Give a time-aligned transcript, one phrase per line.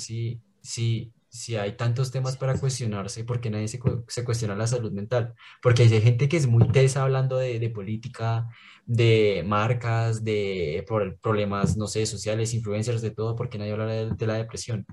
[0.00, 4.66] si, si, si hay tantos temas para cuestionarse, ¿por qué nadie se, se cuestiona la
[4.66, 5.34] salud mental?
[5.62, 8.48] Porque hay gente que es muy tesa hablando de, de política,
[8.86, 10.84] de marcas, de
[11.20, 14.86] problemas, no sé, sociales, influencers, de todo, porque nadie habla de, de la depresión.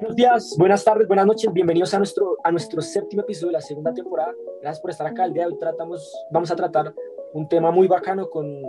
[0.00, 3.60] Buenos días, buenas tardes, buenas noches, bienvenidos a nuestro, a nuestro séptimo episodio de la
[3.60, 4.32] segunda temporada.
[4.60, 5.26] Gracias por estar acá.
[5.26, 6.92] El día de hoy tratamos, vamos a tratar
[7.34, 8.62] un tema muy bacano con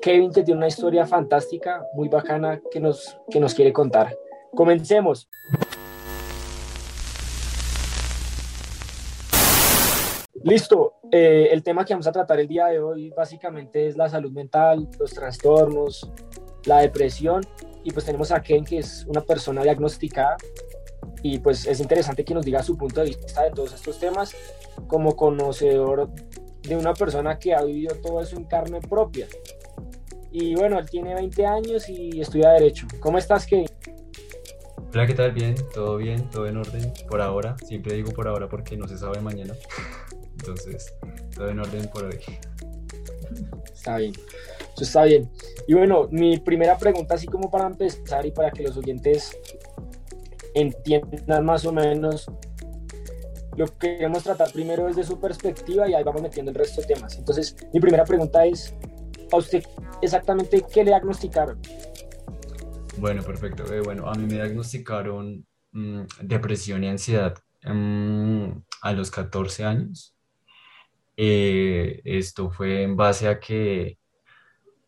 [0.00, 4.16] Kevin, que tiene una historia fantástica, muy bacana, que nos, que nos quiere contar.
[4.54, 5.28] Comencemos.
[10.42, 14.08] Listo, eh, el tema que vamos a tratar el día de hoy básicamente es la
[14.08, 16.10] salud mental, los trastornos,
[16.64, 17.42] la depresión
[17.84, 20.38] y pues tenemos a Ken que es una persona diagnosticada
[21.22, 24.34] y pues es interesante que nos diga su punto de vista de todos estos temas
[24.86, 26.08] como conocedor
[26.62, 29.26] de una persona que ha vivido todo eso en carne propia.
[30.32, 32.86] Y bueno, él tiene 20 años y estudia Derecho.
[33.00, 33.66] ¿Cómo estás, Kevin?
[34.92, 35.32] Hola, ¿qué tal?
[35.32, 37.56] Bien, todo bien, todo en orden por ahora.
[37.64, 39.54] Siempre digo por ahora porque no se sabe mañana.
[40.38, 40.94] Entonces,
[41.34, 42.18] todo en orden por hoy.
[43.72, 44.12] Está bien,
[44.74, 45.30] eso está bien.
[45.66, 49.36] Y bueno, mi primera pregunta, así como para empezar y para que los oyentes
[50.54, 52.26] entiendan más o menos
[53.56, 56.88] lo que queremos tratar primero desde su perspectiva y ahí vamos metiendo el resto de
[56.88, 57.16] temas.
[57.16, 58.74] Entonces, mi primera pregunta es,
[59.32, 59.62] ¿a usted
[60.02, 61.60] exactamente qué le diagnosticaron?
[62.98, 63.72] Bueno, perfecto.
[63.72, 68.50] Eh, bueno, a mí me diagnosticaron mm, depresión y ansiedad mm,
[68.82, 70.14] a los 14 años.
[71.16, 73.98] Eh, esto fue en base a que,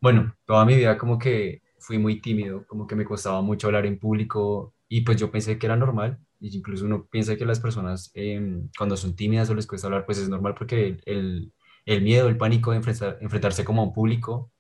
[0.01, 3.87] bueno, toda mi vida como que fui muy tímido, como que me costaba mucho hablar
[3.87, 6.19] en público y pues yo pensé que era normal.
[6.41, 10.19] Incluso uno piensa que las personas em, cuando son tímidas o les cuesta hablar, pues
[10.19, 11.53] es normal porque el, el
[11.87, 14.53] miedo, el pánico de enfrentarse como a un público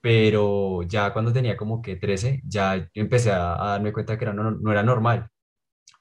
[0.00, 4.72] pero ya cuando tenía como que 13, ya empecé a, darme cuenta que era, no,
[4.72, 5.28] era normal.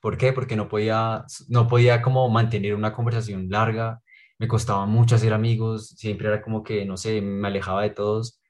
[0.02, 0.34] ¿Por qué?
[0.34, 4.02] Porque no podía, no podía como mantener una conversación larga,
[4.40, 8.42] me costaba mucho hacer amigos, siempre era como que, no sé, me alejaba de todos,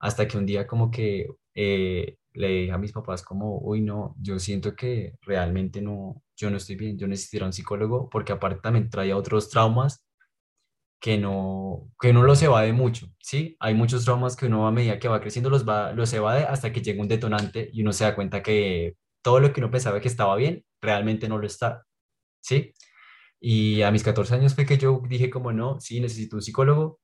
[0.00, 4.16] hasta que un día como que eh, le dije a mis papás como, uy, no,
[4.20, 8.60] yo siento que realmente no, yo no estoy bien, yo necesito un psicólogo, porque aparte
[8.62, 10.02] también traía otros traumas
[11.02, 13.56] que no, que no los evade mucho, ¿sí?
[13.58, 16.72] Hay muchos traumas que uno a medida que va creciendo los, va, los evade hasta
[16.72, 20.00] que llega un detonante y uno se da cuenta que todo lo que uno pensaba
[20.00, 21.84] que estaba bien, realmente no lo está,
[22.40, 22.72] ¿sí?
[23.40, 27.00] Y a mis 14 años fue que yo dije como no, sí, necesito un psicólogo.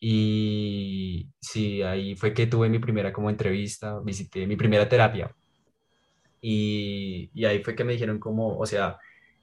[0.00, 5.34] Y sí, ahí fue que tuve mi primera como entrevista, visité mi primera terapia.
[6.40, 8.98] Y, y ahí fue que me dijeron como, o sea,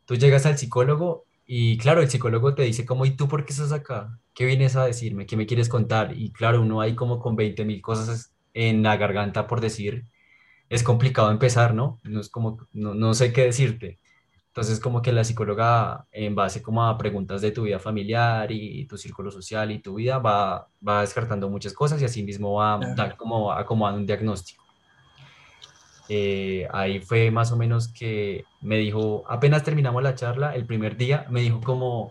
[0.06, 3.52] tú llegas al psicólogo y claro, el psicólogo te dice como, ¿y tú por qué
[3.52, 4.18] estás acá?
[4.34, 5.26] ¿Qué vienes a decirme?
[5.26, 6.18] ¿Qué me quieres contar?
[6.18, 10.06] Y claro, uno ahí como con 20 mil cosas en la garganta por decir,
[10.70, 12.00] es complicado empezar, ¿no?
[12.04, 14.00] No es como, no, no sé qué decirte.
[14.48, 18.86] Entonces como que la psicóloga en base como a preguntas de tu vida familiar y
[18.86, 22.76] tu círculo social y tu vida va, va descartando muchas cosas y así mismo va
[22.76, 24.64] a dar como acomodando un diagnóstico.
[26.14, 30.98] Eh, ahí fue más o menos que me dijo, apenas terminamos la charla, el primer
[30.98, 32.10] día, me dijo como,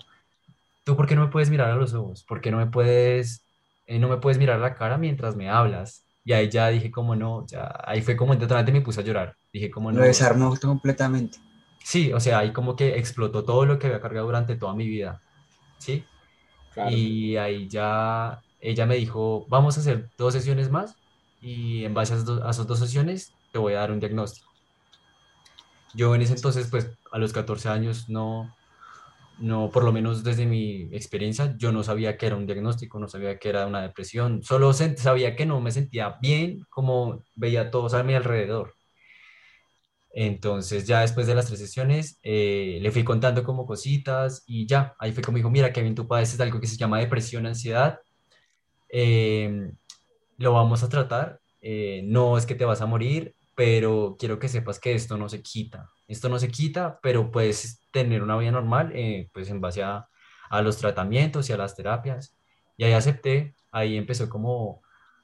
[0.85, 2.25] ¿tú por qué no me puedes mirar a los ojos?
[2.25, 3.45] ¿Por qué no me puedes,
[3.87, 6.07] eh, no me puedes mirar a la cara mientras me hablas?
[6.25, 9.37] Y ahí ya dije como no, ya, ahí fue como totalmente me puse a llorar.
[9.53, 9.99] Dije como no.
[9.99, 11.37] Lo desarmó completamente.
[11.85, 14.89] Sí, o sea, ahí como que explotó todo lo que había cargado durante toda mi
[14.89, 15.21] vida,
[15.77, 16.07] ¿sí?
[16.89, 20.97] Y ahí ya ella me dijo, vamos a hacer dos sesiones más
[21.43, 24.51] y en base a esas dos sesiones te voy a dar un diagnóstico.
[25.95, 28.55] Yo en ese entonces, pues a los 14 años, no,
[29.39, 33.09] no, por lo menos desde mi experiencia, yo no sabía que era un diagnóstico, no
[33.09, 37.95] sabía que era una depresión, solo sabía que no me sentía bien como veía todos
[37.95, 38.75] a mi alrededor.
[40.13, 44.95] Entonces ya después de las tres sesiones eh, le fui contando como cositas y ya,
[44.99, 48.01] ahí fue como dijo, mira Kevin, tú padeces algo que se llama depresión, ansiedad,
[48.89, 49.73] em,
[50.39, 54.49] lo vamos a tratar, eh, no es que te vas a morir, pero quiero que
[54.49, 55.91] sepas que esto no se quita.
[56.09, 60.09] Esto no se quita, pero puedes tener una vida normal, eh, pues en base a,
[60.49, 62.35] a, los tratamientos y a las terapias.
[62.79, 64.81] Y ahí acepté, ahí empezó como,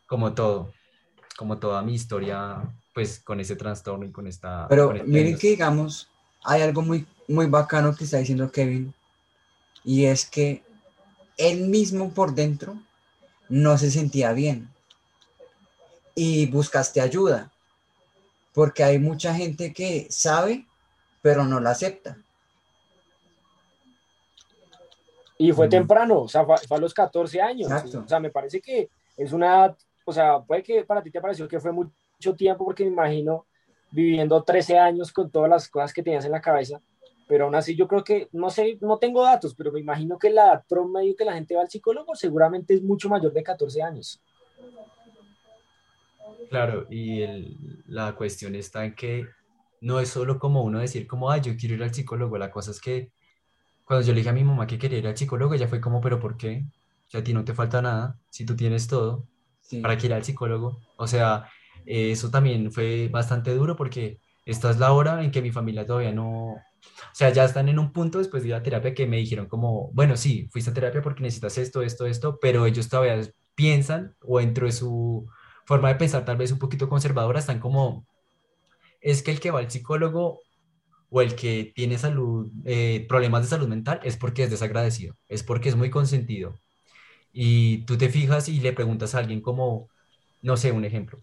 [0.06, 0.70] como todo,
[1.38, 2.58] como toda mi historia,
[2.93, 4.69] pues con ese trastorno y con esta...
[4.69, 6.11] Pero este miren que digamos,
[6.44, 8.93] hay algo muy, muy bacano que está diciendo Kevin,
[9.82, 10.62] y es que
[11.38, 12.78] él mismo por dentro
[13.49, 14.69] no se sentía bien
[16.14, 17.50] y buscaste ayuda
[18.56, 20.64] porque hay mucha gente que sabe,
[21.20, 22.17] pero no la acepta.
[25.37, 27.70] Y fue temprano, o sea, fue, a los 14 años.
[27.70, 29.76] O sea, me parece que es una,
[30.06, 33.44] o sea, puede que para ti te pareció que fue mucho tiempo, porque me imagino
[33.91, 36.81] viviendo 13 años con todas las cosas que tenías en la cabeza,
[37.29, 40.31] pero aún así yo creo que, no sé, no tengo datos, pero me imagino que
[40.31, 43.82] la edad promedio que la gente va al psicólogo seguramente es mucho mayor de 14
[43.82, 44.19] años.
[46.50, 47.25] Claro, y
[47.87, 49.26] la cuestión está en que
[49.81, 52.70] no es solo como uno decir como, ay, yo quiero ir al psicólogo, la cosa
[52.70, 53.11] es que
[53.84, 56.00] cuando yo le dije a mi mamá que quería ir al psicólogo, ella fue como,
[56.00, 56.64] pero ¿por qué?
[57.08, 59.26] Si a ti no te falta nada, si tú tienes todo,
[59.82, 60.81] ¿para que ir al psicólogo?
[60.96, 61.49] O sea,
[61.84, 66.12] eso también fue bastante duro porque esta es la hora en que mi familia todavía
[66.12, 69.19] no, o sea, ya están en un punto después de ir a terapia que me
[69.19, 73.20] dijeron como, bueno, sí, fuiste a terapia porque necesitas esto, esto, esto, pero ellos todavía
[73.55, 75.26] piensan o dentro de su
[75.66, 78.06] forma de pensar tal vez un poquito conservadora, están como,
[79.00, 80.40] es que el que va al psicólogo
[81.10, 85.42] o el que tiene salud, eh, problemas de salud mental es porque es desagradecido, es
[85.42, 86.54] porque es muy consentido.
[87.32, 89.88] Y tú te fijas y le preguntas a alguien como,
[90.42, 91.20] no sé, un ejemplo.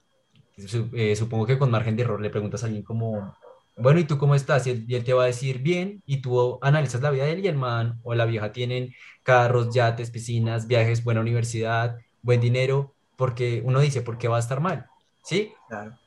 [0.94, 3.36] Eh, supongo que con margen de error le preguntas a alguien como,
[3.78, 4.68] bueno, ¿y tú cómo estás?
[4.68, 7.48] Y él, te va a decir bien, y tú analizas la vida de él y
[7.48, 8.94] el man o la vieja tienen
[9.24, 14.42] carros, yates, piscinas, viajes, buena universidad, buen dinero, porque uno dice, ¿por qué va a
[14.42, 14.88] estar mal?
[15.24, 15.54] ¿Sí?
[15.68, 15.98] Claro.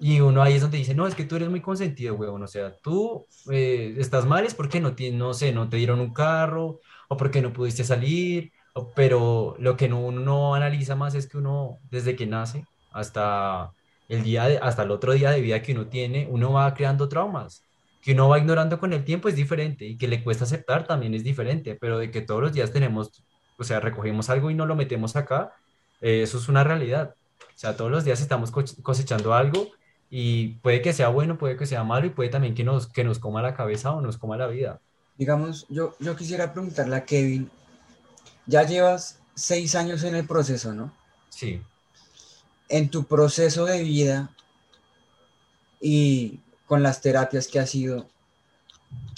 [0.00, 2.42] Y uno ahí es donde dice, no, es que tú eres muy consentido, huevón.
[2.42, 6.12] O sea, tú eh, estás mal es porque no, no sé, no te dieron un
[6.12, 8.52] carro o porque no pudiste salir.
[8.94, 13.72] pero lo que no, uno no analiza más es que uno, desde que nace hasta
[14.08, 17.64] el, día hasta el otro día de vida que uno tiene, uno va creando traumas.
[18.02, 21.14] Que uno va ignorando con el tiempo es diferente y que le cuesta aceptar también
[21.14, 21.76] es diferente.
[21.80, 23.24] Pero de que todos los días tenemos,
[23.58, 25.52] o sea, recogemos algo y no lo metemos acá,
[26.00, 27.14] eh, eso es una realidad.
[27.40, 29.68] O sea, todos los días estamos cosechando algo
[30.10, 33.04] y puede que sea bueno, puede que sea malo y puede también que nos, que
[33.04, 34.80] nos coma la cabeza o nos coma la vida.
[35.16, 37.50] Digamos, yo, yo quisiera preguntarle a Kevin,
[38.46, 40.92] ya llevas seis años en el proceso, ¿no?
[41.30, 41.60] Sí.
[42.68, 44.30] En tu proceso de vida
[45.80, 48.08] y con las terapias que has sido,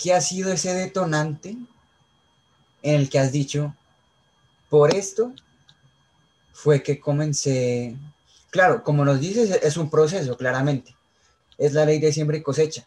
[0.02, 1.56] ¿qué ha sido ese detonante
[2.82, 3.74] en el que has dicho,
[4.68, 5.34] por esto
[6.52, 7.96] fue que comencé
[8.50, 10.94] Claro, como nos dices, es un proceso, claramente.
[11.56, 12.86] Es la ley de siembra y cosecha.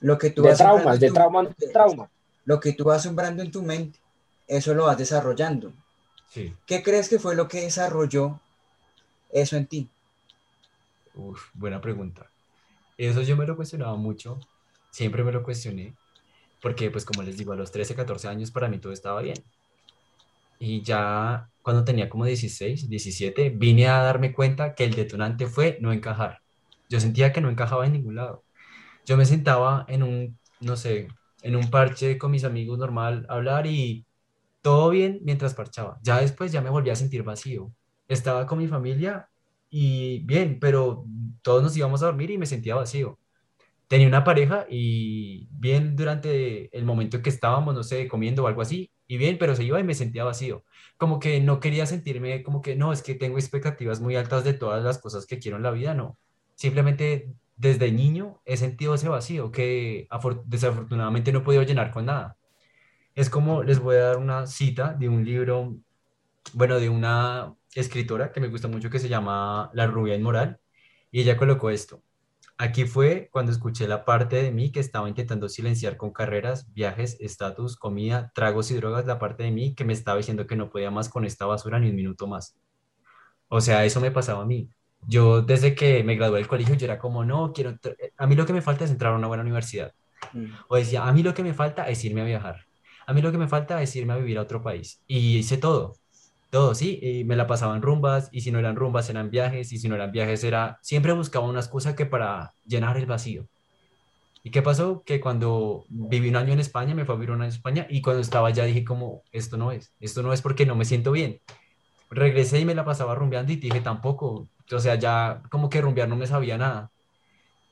[0.00, 2.10] Lo que tú de traumas, de trauma, de trauma.
[2.44, 3.98] Lo que tú vas sembrando en tu mente,
[4.46, 5.72] eso lo vas desarrollando.
[6.28, 6.54] Sí.
[6.66, 8.38] ¿Qué crees que fue lo que desarrolló
[9.30, 9.88] eso en ti?
[11.14, 12.30] Uf, buena pregunta.
[12.98, 14.38] Eso yo me lo cuestionaba mucho,
[14.90, 15.94] siempre me lo cuestioné,
[16.60, 19.42] porque pues como les digo, a los 13, 14 años para mí todo estaba bien.
[20.58, 25.78] Y ya cuando tenía como 16, 17, vine a darme cuenta que el detonante fue
[25.80, 26.40] no encajar.
[26.88, 28.44] Yo sentía que no encajaba en ningún lado.
[29.06, 31.08] Yo me sentaba en un, no sé,
[31.42, 34.06] en un parche con mis amigos normal a hablar y
[34.62, 36.00] todo bien mientras parchaba.
[36.02, 37.72] Ya después ya me volví a sentir vacío.
[38.08, 39.30] Estaba con mi familia
[39.70, 41.06] y bien, pero
[41.42, 43.19] todos nos íbamos a dormir y me sentía vacío.
[43.90, 48.46] Tenía una pareja y bien durante el momento en que estábamos, no sé, comiendo o
[48.46, 50.64] algo así, y bien, pero se iba y me sentía vacío.
[50.96, 54.54] Como que no quería sentirme como que no, es que tengo expectativas muy altas de
[54.54, 56.16] todas las cosas que quiero en la vida, no.
[56.54, 60.06] Simplemente desde niño he sentido ese vacío que
[60.44, 62.36] desafortunadamente no he podido llenar con nada.
[63.16, 65.76] Es como les voy a dar una cita de un libro,
[66.54, 70.60] bueno, de una escritora que me gusta mucho que se llama La rubia inmoral
[71.10, 72.04] y ella colocó esto.
[72.62, 77.16] Aquí fue cuando escuché la parte de mí que estaba intentando silenciar con carreras, viajes,
[77.18, 80.68] estatus, comida, tragos y drogas, la parte de mí que me estaba diciendo que no
[80.68, 82.58] podía más con esta basura ni un minuto más.
[83.48, 84.68] O sea, eso me pasaba a mí.
[85.06, 87.78] Yo desde que me gradué del colegio yo era como, no, quiero,
[88.18, 89.94] a mí lo que me falta es entrar a una buena universidad.
[90.34, 90.52] Mm.
[90.68, 92.66] O decía, a mí lo que me falta es irme a viajar.
[93.06, 95.02] A mí lo que me falta es irme a vivir a otro país.
[95.06, 95.94] Y hice todo
[96.50, 99.72] todo, sí, y me la pasaba en rumbas, y si no eran rumbas eran viajes,
[99.72, 103.46] y si no eran viajes era, siempre buscaba una excusa que para llenar el vacío.
[104.42, 105.02] ¿Y qué pasó?
[105.04, 107.86] Que cuando viví un año en España, me fue a vivir un año en España,
[107.88, 110.84] y cuando estaba allá dije como, esto no es, esto no es porque no me
[110.84, 111.40] siento bien.
[112.10, 116.08] Regresé y me la pasaba rumbeando y dije tampoco, o sea, ya como que rumbear
[116.08, 116.90] no me sabía nada.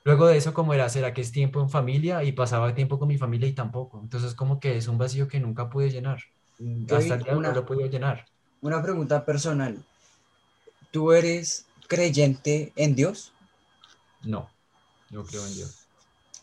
[0.05, 2.23] Luego de eso, como era, ¿será que es tiempo en familia?
[2.23, 3.99] Y pasaba tiempo con mi familia y tampoco.
[4.01, 6.19] Entonces, como que es un vacío que nunca pude llenar.
[6.89, 8.25] Hasta el día no lo pude llenar
[8.61, 9.83] una pregunta personal.
[10.91, 13.31] ¿Tú eres creyente en Dios?
[14.23, 14.49] No,
[15.09, 15.87] no creo en Dios.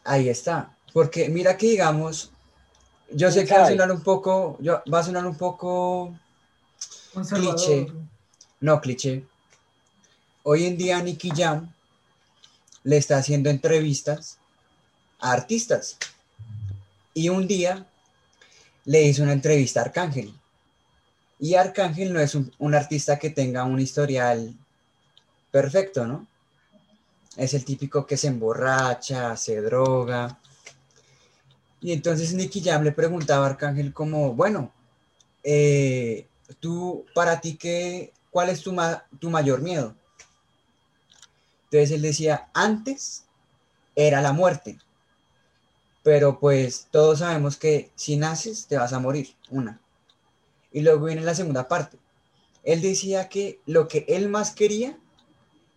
[0.05, 0.77] Ahí está.
[0.93, 2.33] Porque mira que digamos,
[3.11, 6.17] yo sé que va a sonar un poco, yo, va a sonar un poco
[7.29, 7.87] cliché.
[8.61, 9.25] No, cliché.
[10.43, 11.73] Hoy en día Nicky Jam
[12.85, 14.39] le está haciendo entrevistas
[15.19, 15.99] a artistas.
[17.15, 17.87] Y un día
[18.85, 20.33] le hizo una entrevista a Arcángel.
[21.39, 24.55] Y Arcángel no es un, artista que tenga un historial
[25.51, 26.27] perfecto, ¿no?
[27.37, 30.39] es el típico que se emborracha, se droga.
[31.81, 34.73] Y entonces Nicky Jam le preguntaba a Arcángel como, bueno,
[35.45, 36.27] eh,
[36.61, 38.75] tú, para ti, qué, ¿cuál es tu,
[39.21, 39.95] tu mayor miedo?
[41.65, 43.25] Entonces él decía, antes
[43.95, 44.79] era la muerte,
[46.03, 49.81] pero pues todos sabemos que si naces te vas a morir, una.
[50.77, 51.97] Y luego viene la segunda parte.
[52.63, 54.99] Él decía que lo que él más quería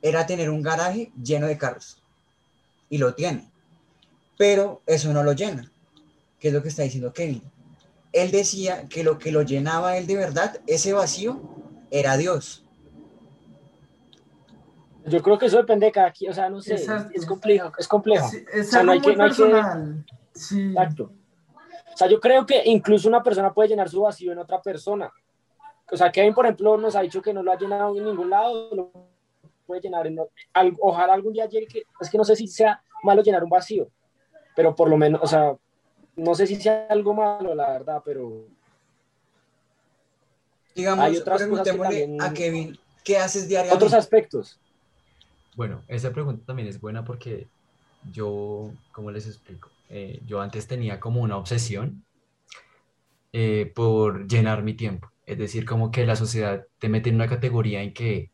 [0.01, 2.03] era tener un garaje lleno de carros.
[2.89, 3.49] Y lo tiene.
[4.37, 5.71] Pero eso no lo llena.
[6.37, 7.41] ¿Qué es lo que está diciendo Kevin?
[8.11, 11.41] Él decía que lo que lo llenaba él de verdad, ese vacío,
[11.91, 12.65] era Dios.
[15.05, 16.75] Yo creo que eso depende de cada quien, o sea, no sé,
[17.13, 18.29] es complejo, es complejo.
[18.53, 20.05] es algo muy personal.
[20.33, 20.59] Sí.
[20.71, 21.13] Exacto.
[21.99, 25.11] O sea, yo creo que incluso una persona puede llenar su vacío en otra persona.
[25.91, 28.29] O sea, Kevin, por ejemplo, nos ha dicho que no lo ha llenado en ningún
[28.29, 28.91] lado, lo
[29.65, 30.17] puede llenar en,
[30.79, 33.89] ojalá algún día llegue, que, es que no sé si sea malo llenar un vacío,
[34.55, 35.57] pero por lo menos, o sea,
[36.15, 38.45] no sé si sea algo malo, la verdad, pero...
[40.73, 43.75] Digamos, hay otras preguntémosle a Kevin, ¿qué haces diariamente?
[43.75, 44.57] Otros aspectos.
[45.57, 47.45] Bueno, esa pregunta también es buena porque
[48.09, 49.69] yo, ¿cómo les explico?
[49.89, 52.05] Eh, yo antes tenía como una obsesión
[53.33, 55.11] eh, por llenar mi tiempo.
[55.25, 58.31] Es decir, como que la sociedad te mete en una categoría en que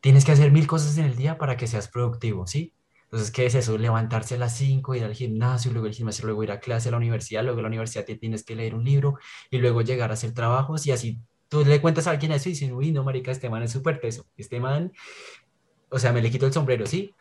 [0.00, 2.74] tienes que hacer mil cosas en el día para que seas productivo, ¿sí?
[3.04, 3.76] Entonces, ¿qué es eso?
[3.76, 6.92] Levantarse a las 5, ir al gimnasio, luego el gimnasio, luego ir a clase a
[6.92, 9.18] la universidad, luego a la universidad te tienes que leer un libro
[9.50, 11.18] y luego llegar a hacer trabajos y así
[11.50, 14.00] tú le cuentas a alguien eso y dicen, uy, no, marica, este man es súper
[14.00, 14.92] teso, este man,
[15.90, 17.14] o sea, me le quito el sombrero, ¿sí?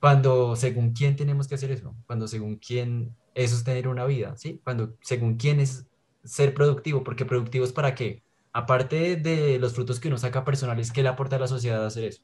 [0.00, 4.36] Cuando según quién tenemos que hacer eso, cuando según quién eso es tener una vida,
[4.36, 4.60] ¿sí?
[4.64, 5.86] Cuando según quién es
[6.24, 8.22] ser productivo, porque productivo es para qué?
[8.52, 12.04] aparte de los frutos que uno saca personales, ¿qué le aporta a la sociedad hacer
[12.04, 12.22] eso?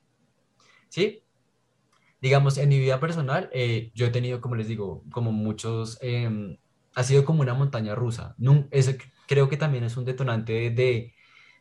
[0.89, 1.23] ¿Sí?
[2.21, 6.59] Digamos, en mi vida personal, eh, yo he tenido, como les digo, como muchos, em,
[6.95, 8.35] ha sido como una montaña rusa.
[8.71, 8.93] eso
[9.29, 11.15] creo que también es un detonante de,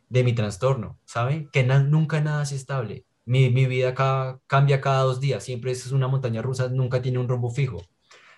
[0.08, 1.48] de mi trastorno, ¿saben?
[1.52, 3.05] Que nunca nada es estable.
[3.26, 3.94] Mi, mi vida
[4.46, 7.82] cambia cada dos días, siempre es una montaña rusa, nunca tiene un rumbo fijo.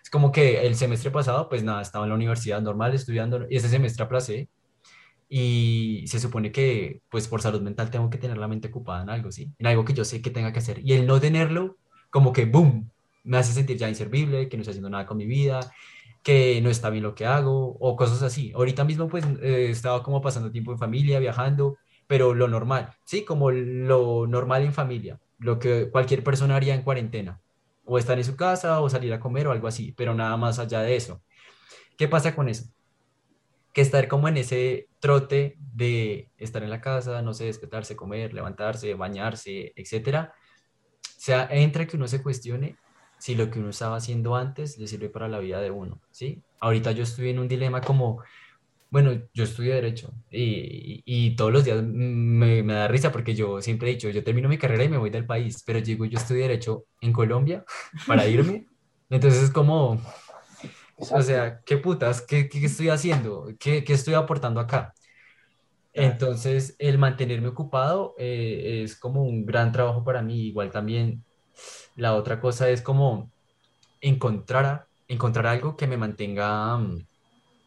[0.02, 3.56] Es como que el semestre pasado, pues nada, estaba en la universidad normal estudiando, y
[3.56, 4.48] ese semestre aplacé,
[5.28, 9.10] y se supone que pues por salud mental tengo que tener la mente ocupada en
[9.10, 9.52] algo, ¿sí?
[9.58, 10.80] En algo que yo sé que tenga que hacer.
[10.82, 11.76] Y el no tenerlo,
[12.08, 12.90] como que, ¡boom!,
[13.24, 15.60] me hace sentir ya inservible, que no estoy haciendo nada con mi vida,
[16.22, 18.52] que no está bien lo que hago, o cosas así.
[18.54, 21.76] Ahorita mismo pues he estado como pasando tiempo en familia, viajando,
[22.08, 23.24] pero lo normal, ¿sí?
[23.24, 27.40] Como lo normal en familia, lo que cualquier persona haría en cuarentena.
[27.84, 30.58] O estar en su casa, o salir a comer, o algo así, pero nada más
[30.58, 31.22] allá de eso.
[31.96, 32.64] ¿Qué pasa con eso?
[33.72, 38.34] que estar como en ese trote de estar en la casa, no sé, despertarse, comer,
[38.34, 40.34] levantarse, bañarse, etcétera,
[41.00, 42.76] sea, entra que uno se cuestione
[43.18, 46.42] si lo que uno estaba haciendo antes le sirve para la vida de uno, ¿sí?
[46.60, 48.22] Ahorita yo estoy en un dilema como,
[48.90, 53.60] bueno, yo estudio Derecho y, y todos los días me, me, da risa porque yo
[53.60, 56.18] siempre he dicho, yo termino mi carrera y me voy del país, pero digo, yo
[56.18, 57.64] estudio Derecho en Colombia
[58.06, 58.66] para irme,
[59.10, 60.00] entonces es como,
[60.96, 62.22] o sea, ¿qué putas?
[62.22, 63.48] ¿Qué, qué estoy haciendo?
[63.58, 64.94] ¿Qué, ¿Qué, estoy aportando acá?
[65.92, 70.46] Entonces, el mantenerme ocupado eh, es como un gran trabajo para mí.
[70.46, 71.24] Igual también
[71.96, 73.30] la otra cosa es como
[74.00, 77.06] encontrar, encontrar algo que me mantenga mm,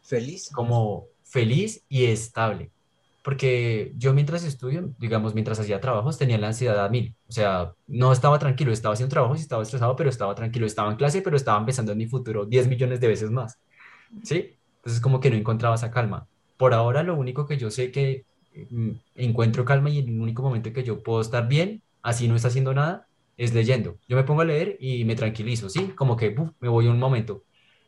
[0.02, 0.50] feliz.
[0.50, 2.70] Como feliz y estable
[3.22, 7.14] porque yo mientras estudio, digamos, mientras hacía trabajos, tenía la ansiedad a mil.
[7.28, 10.90] O sea, no estaba tranquilo, estaba haciendo trabajos y estaba estresado, pero estaba tranquilo, estaba
[10.90, 13.58] en clase, pero estaba pensando en mi futuro 10 millones de veces más.
[14.24, 14.56] ¿Sí?
[14.78, 16.26] Entonces como que no encontraba esa calma.
[16.56, 18.24] Por ahora lo único que yo sé que
[18.70, 22.48] mm, encuentro calma y el único momento que yo puedo estar bien, así no está
[22.48, 23.98] haciendo nada, es leyendo.
[24.08, 25.92] Yo me pongo a leer y me tranquilizo, ¿sí?
[25.94, 27.44] Como que me voy un momento.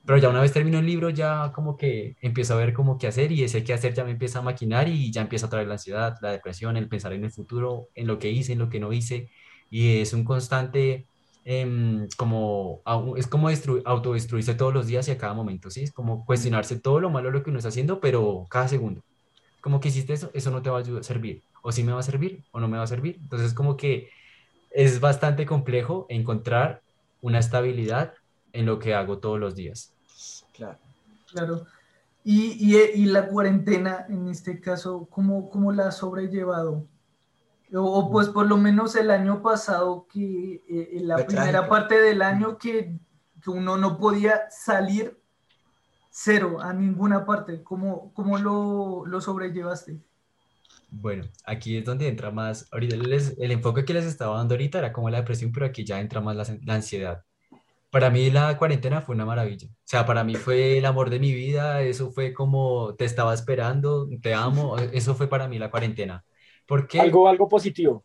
[0.06, 3.06] Pero ya una vez termino el libro, ya como que empiezo a ver cómo qué
[3.06, 5.66] hacer y ese qué hacer ya me empieza a maquinar y ya empieza a traer
[5.66, 8.68] la ansiedad, la depresión, el pensar en el futuro, en lo que hice, en lo
[8.68, 9.30] que no hice.
[9.70, 11.06] Y es un constante,
[11.44, 12.82] em, como,
[13.16, 13.48] es como
[13.84, 15.82] autodestruirse todos los días y a cada momento, ¿sí?
[15.82, 19.02] Es como cuestionarse todo lo malo lo que uno está haciendo, pero cada segundo.
[19.62, 21.42] Como que hiciste eso, eso no te va a servir.
[21.62, 23.18] O sí me va a servir o no me va a servir.
[23.22, 24.10] Entonces como que
[24.70, 26.82] es bastante complejo encontrar
[27.22, 28.14] una estabilidad
[28.52, 29.93] en lo que hago todos los días.
[30.54, 30.78] Claro.
[31.30, 31.66] Claro.
[32.22, 36.88] Y, y, la cuarentena, en este caso, ¿cómo, cómo la ha sobrellevado?
[37.74, 42.22] O, pues por lo menos el año pasado, que eh, en la primera parte del
[42.22, 42.98] año que,
[43.42, 45.20] que, uno no podía salir
[46.08, 50.00] cero a ninguna parte, ¿cómo, cómo lo, lo sobrellevaste?
[50.88, 54.92] Bueno, aquí es donde entra más, ahorita el enfoque que les estaba dando ahorita era
[54.92, 57.24] como la depresión, pero aquí ya entra más la, la ansiedad.
[57.94, 59.68] Para mí la cuarentena fue una maravilla.
[59.68, 63.32] O sea, para mí fue el amor de mi vida, eso fue como te estaba
[63.32, 66.24] esperando, te amo, eso fue para mí la cuarentena.
[66.66, 68.02] ¿Por Algo, algo positivo.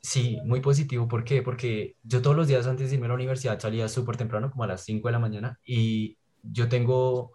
[0.00, 1.08] Sí, muy positivo.
[1.08, 1.42] ¿Por qué?
[1.42, 4.62] Porque yo todos los días antes de irme a la universidad salía súper temprano, como
[4.62, 7.32] a las 5 de la mañana, y yo tengo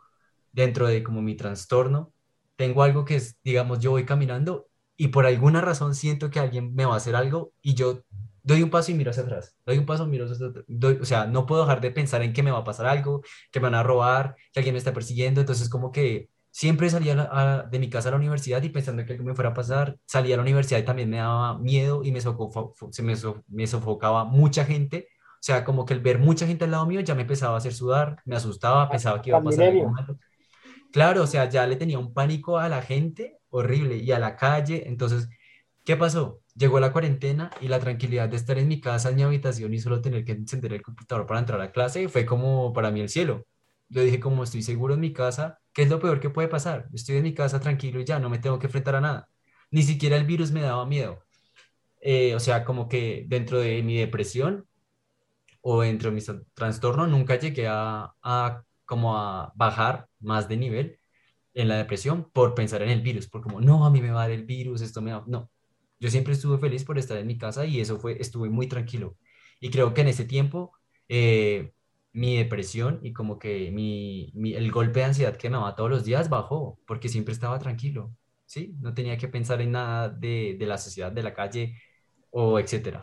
[0.53, 2.13] dentro de como mi trastorno,
[2.55, 6.73] tengo algo que es, digamos, yo voy caminando y por alguna razón siento que alguien
[6.73, 8.03] me va a hacer algo y yo
[8.43, 10.65] doy un paso y miro hacia atrás, doy un paso, miro hacia atrás,
[11.01, 13.59] o sea, no puedo dejar de pensar en que me va a pasar algo, que
[13.59, 17.79] me van a robar, que alguien me está persiguiendo, entonces como que siempre salía de
[17.79, 20.37] mi casa a la universidad y pensando que algo me fuera a pasar, salía a
[20.37, 23.13] la universidad y también me daba miedo y me, se me,
[23.47, 26.99] me sofocaba mucha gente, o sea, como que el ver mucha gente al lado mío
[27.01, 30.19] ya me empezaba a hacer sudar, me asustaba, pensaba que iba a pasar algo malo.
[30.91, 34.35] Claro, o sea, ya le tenía un pánico a la gente horrible y a la
[34.35, 34.83] calle.
[34.87, 35.29] Entonces,
[35.89, 36.39] ¿qué pasó?
[36.55, 39.79] Llegó la cuarentena y la tranquilidad de estar en mi casa, en mi habitación y
[39.79, 43.09] solo tener que encender el computador para entrar a clase fue como para mí el
[43.09, 43.47] cielo.
[43.87, 46.87] Yo dije, como estoy seguro en mi casa, ¿qué es lo peor que puede pasar?
[46.93, 49.29] Estoy en mi casa tranquilo y ya no me tengo que enfrentar a nada.
[49.71, 51.23] Ni siquiera el virus me daba miedo.
[52.01, 54.67] Eh, o sea, como que dentro de mi depresión
[55.61, 56.21] o dentro de mi
[56.53, 60.99] trastorno nunca llegué a, a como a bajar más de nivel
[61.55, 64.19] en la depresión por pensar en el virus, por como, no, a mí me va
[64.19, 65.23] a dar el virus, esto me va...
[65.25, 65.49] No,
[65.99, 69.17] yo siempre estuve feliz por estar en mi casa y eso fue, estuve muy tranquilo.
[69.59, 70.73] Y creo que en ese tiempo
[71.07, 71.73] eh,
[72.13, 75.89] mi depresión y como que mi, mi, el golpe de ansiedad que me daba todos
[75.89, 78.15] los días bajó, porque siempre estaba tranquilo,
[78.45, 78.75] ¿sí?
[78.79, 81.75] No tenía que pensar en nada de, de la sociedad, de la calle
[82.31, 82.99] o etcétera.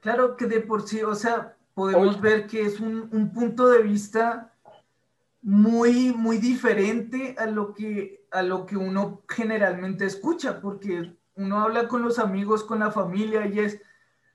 [0.00, 3.82] Claro que de por sí, o sea, podemos ver que es un, un punto de
[3.82, 4.54] vista
[5.42, 11.86] muy, muy diferente a lo, que, a lo que uno generalmente escucha, porque uno habla
[11.86, 13.80] con los amigos, con la familia y es,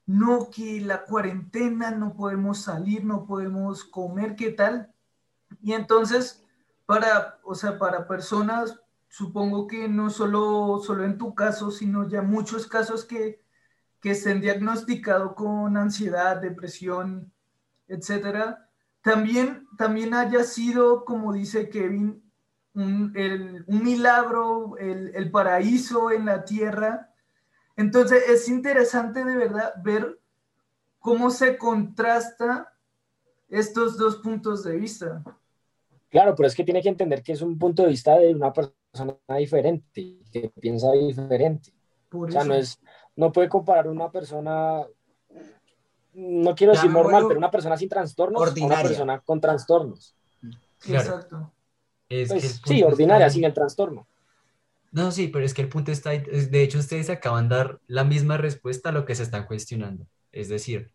[0.05, 4.91] no, que la cuarentena, no podemos salir, no podemos comer, ¿qué tal?
[5.61, 6.43] Y entonces,
[6.85, 8.79] para, o sea, para personas,
[9.09, 13.41] supongo que no solo, solo en tu caso, sino ya muchos casos que,
[13.99, 17.33] que estén diagnosticados con ansiedad, depresión,
[17.87, 18.69] etcétera,
[19.01, 22.23] también, también haya sido, como dice Kevin,
[22.75, 27.13] un, milagro, el, paraíso en la tierra.
[27.75, 30.19] Entonces es interesante de verdad ver
[30.99, 32.73] cómo se contrasta
[33.49, 35.23] estos dos puntos de vista.
[36.09, 38.53] Claro, pero es que tiene que entender que es un punto de vista de una
[38.53, 41.73] persona diferente, que piensa diferente.
[42.11, 42.79] o sea, no, es,
[43.15, 44.85] no puede comparar una persona
[46.13, 48.79] no quiero decir normal, pero una persona sin trastornos ordinaria.
[48.79, 50.15] una persona con trastornos.
[50.85, 51.51] Exacto.
[52.07, 54.07] Pues, sí, ordinaria, sin el trastorno.
[54.91, 58.03] No, sí, pero es que el punto está, de hecho ustedes acaban de dar la
[58.03, 60.05] misma respuesta a lo que se están cuestionando.
[60.31, 60.91] Es decir,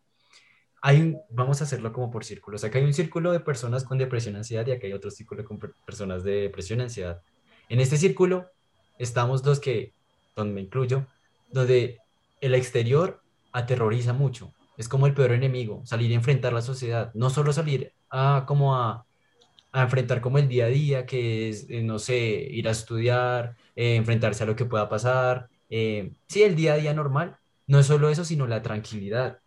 [0.81, 2.63] hay vamos a hacerlo como por círculos.
[2.63, 5.59] Acá hay un círculo de personas con depresión, ansiedad y acá hay otro círculo con
[5.85, 7.21] personas de depresión, ansiedad.
[7.67, 8.49] En este círculo
[8.97, 9.93] estamos los que,
[10.35, 11.05] donde me incluyo,
[11.51, 11.99] donde
[12.39, 17.29] el exterior aterroriza mucho es como el peor enemigo, salir a enfrentar la sociedad, no
[17.29, 19.05] solo salir a como a,
[19.71, 23.55] a enfrentar como el día a día, que es, eh, no sé, ir a estudiar,
[23.75, 27.79] eh, enfrentarse a lo que pueda pasar, eh, sí, el día a día normal, no
[27.79, 29.39] es solo eso, sino la tranquilidad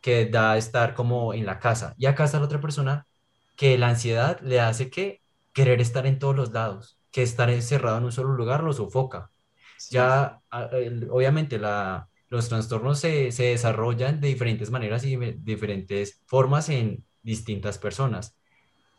[0.00, 1.94] que da estar como en la casa.
[1.98, 3.06] Y acá está la otra persona
[3.56, 7.98] que la ansiedad le hace que querer estar en todos los lados, que estar encerrado
[7.98, 9.30] en un solo lugar lo sofoca.
[9.88, 10.40] Ya,
[11.10, 17.04] obviamente, la, los trastornos se, se desarrollan de diferentes maneras y de diferentes formas en
[17.22, 18.36] distintas personas.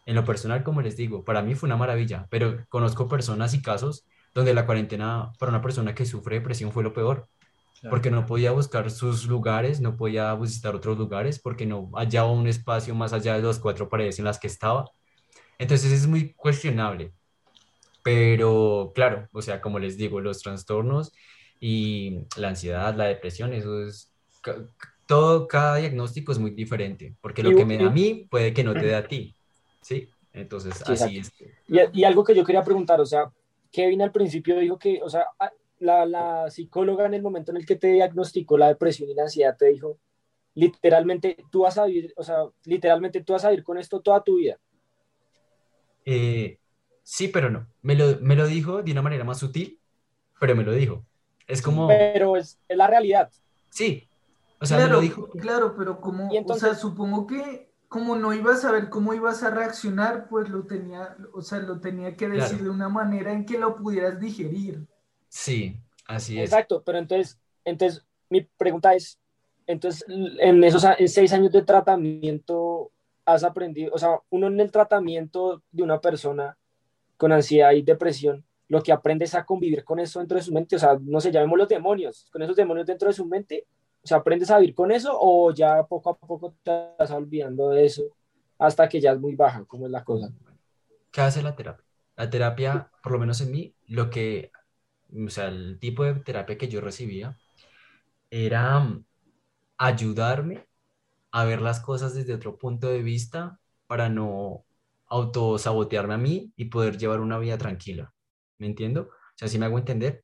[0.06, 3.62] En lo personal, como les digo, para mí fue una maravilla, pero conozco personas y
[3.62, 7.28] casos donde la cuarentena para una persona que sufre depresión fue lo peor,
[7.89, 12.48] porque no podía buscar sus lugares, no podía visitar otros lugares, porque no hallaba un
[12.48, 14.91] espacio más allá de las cuatro paredes en las que estaba.
[15.58, 17.13] Entonces es muy cuestionable.
[18.04, 21.12] Pero claro, o sea, como les digo, los trastornos
[21.60, 24.12] y la ansiedad, la depresión, eso es,
[25.08, 28.63] todo, cada diagnóstico es muy diferente, porque lo que me da a mí puede que
[28.63, 29.35] no te dé a ti,
[29.86, 30.10] ¿sí?
[30.34, 31.32] Entonces, así es.
[31.67, 33.32] Y, y, algo que yo quería preguntar, o sea,
[33.71, 35.28] Kevin al principio dijo que, o sea,
[35.80, 39.24] la, la psicóloga en el momento en el que te diagnosticó la depresión y la
[39.24, 40.00] ansiedad te dijo,
[40.56, 44.24] literalmente, tú vas a vivir, o sea, literalmente tú vas a vivir con esto toda
[44.24, 44.58] tu vida.
[46.04, 46.58] Eh,
[47.04, 47.67] sí, pero no.
[47.84, 49.80] Me lo, me lo dijo de una manera más sutil,
[50.39, 51.06] pero me lo dijo.
[51.45, 51.88] Es como...
[51.88, 53.32] Pero es, es la realidad.
[53.69, 54.08] Sí.
[54.60, 55.30] O sea, claro, lo dijo.
[55.30, 59.41] Claro, pero como, entonces, o sea, supongo que como no ibas a ver cómo ibas
[59.41, 63.45] a reaccionar, pues lo tenía, o sea, lo tenía que decir de una manera en
[63.45, 64.86] que lo pudieras digerir.
[65.29, 66.51] Sí, Así es.
[66.51, 69.17] Exacto, pero entonces, entonces mi pregunta es,
[69.65, 72.91] entonces, en esos seis años de tratamiento,
[73.23, 76.58] has aprendido, o sea, uno en el tratamiento de una persona
[77.15, 80.51] con ansiedad y depresión, lo que aprende es a convivir con eso dentro de su
[80.51, 83.65] mente, o sea, no sé, llamemos los demonios, con esos demonios dentro de su mente,
[84.06, 87.72] o sea, aprendes a vivir con eso o ya poco a poco te vas olvidando
[87.72, 88.04] de eso
[88.60, 90.32] hasta que ya es muy baja, ¿cómo es la cosa?
[91.12, 91.84] ¿Qué hace la terapia?
[92.15, 94.52] La terapia, por lo menos en mí, lo que,
[95.12, 97.36] o sea, el tipo de terapia que yo recibía
[98.30, 99.04] era mm,
[99.80, 100.68] ayudarme
[101.32, 104.65] a ver las cosas desde otro punto de vista para no
[105.08, 108.13] autosabotearme a mí y poder llevar una vida tranquila.
[108.60, 109.10] ¿Me entiendo?
[109.10, 110.24] O sea, si me hago entender,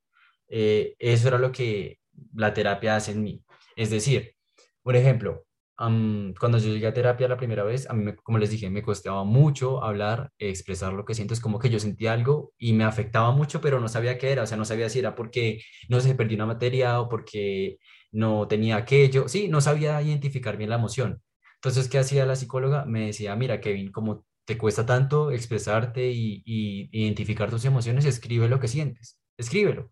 [0.50, 2.00] eh, eso era lo que
[2.36, 3.44] la terapia hace en mí.
[3.82, 4.36] Es decir,
[4.84, 8.70] por ejemplo, cuando yo llegué a terapia la primera vez, a mí, como les dije,
[8.70, 11.34] me costaba mucho hablar, expresar lo que siento.
[11.34, 14.44] Es como que yo sentía algo y me afectaba mucho, pero no sabía qué era.
[14.44, 17.80] O sea, no sabía si era porque no se perdió una materia o porque
[18.12, 19.28] no tenía aquello.
[19.28, 21.20] Sí, no sabía identificar bien la emoción.
[21.56, 22.86] Entonces, ¿qué hacía la psicóloga?
[22.86, 28.48] Me decía, mira, Kevin, como te cuesta tanto expresarte y, y identificar tus emociones, escribe
[28.48, 29.20] lo que sientes.
[29.38, 29.92] Escríbelo.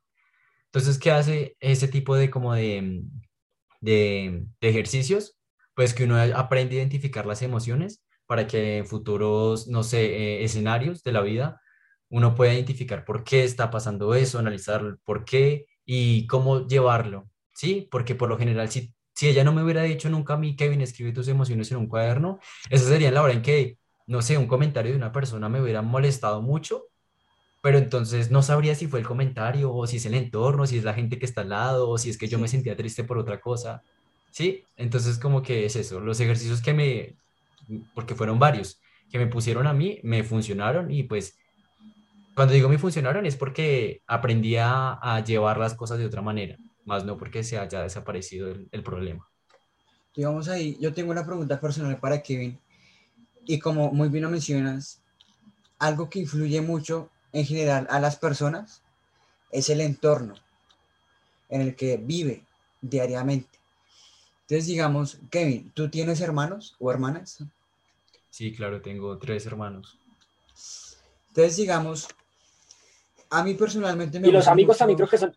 [0.65, 3.01] Entonces, ¿qué hace ese tipo de como de,
[3.81, 5.35] de, ejercicios?
[5.79, 10.43] pues que uno aprende a identificar las emociones para que en futuros, no sé, eh,
[10.43, 11.61] escenarios de la vida,
[12.09, 17.87] uno pueda identificar por qué está pasando eso, analizar por qué y cómo llevarlo, ¿sí?
[17.89, 20.81] Porque por lo general, si, si ella no me hubiera dicho nunca a mí, Kevin,
[20.81, 22.39] escribe tus emociones en un cuaderno,
[22.69, 25.81] esa sería la hora en que, no sé, un comentario de una persona me hubiera
[25.81, 26.88] molestado mucho,
[27.61, 30.83] pero entonces no sabría si fue el comentario o si es el entorno, si es
[30.83, 33.17] la gente que está al lado o si es que yo me sentía triste por
[33.17, 33.83] otra cosa.
[34.31, 34.63] ¿sí?
[34.77, 37.15] Entonces como que es eso, los ejercicios que me,
[37.93, 38.79] porque fueron varios,
[39.11, 41.37] que me pusieron a mí, me funcionaron y pues
[42.35, 47.03] cuando digo me funcionaron es porque aprendí a, llevar las cosas de otra manera, más
[47.05, 49.27] no porque se haya desaparecido el, problema.
[50.15, 52.57] Digamos ahí, yo tengo una pregunta personal para Kevin
[53.45, 55.01] y como muy bien lo mencionas,
[55.79, 58.81] algo que influye mucho en general a las personas
[59.51, 60.35] es el entorno
[61.49, 62.43] en el que vive
[62.81, 63.57] diariamente.
[64.41, 67.43] Entonces, digamos, Kevin, ¿tú tienes hermanos o hermanas?
[68.29, 69.97] Sí, claro, tengo tres hermanos.
[71.29, 72.07] Entonces, digamos,
[73.29, 75.35] a mí personalmente me Y los amigos también creo que son.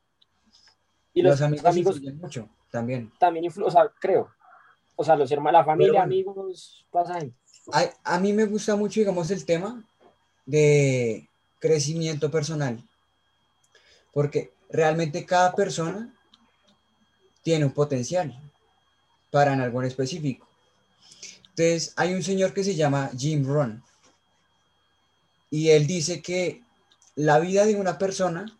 [1.15, 3.13] Y los, amigos, amigos mucho también.
[3.19, 4.31] También influyen, o sea, creo.
[4.97, 7.35] O sea, los hermanos, la familia, amigos, pasan.
[7.73, 9.85] A, a mí me gusta mucho, digamos, el tema
[10.47, 11.29] de
[11.63, 12.83] crecimiento personal.
[14.13, 16.13] Porque realmente cada persona
[17.43, 18.37] tiene un potencial
[19.31, 20.47] para en algo específico.
[21.51, 23.83] Entonces, hay un señor que se llama Jim Rohn
[25.51, 26.63] y él dice que
[27.15, 28.59] la vida de una persona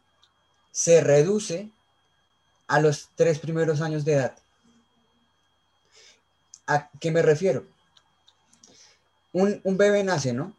[0.71, 1.71] se reduce
[2.69, 4.37] a los tres primeros años de edad.
[6.67, 7.67] ¿A qué me refiero?
[9.33, 10.55] Un, un bebé nace, ¿no?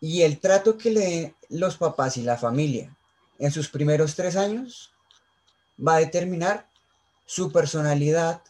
[0.00, 2.96] Y el trato que le den los papás y la familia
[3.38, 4.92] en sus primeros tres años
[5.76, 6.66] va a determinar
[7.26, 8.42] su personalidad,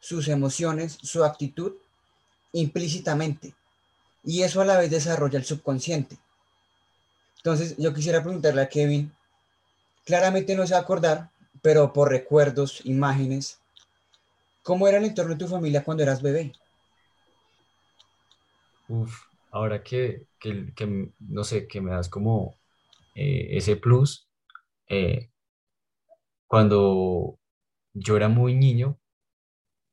[0.00, 1.74] sus emociones, su actitud
[2.52, 3.54] implícitamente.
[4.24, 6.18] Y eso a la vez desarrolla el subconsciente.
[7.36, 9.12] Entonces, yo quisiera preguntarle a Kevin,
[10.04, 11.30] claramente no se va a acordar,
[11.62, 13.58] pero por recuerdos, imágenes,
[14.62, 16.52] ¿cómo era el entorno de tu familia cuando eras bebé?
[18.88, 20.26] Uf, ahora que,
[21.20, 22.56] no sé, que me das como
[23.16, 24.28] eh, ese plus,
[24.88, 25.30] eh,
[26.46, 27.38] cuando
[27.94, 28.98] yo era muy niño,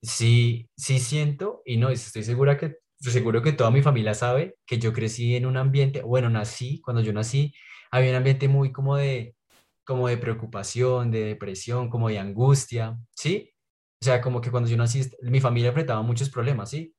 [0.02, 4.80] sí, sí siento, y no, estoy segura que, seguro que toda mi familia sabe que
[4.80, 7.54] yo crecí en un ambiente, bueno, nací, cuando yo nací,
[7.92, 9.36] había un ambiente muy como de,
[9.86, 13.52] como de preocupación, de depresión, como de angustia, ¿sí?
[14.02, 16.96] O sea, como que cuando yo nací, mi familia enfrentaba muchos problemas, ¿sí?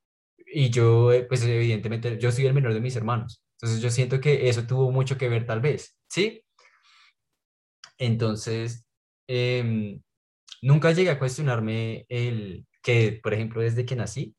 [0.60, 3.40] Y yo, eh, pues evidentemente, yo soy el menor de mis hermanos.
[3.52, 6.42] Entonces yo siento que eso tuvo mucho que ver tal vez, ¿sí?
[7.96, 8.84] Entonces,
[9.28, 10.02] em,
[10.62, 14.34] nunca llegué a cuestionarme el, que, por ejemplo, desde que nací,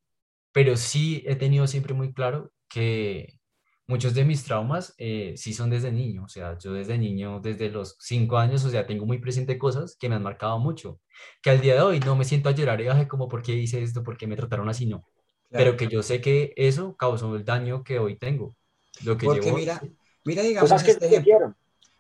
[0.52, 3.40] pero sí he tenido siempre muy claro que
[3.88, 7.70] muchos de mis traumas eh, sí son desde niño, o sea, yo desde niño, desde
[7.70, 11.02] los cinco años, o sea, tengo muy presente cosas que me han marcado mucho,
[11.42, 13.54] que al día de hoy no me siento a llorar y dije como, ¿por qué
[13.56, 14.04] hice esto?
[14.04, 14.86] ¿Por qué me trataron así?
[14.86, 15.06] No,
[15.50, 18.56] pero que yo sé que eso causó el daño que hoy tengo.
[19.04, 19.82] Lo que Porque mira,
[20.24, 21.24] mira, digamos, este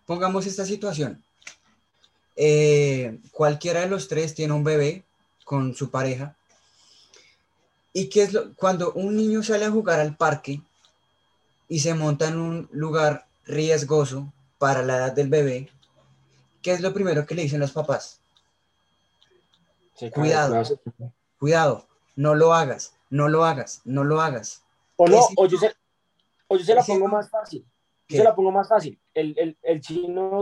[0.05, 1.23] pongamos esta situación.
[2.35, 5.03] Eh, cualquiera de los tres tiene un bebé
[5.43, 6.35] con su pareja.
[7.91, 10.61] ¿Y qué es lo, cuando un niño sale a jugar al parque
[11.67, 15.69] y se monta en un lugar riesgoso para la edad del bebé,
[16.61, 18.19] ¿qué es lo primero que le dicen los papás?
[20.13, 20.63] cuidado,
[21.37, 24.63] cuidado, no lo hagas, no lo hagas, no lo hagas.
[24.95, 25.73] O no, o yo se,
[26.47, 27.65] o yo se la pongo más fácil.
[28.07, 28.99] Yo se la pongo más fácil.
[29.13, 30.41] El, el, el chino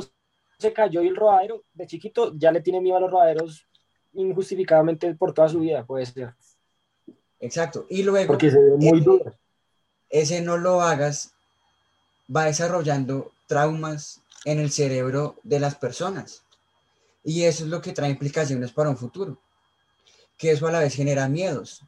[0.58, 3.68] se cayó y el rodadero de chiquito ya le tiene miedo a los rodaderos
[4.14, 6.34] injustificadamente por toda su vida, puede ser.
[7.40, 7.86] Exacto.
[7.90, 9.34] Y luego, porque se ve muy duro.
[10.10, 11.34] Ese no lo hagas
[12.36, 16.44] va desarrollando traumas en el cerebro de las personas.
[17.24, 19.40] Y eso es lo que trae implicaciones para un futuro.
[20.38, 21.84] Que eso a la vez genera miedos.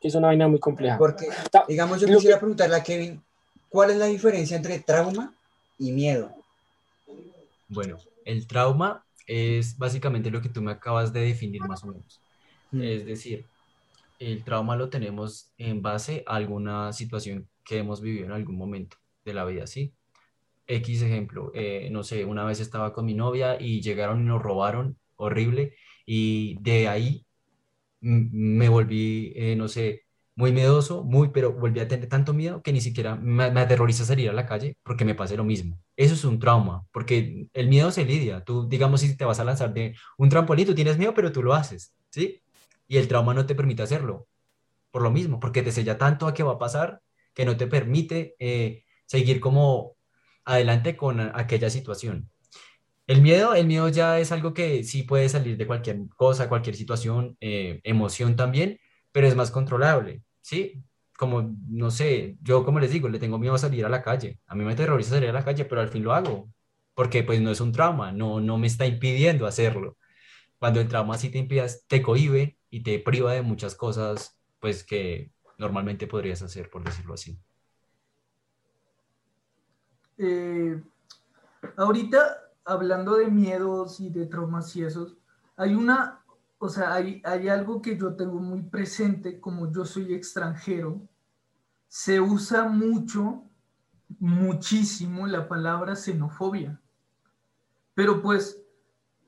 [0.00, 0.96] Es una vaina muy compleja.
[0.96, 1.28] Porque,
[1.68, 3.22] digamos, yo quisiera preguntarle a Kevin,
[3.68, 5.34] ¿cuál es la diferencia entre trauma
[5.78, 6.32] y miedo?
[7.68, 12.20] Bueno, el trauma es básicamente lo que tú me acabas de definir más o menos.
[12.72, 12.82] Mm.
[12.82, 13.46] Es decir,
[14.18, 18.96] el trauma lo tenemos en base a alguna situación que hemos vivido en algún momento
[19.24, 19.92] de la vida, ¿sí?
[20.66, 24.40] X ejemplo, eh, no sé, una vez estaba con mi novia y llegaron y nos
[24.40, 25.74] robaron, horrible,
[26.06, 27.24] y de ahí
[28.00, 32.72] me volví, eh, no sé, muy miedoso, muy, pero volví a tener tanto miedo que
[32.72, 35.78] ni siquiera me, me, aterroriza salir a la calle porque me pase lo mismo.
[35.96, 38.42] Eso es un trauma, porque el miedo se lidia.
[38.44, 41.42] Tú, digamos, si te vas a lanzar de un trampolín, tú tienes miedo, pero tú
[41.42, 42.42] lo haces, ¿sí?
[42.88, 44.28] Y el trauma no te permite hacerlo,
[44.90, 47.02] por lo mismo, porque te sella tanto a qué va a pasar
[47.34, 49.96] que no te permite eh, seguir como
[50.44, 52.30] adelante con aquella situación.
[53.10, 56.76] El miedo, el miedo ya es algo que sí puede salir de cualquier cosa, cualquier
[56.76, 58.78] situación, eh, emoción también,
[59.10, 60.84] pero es más controlable, ¿sí?
[61.18, 64.38] Como, no sé, yo como les digo, le tengo miedo a salir a la calle.
[64.46, 66.52] A mí me aterroriza salir a la calle, pero al fin lo hago,
[66.94, 69.96] porque pues no es un trauma, no, no me está impidiendo hacerlo.
[70.60, 74.84] Cuando el trauma sí te impide, te cohibe y te priva de muchas cosas, pues
[74.84, 77.36] que normalmente podrías hacer, por decirlo así.
[80.16, 80.80] Eh,
[81.76, 85.16] ahorita, hablando de miedos y de traumas y esos,
[85.56, 86.24] hay una,
[86.58, 91.00] o sea, hay, hay algo que yo tengo muy presente, como yo soy extranjero,
[91.88, 93.42] se usa mucho,
[94.18, 96.80] muchísimo la palabra xenofobia.
[97.94, 98.62] Pero pues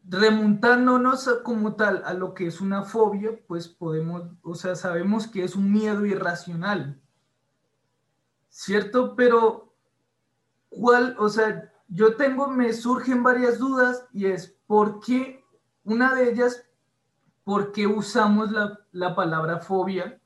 [0.09, 5.45] remontándonos como tal a lo que es una fobia, pues podemos, o sea, sabemos que
[5.45, 7.01] es un miedo irracional,
[8.49, 9.15] ¿cierto?
[9.17, 9.75] Pero,
[10.69, 15.45] ¿cuál, o sea, yo tengo, me surgen varias dudas y es, ¿por qué,
[15.85, 16.65] una de ellas,
[17.45, 20.21] por qué usamos la, la palabra fobia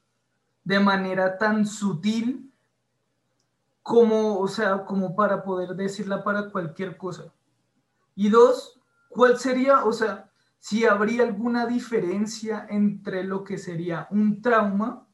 [0.65, 2.53] de manera tan sutil
[3.83, 7.33] como, o sea, como para poder decirla para cualquier cosa?
[8.15, 8.77] Y dos,
[9.17, 15.07] ¿Cuál sería, o sea, si habría alguna diferencia entre lo que sería un trauma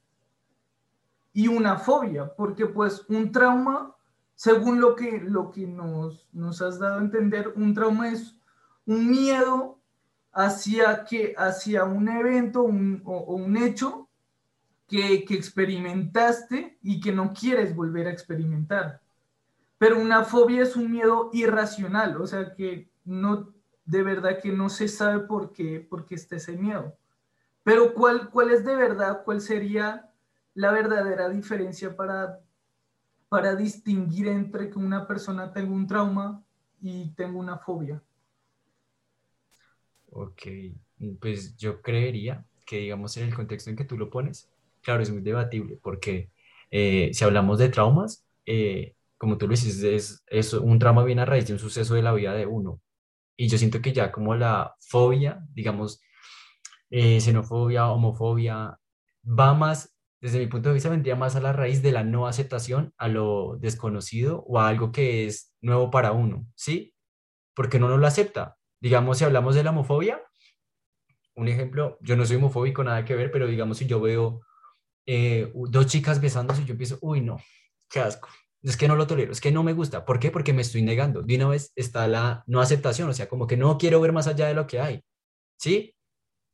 [1.32, 2.34] y una fobia?
[2.34, 3.94] Porque pues un trauma,
[4.34, 8.36] según lo que, lo que nos, nos has dado a entender, un trauma es
[8.86, 9.78] un miedo
[10.32, 14.08] hacia, que, hacia un evento o, un hecho
[14.88, 19.00] que, que, experimentaste y que no quieres volver a experimentar.
[19.78, 23.52] Pero una fobia es un miedo irracional, o sea, que no
[23.84, 26.96] de verdad que no se sabe por qué, por qué está ese miedo.
[27.64, 30.10] Pero ¿cuál, ¿cuál es de verdad, cuál sería
[30.54, 32.40] la verdadera diferencia para,
[33.32, 36.44] para distinguir entre que una persona tenga un trauma
[36.82, 38.02] y tenga una fobia?
[40.10, 40.42] Ok,
[41.18, 44.50] pues yo creería que digamos en el contexto en que tú lo pones,
[44.82, 46.28] claro, es muy debatible porque
[46.70, 51.22] eh, si hablamos de traumas, eh, como tú lo dices, es, es, un trauma viene
[51.22, 52.82] a raíz de un suceso de la vida de uno.
[53.34, 56.02] Y yo siento que ya como la fobia, digamos,
[56.90, 58.78] eh, xenofobia, homofobia,
[59.24, 59.91] va más,
[60.22, 63.08] desde mi punto de vista, vendría más a la raíz de la no aceptación a
[63.08, 66.94] lo desconocido o a algo que es nuevo para uno, ¿sí?
[67.54, 68.56] Porque uno no lo acepta.
[68.80, 70.22] Digamos, si hablamos de la homofobia,
[71.34, 74.40] un ejemplo, yo no soy homofóbico, nada que ver, pero digamos, si yo veo
[75.06, 77.38] eh, dos chicas besándose, yo pienso, uy, no,
[77.90, 78.28] qué asco
[78.62, 80.04] es que no lo tolero, es que no me gusta.
[80.04, 80.30] ¿Por qué?
[80.30, 81.22] Porque me estoy negando.
[81.22, 84.28] De una vez está la no aceptación, o sea, como que no quiero ver más
[84.28, 85.02] allá de lo que hay.
[85.58, 85.94] ¿Sí?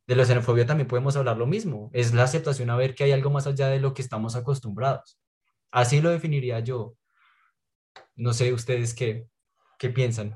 [0.09, 1.91] De la xenofobia también podemos hablar lo mismo.
[1.93, 5.19] Es la aceptación a ver que hay algo más allá de lo que estamos acostumbrados.
[5.69, 6.95] Así lo definiría yo.
[8.15, 9.27] No sé ustedes qué,
[9.77, 10.35] qué piensan.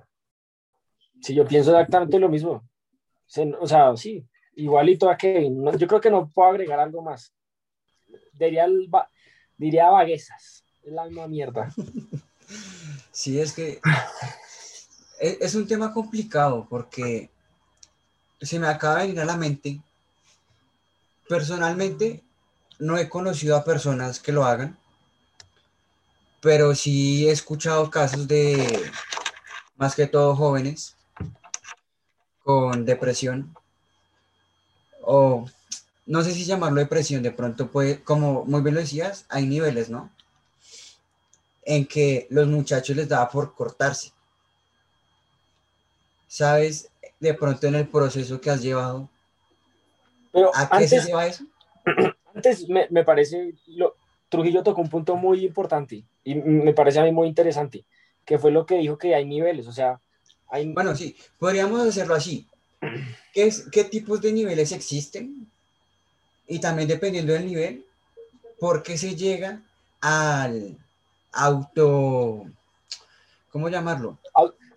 [1.24, 2.70] Sí, yo pienso exactamente lo mismo.
[3.60, 4.24] O sea, sí,
[4.58, 5.66] igualito a Kevin.
[5.80, 7.34] Yo creo que no puedo agregar algo más.
[8.34, 8.68] Diría,
[9.58, 11.74] diría vaguezas la misma mierda.
[13.12, 13.80] Sí, es que
[15.20, 17.32] es, un tema complicado porque
[18.44, 19.82] se me acaba de venir a la mente.
[21.28, 22.24] Personalmente,
[22.80, 24.78] no he conocido a personas que lo hagan,
[26.42, 28.92] pero sí he escuchado casos de,
[29.78, 30.96] más que todo jóvenes,
[32.44, 33.56] con depresión,
[35.02, 35.46] o
[36.06, 39.90] no sé si llamarlo depresión, de pronto puede, como muy bien lo decías, hay niveles,
[39.90, 40.12] ¿no?
[41.66, 44.12] En que los muchachos les daba por cortarse.
[46.28, 46.90] ¿Sabes?
[47.24, 49.10] De pronto en el proceso que has llevado.
[50.56, 51.46] ¿A qué se lleva eso?
[52.36, 53.96] Antes me, me parece, lo,
[54.28, 57.86] Trujillo tocó un punto muy importante y me parece a mí muy interesante,
[58.26, 60.02] que fue lo que dijo que hay niveles, o sea,
[60.50, 60.74] hay...
[60.74, 62.46] Bueno, sí, podríamos hacerlo así.
[63.34, 65.48] ¿Qué, es, ¿Qué tipos de niveles existen?
[66.46, 67.86] Y también dependiendo del nivel,
[68.60, 69.62] ¿por qué se llega
[70.02, 70.78] al
[71.32, 72.48] auto,
[73.50, 74.18] ¿cómo llamarlo?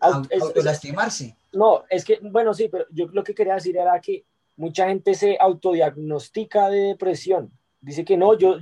[0.00, 0.28] Auto,
[0.62, 1.36] lastimarse.
[1.52, 4.24] No, es que, bueno, sí, pero yo lo que quería decir era que
[4.56, 7.52] mucha gente se autodiagnostica de depresión.
[7.80, 8.56] Dice que no, yo,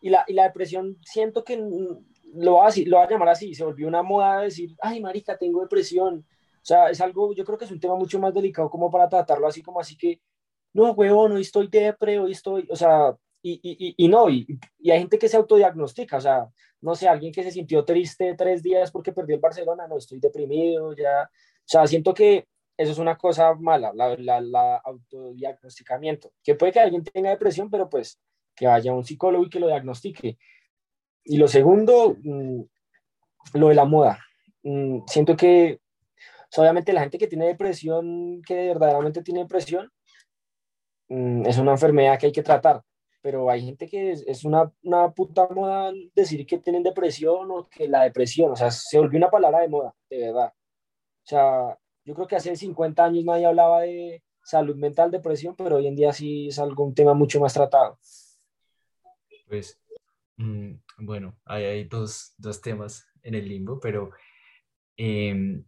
[0.00, 1.56] y, la, y la depresión siento que
[2.34, 5.00] lo va, a, lo va a llamar así, se volvió una moda de decir, ay,
[5.00, 6.26] marica, tengo depresión.
[6.56, 9.08] O sea, es algo, yo creo que es un tema mucho más delicado como para
[9.08, 10.20] tratarlo así como así que,
[10.72, 14.46] no, huevón, hoy estoy depre, hoy estoy, o sea, y, y, y no, y,
[14.78, 16.48] y, hay gente que se autodiagnostica, o sea,
[16.80, 20.18] no sé, alguien que se sintió triste tres días porque perdió el Barcelona, no, estoy
[20.20, 22.46] deprimido, ya, o sea, siento que
[22.76, 27.88] eso es una cosa mala, la, la, autodiagnosticamiento, que puede que alguien tenga depresión, pero
[27.88, 28.20] pues
[28.54, 30.38] que vaya un psicólogo y que lo diagnostique.
[31.24, 32.62] Y lo segundo, mm,
[33.54, 34.18] lo de la moda.
[34.62, 35.80] Mm, siento que,
[36.56, 39.90] obviamente, la gente que tiene depresión, que verdaderamente tiene depresión,
[41.08, 42.82] mm, es una enfermedad que hay que tratar.
[43.28, 47.86] Pero hay gente que es, una, una, puta moda decir que tienen depresión o que
[47.86, 50.54] la depresión, o sea, se volvió una palabra de moda, de verdad.
[50.54, 55.76] O sea, yo creo que hace 50 años nadie hablaba de salud mental, depresión, pero
[55.76, 57.98] hoy en día sí es algo, un tema mucho más tratado.
[59.46, 59.78] Pues,
[60.38, 64.08] mm, bueno, hay, dos, temas en el limbo, pero
[64.96, 65.66] em,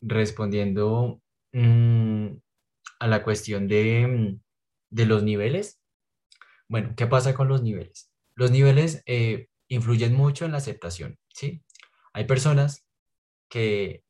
[0.00, 2.28] respondiendo mm,
[3.00, 4.40] a la cuestión de, mm,
[4.90, 5.81] de, los niveles,
[6.72, 8.10] bueno, ¿qué pasa con los niveles?
[8.34, 11.62] Los niveles eh, influyen mucho en la aceptación, ¿sí?
[12.14, 12.86] Hay personas
[13.50, 14.04] que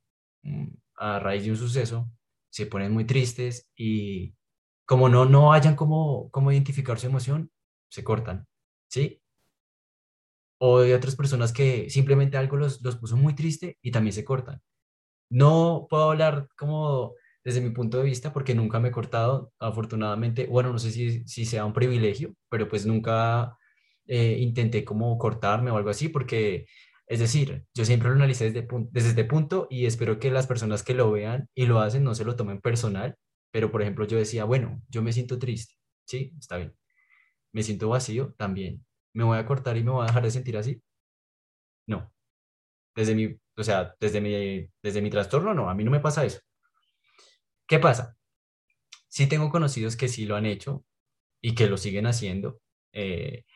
[0.94, 2.08] a raíz de un suceso
[2.50, 4.36] se ponen muy tristes y
[4.84, 7.50] como no, no hayan cómo, cómo identificar su emoción,
[7.88, 8.46] se cortan.
[8.86, 9.20] ¿sí?
[10.58, 14.24] O de otras personas que simplemente algo los, los puso muy triste y también se
[14.24, 14.62] cortan.
[15.28, 20.46] No puedo hablar como desde mi punto de vista porque nunca me he cortado, afortunadamente.
[20.46, 23.56] Bueno, no sé si, si sea un privilegio, pero pues nunca
[24.06, 26.66] eh, intenté como cortarme o algo así porque,
[27.06, 30.82] es decir, yo siempre lo analicé desde, desde este punto y espero que las personas
[30.82, 33.16] que lo vean y lo hacen no se lo tomen personal.
[33.50, 35.74] Pero, por ejemplo, yo decía, bueno, yo me siento triste,
[36.06, 36.32] ¿sí?
[36.38, 36.74] Está bien
[37.52, 38.84] me siento vacío, también.
[39.14, 40.82] ¿Me voy a cortar y me voy a dejar de sentir así?
[41.86, 42.12] No.
[42.94, 46.24] Desde mi, o sea, desde mi, desde mi trastorno, no, a mí no me pasa
[46.24, 46.40] eso.
[47.72, 48.18] ¿Qué pasa?
[49.08, 50.84] Sí tengo conocidos que sí lo han hecho
[51.40, 52.60] y que lo siguen haciendo,
[52.92, 53.46] eh,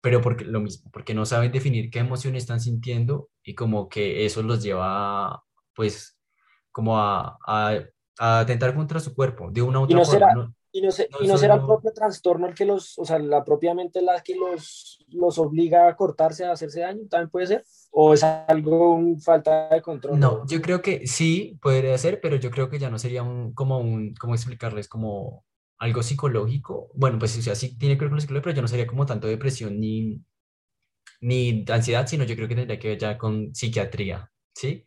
[0.00, 4.26] pero porque lo mismo, porque no saben definir qué emoción están sintiendo y como que
[4.26, 6.18] eso los lleva, pues,
[6.72, 7.78] como a, a,
[8.18, 10.52] a atentar contra su cuerpo de una u otra forma.
[10.70, 10.88] Y no,
[11.20, 14.34] y no será el propio trastorno el que los, o sea, la propiamente la que
[14.34, 17.64] los, los obliga a cortarse, a hacerse daño, también puede ser?
[17.90, 20.20] ¿O es algo un falta de control?
[20.20, 23.54] No, yo creo que sí, podría ser, pero yo creo que ya no sería un,
[23.54, 24.88] como un, ¿cómo explicarles?
[24.88, 25.44] Como
[25.78, 26.90] algo psicológico.
[26.94, 28.86] Bueno, pues o sea, sí tiene que ver con lo psicológico, pero ya no sería
[28.86, 30.20] como tanto depresión ni,
[31.20, 34.84] ni ansiedad, sino yo creo que tendría que ver ya con psiquiatría, ¿sí?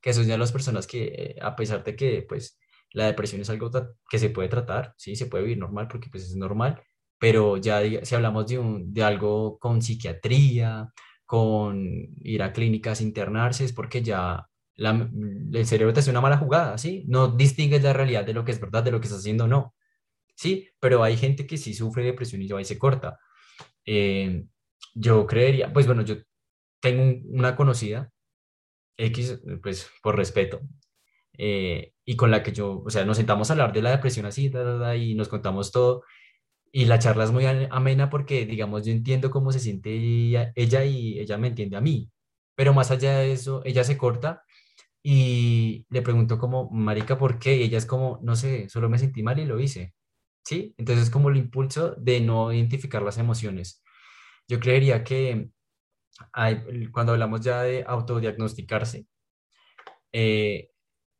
[0.00, 2.58] Que son ya las personas que, eh, a pesar de que, pues,
[2.92, 3.70] la depresión es algo
[4.08, 6.82] que se puede tratar, sí, se puede vivir normal porque pues es normal,
[7.18, 10.92] pero ya si hablamos de, un, de algo con psiquiatría,
[11.24, 11.78] con
[12.22, 14.46] ir a clínicas, internarse, es porque ya
[14.76, 15.10] la,
[15.52, 17.04] el cerebro te hace una mala jugada, ¿sí?
[17.08, 19.74] No distingues la realidad de lo que es verdad, de lo que estás haciendo, no.
[20.36, 23.18] Sí, pero hay gente que sí sufre depresión y ahí se corta.
[23.86, 24.46] Eh,
[24.94, 26.16] yo creería, pues bueno, yo
[26.80, 28.12] tengo una conocida,
[28.96, 30.60] X, pues por respeto,
[31.38, 34.26] eh, y con la que yo, o sea, nos sentamos a hablar de la depresión
[34.26, 34.50] así,
[34.96, 36.04] y nos contamos todo.
[36.72, 40.84] Y la charla es muy amena porque, digamos, yo entiendo cómo se siente ella, ella
[40.84, 42.10] y ella me entiende a mí.
[42.54, 44.42] Pero más allá de eso, ella se corta
[45.02, 47.56] y le pregunto como, Marica, ¿por qué?
[47.56, 49.94] Y ella es como, no sé, solo me sentí mal y lo hice.
[50.44, 50.74] ¿Sí?
[50.78, 53.82] Entonces es como el impulso de no identificar las emociones.
[54.48, 55.50] Yo creería que
[56.32, 59.06] hay, cuando hablamos ya de autodiagnosticarse,
[60.12, 60.70] eh,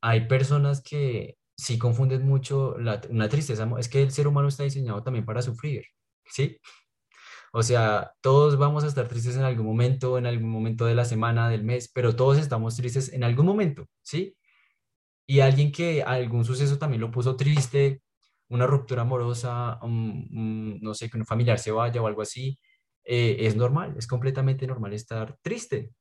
[0.03, 3.69] hay personas que sí confunden mucho la, una tristeza.
[3.79, 5.85] Es que el ser humano está diseñado también para sufrir,
[6.27, 6.59] ¿sí?
[7.53, 11.05] O sea, todos vamos a estar tristes en algún momento, en algún momento de la
[11.05, 14.37] semana, del mes, pero todos estamos tristes en algún momento, ¿sí?
[15.27, 18.03] Y alguien que algún suceso también lo puso triste,
[18.49, 22.59] una ruptura amorosa, no sé, que un familiar se vaya o algo así,
[23.05, 25.93] eh, es normal, es completamente normal estar triste,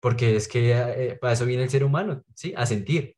[0.00, 2.54] porque es que eh, para eso viene el ser humano, ¿sí?
[2.56, 3.15] A sentir.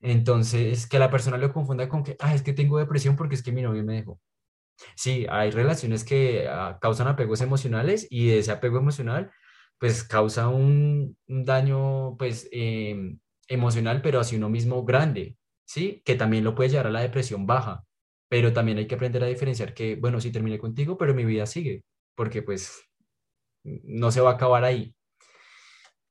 [0.00, 3.42] Entonces, que la persona lo confunda con que, ah, es que tengo depresión porque es
[3.42, 4.20] que mi novio me dejó.
[4.96, 9.30] Sí, hay relaciones que ah, causan apegos emocionales y ese apego emocional
[9.80, 16.02] pues causa un, daño pues em, emocional, pero hacia uno mismo grande, ¿sí?
[16.04, 17.84] Que también lo puede llevar a la depresión baja,
[18.28, 21.46] pero también hay que aprender a diferenciar que, bueno, sí terminé contigo, pero mi vida
[21.46, 21.84] sigue,
[22.14, 22.82] porque pues
[23.64, 24.94] no se va a acabar ahí.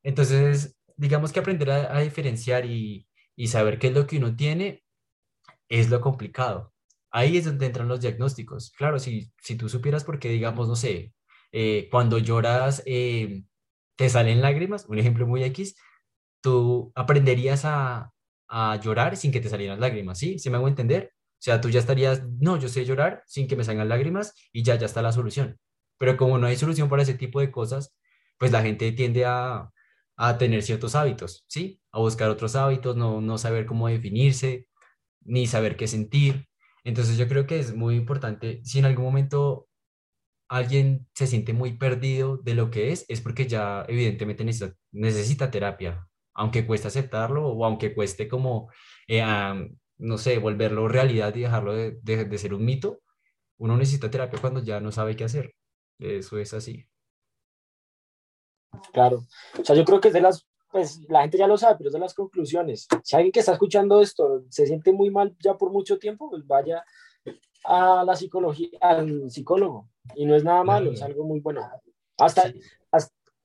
[0.04, 3.08] Entonces, digamos que aprender a, diferenciar y,
[3.40, 4.84] y saber qué es lo que uno tiene
[5.70, 6.74] es lo complicado.
[7.10, 8.72] Ahí es donde entran los diagnósticos.
[8.72, 11.14] Claro, si, si tú supieras porque, digamos, no sé,
[11.54, 13.44] eh, cuando lloras eh,
[13.96, 15.78] te salen lágrimas, un ejemplo muy X,
[16.42, 18.12] tú aprenderías a,
[18.50, 20.38] a llorar sin que te salieran lágrimas, ¿sí?
[20.38, 21.14] ¿Se me hago entender?
[21.16, 24.64] O sea, tú ya estarías, no, yo sé llorar sin que me salgan lágrimas y
[24.64, 25.58] ya, ya está la solución.
[25.98, 27.96] Pero como no hay solución para ese tipo de cosas,
[28.38, 29.72] pues la gente tiende a,
[30.22, 31.82] a tener ciertos hábitos, ¿sí?
[31.94, 34.68] A buscar otros hábitos, no, no saber cómo definirse,
[35.22, 36.50] ni saber qué sentir.
[36.84, 39.70] Entonces yo creo que es muy importante, si en algún momento
[40.50, 44.44] alguien se siente muy perdido de lo que es, es porque ya evidentemente
[44.92, 48.70] necesita, terapia, aunque cueste aceptarlo o aunque cueste como,
[49.08, 49.24] eh,
[50.00, 53.02] no sé, volverlo realidad y dejarlo de, de, ser un mito,
[53.58, 55.56] uno necesita terapia cuando ya no sabe qué hacer.
[56.00, 56.89] Eso es así.
[58.94, 59.26] Claro.
[59.60, 61.90] O sea, yo creo que es de las, pues la gente ya lo sabe, pero
[61.90, 62.88] es de las conclusiones.
[63.04, 66.46] Si alguien que está escuchando esto se siente muy mal ya por mucho tiempo, pues
[66.46, 66.84] vaya
[67.66, 69.90] a la psicología, al psicólogo.
[70.16, 71.62] Y no es nada malo, es algo muy bueno.
[72.18, 72.52] Hasta,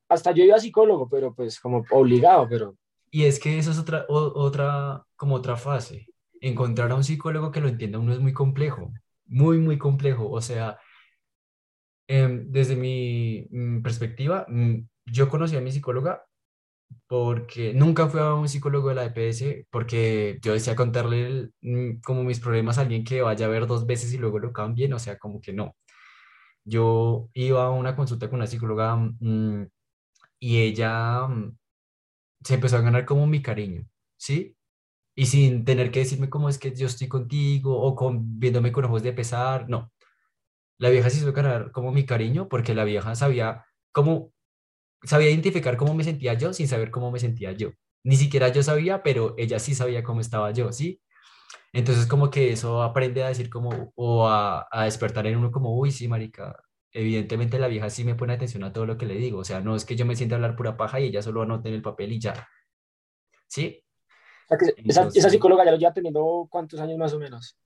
[0.08, 2.76] hasta, yo iba a psicólogo, pero pues como obligado, pero...
[3.10, 6.08] Y es que eso es otra, otra, como otra fase.
[6.40, 8.92] Encontrar a un psicólogo que lo entienda uno es muy complejo,
[9.26, 10.30] muy, muy complejo.
[10.30, 10.78] O sea,
[12.08, 16.24] em, desde mi mm, perspectiva, mm, yo conocí a mi psicóloga
[17.06, 22.24] porque nunca fui a un psicólogo de la EPS porque yo decía contarle mm, como
[22.24, 24.98] mis problemas a alguien que vaya a ver dos veces y luego lo cambien, o
[24.98, 25.76] sea, como que no.
[26.64, 29.66] Yo iba a una consulta con una psicóloga mm,
[30.40, 31.56] y ella mm,
[32.44, 33.86] se empezó a ganar como mi cariño,
[34.16, 34.56] ¿sí?
[35.16, 38.84] Y sin tener que decirme cómo es que yo estoy contigo o con, viéndome con
[38.86, 39.92] ojos de pesar, no.
[40.78, 44.33] La vieja se hizo ganar como mi cariño porque la vieja sabía cómo
[45.04, 47.70] sabía identificar cómo me sentía yo sin saber cómo me sentía yo.
[48.04, 51.00] Ni siquiera yo sabía, pero ella sí sabía cómo estaba yo, ¿sí?
[51.72, 55.76] Entonces como que eso aprende a decir como, o a, a despertar en uno como,
[55.76, 56.56] uy, sí, marica,
[56.92, 59.60] evidentemente la vieja sí me pone atención a todo lo que le digo, o sea,
[59.60, 61.74] no es que yo me sienta a hablar pura paja y ella solo anote en
[61.74, 62.48] el papel y ya,
[63.48, 63.82] ¿sí?
[64.84, 67.58] esa, esa, psicóloga ya lo lleva teniendo cuántos años más o menos.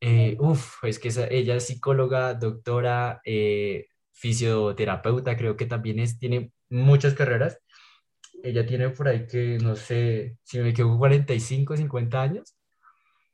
[0.00, 6.52] Eh, uf, es que ella es psicóloga, doctora, eh, fisioterapeuta, creo que también es, tiene
[6.68, 7.58] muchas carreras.
[8.42, 12.56] Ella tiene por ahí que, no sé, si me equivoco, 45, 50 años.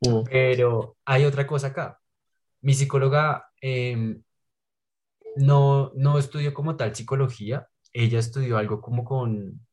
[0.01, 0.23] Mm.
[0.31, 2.01] Pero hay otra cosa acá.
[2.61, 4.23] Mi psicóloga em,
[5.37, 9.67] no, no estudió como tal psicología, ella estudió algo como con,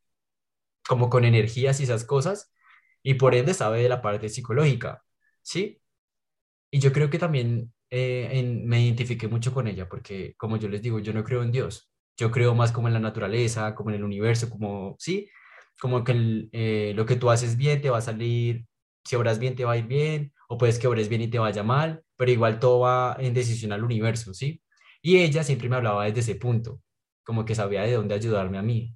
[0.87, 2.53] como con energías y esas cosas,
[3.03, 5.03] y por ende sabe de la parte psicológica,
[5.41, 5.81] ¿sí?
[6.71, 10.81] Y yo creo que también eh, me identifiqué mucho con ella, porque como yo les
[10.81, 13.95] digo, yo no creo en Dios, yo creo más como en la naturaleza, como en
[13.95, 15.29] el universo, como, sí,
[15.79, 18.65] como que eh, lo que tú haces bien te va a salir,
[19.05, 21.39] si obras bien te va a ir bien, o puedes que obres bien y te
[21.39, 24.61] vaya mal, pero igual todo va en decisión al universo, ¿sí?
[25.01, 26.81] Y ella siempre me hablaba desde ese punto,
[27.23, 28.93] como que sabía de dónde ayudarme a mí.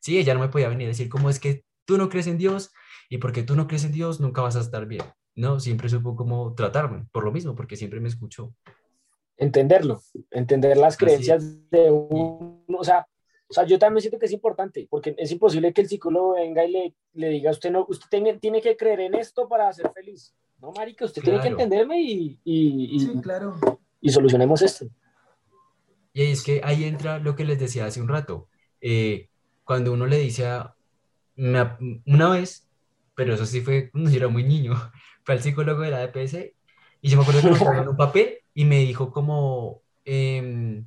[0.00, 2.38] Sí, ella no me podía venir a decir cómo es que tú no crees en
[2.38, 2.70] Dios
[3.08, 5.02] y porque tú no crees en Dios nunca vas a estar bien.
[5.34, 8.54] No, siempre supo cómo tratarme, por lo mismo, porque siempre me escuchó
[9.42, 13.06] entenderlo, entender las creencias de uno, o sea,
[13.48, 16.64] o sea, yo también siento que es importante, porque es imposible que el psicólogo venga
[16.64, 19.70] y le, le diga a usted, no, usted tiene, tiene, que creer en esto para
[19.72, 20.34] ser feliz.
[20.58, 23.58] No, marica, usted tiene que entenderme y, y, sí, claro.
[24.00, 24.86] y solucionemos esto.
[26.14, 28.48] Y es que ahí entra lo que les decía hace un rato.
[28.80, 29.28] Eh,
[29.64, 30.74] cuando uno le dice a,
[31.36, 32.68] una vez,
[33.14, 34.74] pero eso sí fue cuando yo era muy niño,
[35.24, 36.54] fue al psicólogo de la DPS
[37.02, 40.86] y yo me acuerdo que me pusieron un papel y me dijo como, em,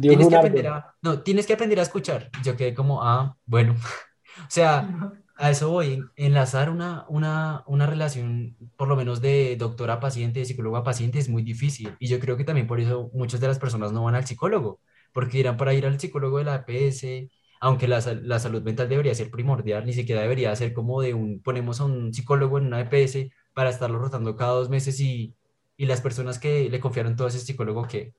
[0.00, 2.30] tienes que aprender a, no, tienes que aprender a escuchar.
[2.44, 3.74] yo quedé como, ah, bueno.
[4.38, 10.00] o sea, a eso voy, enlazar una, una, una relación, por lo menos de doctora
[10.00, 11.96] paciente, de psicólogo a paciente, es muy difícil.
[11.98, 14.80] Y yo creo que también por eso muchas de las personas no van al psicólogo,
[15.12, 17.28] porque irán para ir al psicólogo de la APS,
[17.60, 21.40] aunque la, la, salud mental debería ser primordial, ni siquiera debería ser como de un,
[21.42, 25.36] ponemos a un psicólogo en una EPS para estarlo rotando cada dos meses y,
[25.82, 28.14] y las personas que le confiaron todo a ese psicólogo que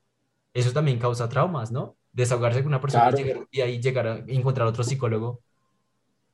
[0.54, 1.96] eso también causa traumas, ¿no?
[2.12, 3.10] Desahogarse con una persona
[3.52, 5.40] y, ahí llegar a encontrar otro psicólogo.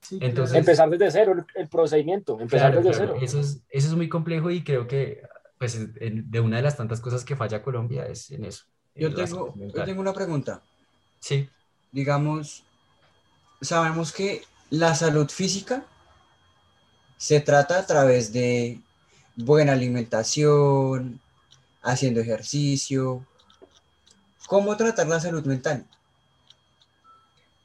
[0.09, 3.15] Entonces, empezar desde cero el, procedimiento, empezar desde cero.
[3.21, 5.21] Eso es, eso es muy complejo y creo que
[5.59, 8.65] pues de una de las tantas cosas que falla Colombia es en eso.
[8.95, 10.63] Yo tengo, yo tengo una pregunta.
[11.19, 11.47] Sí.
[11.91, 12.63] Digamos,
[13.61, 15.85] sabemos que la salud física
[17.17, 18.81] se trata a través de
[19.43, 21.19] buena alimentación,
[21.81, 23.25] haciendo ejercicio.
[24.47, 25.85] ¿Cómo tratar la salud mental?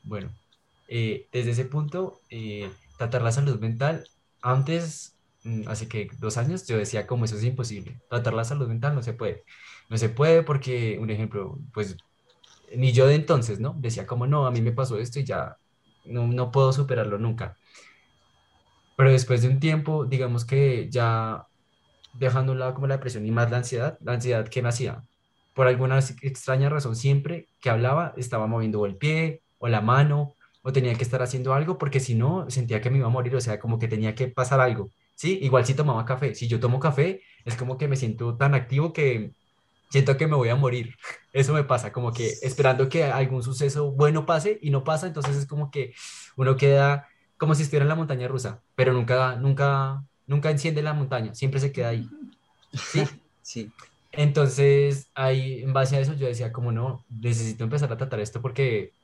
[0.03, 0.31] Bueno,
[0.89, 4.07] eh, desde ese punto, eh, tratar la salud mental,
[4.43, 5.14] antes,
[5.45, 8.01] mm, hace que dos años, yo decía como eso es imposible.
[8.09, 9.45] Tratar la salud mental no se puede.
[9.89, 11.97] No se puede porque, un ejemplo, pues,
[12.77, 13.75] ni yo de entonces, ¿no?
[13.79, 15.57] Decía como, no, a mí me pasó esto y ya
[16.05, 17.57] no, no puedo superarlo nunca.
[18.97, 21.47] Pero después de un tiempo, digamos que ya
[22.18, 24.68] dejando a un lado como la depresión y más la ansiedad, la ansiedad que me
[24.68, 25.02] hacía,
[25.54, 30.72] por alguna extraña razón, siempre que hablaba estaba moviendo el pie o la mano o
[30.72, 33.40] tenía que estar haciendo algo porque si no sentía que me iba a morir, o
[33.40, 35.38] sea, como que tenía que pasar algo, ¿sí?
[35.42, 38.92] Igual si tomaba café, si yo tomo café es como que me siento tan activo
[38.92, 39.32] que
[39.90, 40.96] siento que me voy a morir.
[41.32, 45.36] Eso me pasa, como que esperando que algún suceso bueno pase y no pasa, entonces
[45.36, 45.94] es como que
[46.36, 50.95] uno queda como si estuviera en la montaña rusa, pero nunca, nunca, nunca enciende la
[50.95, 52.09] montaña, siempre se queda ahí.
[52.72, 53.05] Sí.
[53.45, 53.70] Sí.
[54.11, 58.41] Entonces, ahí, en base a eso, yo decía, como no, necesito empezar a tratar esto
[58.41, 58.95] porque,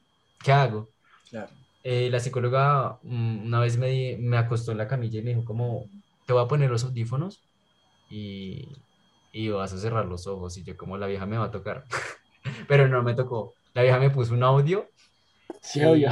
[0.42, 0.88] ¿qué hago?
[1.28, 1.50] Claro.
[1.82, 5.44] Eh, la psicóloga mm, una vez me, me acostó en la camilla y me dijo,
[5.44, 5.84] como,
[6.26, 7.42] te voy a poner los audífonos
[8.08, 8.68] y,
[9.32, 10.56] y vas a cerrar los ojos.
[10.56, 11.84] Y yo, como la vieja me va a tocar.
[12.68, 13.54] Pero no me tocó.
[13.74, 14.88] La vieja me puso un audio.
[15.60, 16.04] Sí, y,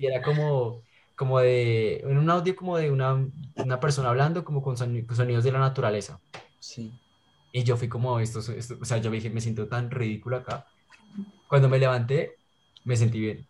[0.00, 0.82] y era como,
[1.16, 5.52] como de, en un audio como de una, una persona hablando como con sonidos de
[5.52, 6.20] la naturaleza.
[6.60, 6.92] Sí.
[7.52, 10.36] Y yo fui como, esto, esto, o sea, yo me dije, me siento tan ridículo
[10.36, 10.66] acá.
[11.48, 12.36] Cuando me levanté,
[12.84, 13.46] me sentí bien.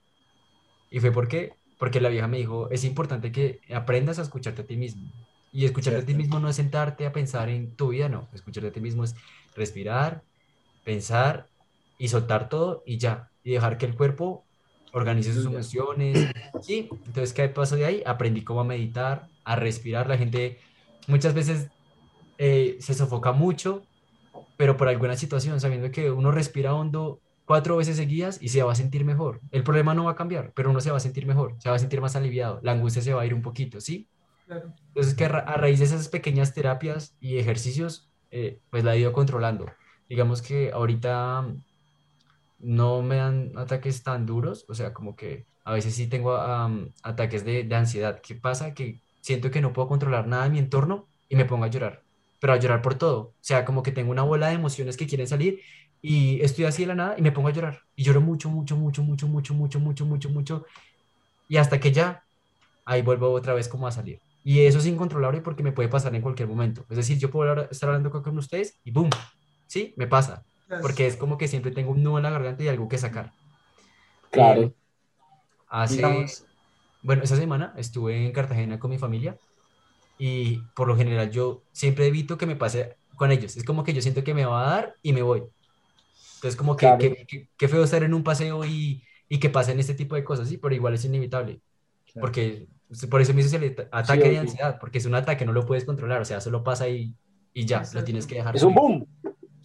[0.91, 1.55] ¿Y fue por qué?
[1.79, 5.11] Porque la vieja me dijo, es importante que aprendas a escucharte a ti mismo.
[5.53, 8.29] Y escucharte a ti mismo no es sentarte a pensar en tu vida, no.
[8.33, 9.17] Escucharte a ti mismo es
[9.57, 10.23] respirar,
[10.85, 11.49] pensar
[11.99, 13.31] y soltar todo y ya.
[13.43, 14.46] Y dejar que el cuerpo
[14.97, 16.31] organice sus emociones.
[16.63, 18.03] Sí, entonces, ¿qué pasó de ahí?
[18.07, 20.09] Aprendí cómo a meditar, a respirar.
[20.09, 20.59] La gente
[21.07, 21.69] muchas veces
[22.39, 23.83] eh, se sofoca mucho,
[24.57, 28.73] pero por alguna situación, sabiendo que uno respira hondo cuatro veces seguidas y se va
[28.73, 29.41] a sentir mejor.
[29.51, 31.77] El problema no va a cambiar, pero uno se va a sentir mejor, se va
[31.77, 34.09] a sentir más aliviado, la angustia se va a ir un poquito, ¿sí?
[34.49, 39.13] Entonces, que a, raíz de esas pequeñas terapias y ejercicios, eh, pues la he ido
[39.13, 39.67] controlando.
[40.09, 41.47] Digamos que ahorita
[42.59, 46.37] no me dan ataques tan duros, o sea, como que a veces sí tengo
[47.03, 48.21] ataques de, de, ansiedad.
[48.21, 48.73] ¿Qué pasa?
[48.73, 52.03] Que siento que no puedo controlar nada en mi entorno y me pongo a llorar,
[52.41, 53.19] pero a llorar por todo.
[53.21, 55.61] O sea, como que tengo una bola de emociones que quieren salir
[56.03, 57.81] y estoy así de la nada y me pongo a llorar.
[57.97, 60.67] Y lloro mucho, mucho, mucho, mucho, mucho, mucho, mucho, mucho, mucho.
[61.49, 62.23] Y hasta que ya,
[62.85, 64.21] ahí vuelvo otra vez como a salir.
[64.45, 66.87] Y eso es incontrolable porque me puede pasar en cualquier momento.
[66.89, 69.11] Es decir, yo puedo estar hablando con ustedes y ¡boom!
[69.67, 69.93] ¿Sí?
[69.97, 70.45] Me pasa.
[70.83, 73.33] Porque es como que siempre tengo un nudo en la garganta y algo que sacar.
[74.31, 74.63] Claro.
[74.63, 74.75] Eh,
[75.69, 76.27] hace,
[77.03, 79.37] bueno, esa semana estuve en Cartagena con mi familia
[80.19, 83.57] y por lo general yo siempre evito que me pase con ellos.
[83.57, 85.45] Es como que yo siento que me va a dar y me voy.
[86.37, 90.15] Entonces como que, que, feo estar en un paseo y, y que pasen este tipo
[90.15, 91.61] de cosas, sí, pero igual es inevitable.
[92.21, 92.67] Porque
[93.11, 95.85] por eso me dice el ataque de ansiedad, porque es un ataque, no lo puedes
[95.85, 97.15] controlar, o sea, solo pasa y,
[97.53, 98.55] y ya, lo tienes que dejar.
[98.55, 99.07] Es un boom.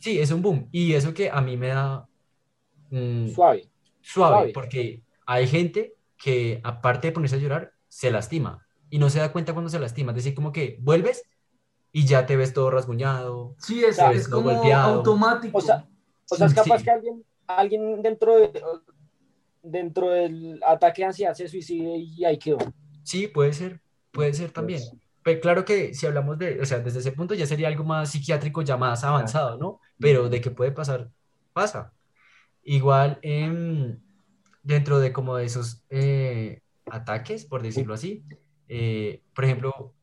[0.02, 0.68] Sí, es un boom.
[0.72, 2.08] Y eso que a mí me da...
[2.90, 3.70] Mm, suave.
[4.02, 4.52] suave.
[4.52, 9.32] porque hay gente que aparte de ponerse a llorar, se lastima y no se da
[9.32, 10.12] cuenta cuando se lastima.
[10.12, 11.24] Es decir, como que vuelves
[11.92, 13.56] y ya te ves todo rasguñado.
[13.60, 15.58] Sí, es, es como automático.
[15.58, 15.88] O sea,
[16.30, 18.62] o sea es capaz que alguien, alguien dentro, de,
[19.62, 22.58] dentro del ataque de ansiedad se suicide y ahí quedó.
[23.04, 23.82] Sí, puede ser,
[24.12, 24.82] puede ser también.
[25.24, 28.12] Pero claro que si hablamos de, o sea, desde ese punto ya sería algo más
[28.12, 29.80] psiquiátrico, ya más avanzado, ¿no?
[30.02, 31.12] Pero de que puede pasar,
[31.54, 31.94] pasa.
[32.64, 34.00] Igual em,
[34.64, 38.24] dentro de como de esos eh, ataques, por decirlo así,
[38.68, 39.94] eh, por ejemplo,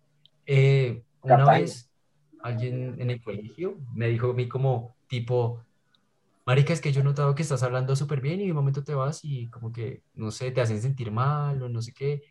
[0.46, 1.90] eh, una vez
[2.42, 5.64] alguien en el colegio me dijo a mí como tipo,
[6.46, 8.94] Marica, es que yo he notado que estás hablando súper bien y de momento te
[8.94, 12.22] vas y como que, no sé, te hacen sentir mal o no sé qué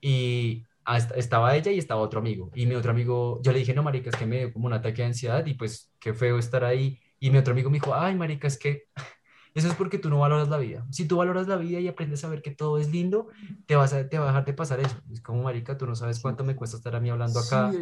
[0.00, 0.66] y
[1.14, 2.50] estaba ella y estaba otro amigo.
[2.54, 4.72] Y mi otro amigo, yo le dije, no, marica, es que me dio como un
[4.72, 7.00] ataque de ansiedad y pues qué feo estar ahí.
[7.18, 8.88] Y mi otro amigo me dijo, ay, marica, es que
[9.54, 10.86] eso es porque tú no valoras la vida.
[10.90, 13.28] Si tú valoras la vida y aprendes a ver que todo es lindo,
[13.66, 14.96] te, vas a, te va a dejar de pasar eso.
[15.12, 17.72] Es como, marica, tú no sabes cuánto me cuesta estar a mí hablando acá.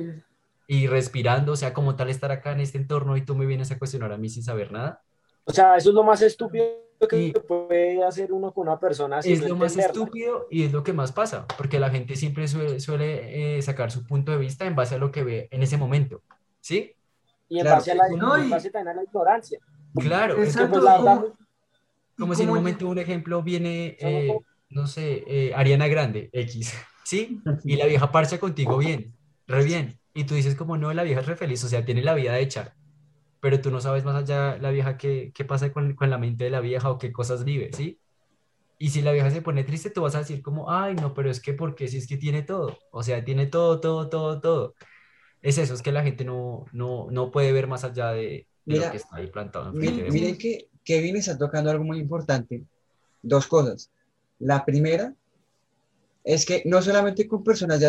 [0.68, 3.70] y respirando, o sea, como tal estar acá en este entorno y tú me vienes
[3.72, 5.02] a cuestionar a mí sin saber nada.
[5.44, 6.64] O sea, eso es lo más estúpido
[7.08, 9.20] que puede hacer uno con una persona.
[9.20, 13.56] es lo más estúpido y es lo que más pasa, porque la gente siempre suele,
[13.58, 16.22] eh, sacar su punto de vista en base a lo que ve en ese momento,
[16.60, 16.94] ¿sí?
[17.48, 19.58] Y en base a la, la ignorancia.
[19.94, 20.70] Claro, es pues,
[22.18, 24.38] como si en un momento, un ejemplo, viene, eh,
[24.70, 26.72] no sé, eh, Ariana Grande, X,
[27.04, 27.40] ¿sí?
[27.64, 29.14] Y la vieja parcha contigo bien,
[29.46, 29.98] re bien.
[30.14, 32.38] Y tú dices como, no, la vieja es re feliz, o sea, tiene la vida
[32.38, 32.74] hecha.
[33.42, 36.44] Pero tú no sabes más allá la vieja qué, qué pasa con, con la mente
[36.44, 37.98] de la vieja o qué cosas vive, ¿sí?
[38.78, 41.28] Y si la vieja se pone triste, tú vas a decir como, ay, no, pero
[41.28, 44.74] es que porque si es que tiene todo, o sea, tiene todo, todo, todo, todo.
[45.42, 48.90] Es eso, es que la gente no, no, no puede ver más allá de, lo
[48.92, 49.72] que está ahí plantado.
[49.72, 52.64] miren que Kevin está tocando algo muy importante.
[53.22, 53.90] Dos cosas.
[54.38, 55.14] La primera
[56.22, 57.80] es que no solamente con personas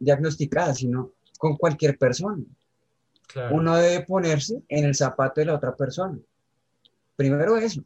[0.00, 2.42] diagnosticadas, sino con cualquier persona.
[3.50, 6.18] Uno debe ponerse en el zapato de la otra persona.
[7.16, 7.82] Primero eso.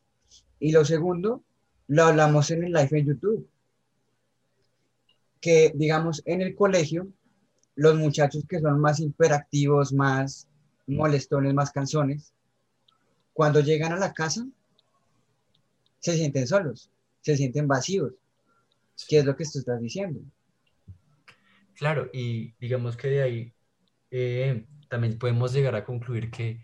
[0.58, 1.42] Y lo segundo,
[1.88, 3.48] lo hablamos en el live en YouTube.
[5.40, 7.08] Que, digamos, en el colegio,
[7.74, 10.46] los muchachos que son más hiperactivos, más
[10.86, 12.32] molestones, más canzones,
[13.32, 14.46] cuando llegan a la casa,
[15.98, 16.90] se sienten solos,
[17.20, 18.12] se sienten vacíos.
[19.08, 20.20] ¿Qué es lo que tú estás diciendo?
[21.74, 23.52] Claro, y digamos que de ahí
[24.10, 26.60] eh, también podemos llegar a concluir que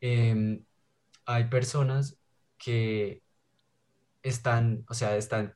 [0.00, 0.62] em,
[1.24, 2.18] hay personas
[2.58, 3.22] que
[4.22, 5.54] están, o sea, están,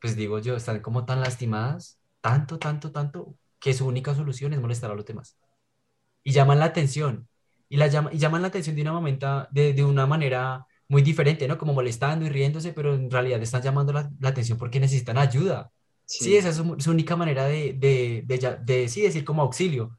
[0.00, 4.60] pues digo yo, están como tan lastimadas, tanto, tanto, tanto, que su única solución es
[4.60, 5.36] molestar a los demás.
[6.24, 7.28] Y llaman la atención,
[7.68, 11.02] y, la llama, y llaman la atención de una, momenta, de, de una manera muy
[11.02, 11.58] diferente, ¿no?
[11.58, 15.70] Como molestando y riéndose, pero en realidad están llamando la, la atención porque necesitan ayuda.
[16.06, 19.97] Sí, esa es su, única manera de, de, de, de, sí, decir como auxilio,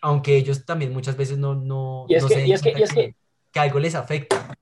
[0.00, 2.92] aunque ellos también muchas veces no, no, y es que, y es que, y es
[2.92, 3.14] que,
[3.52, 4.56] que, algo les afecta,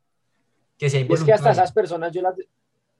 [0.78, 2.34] que sea Es que hasta esas personas yo las,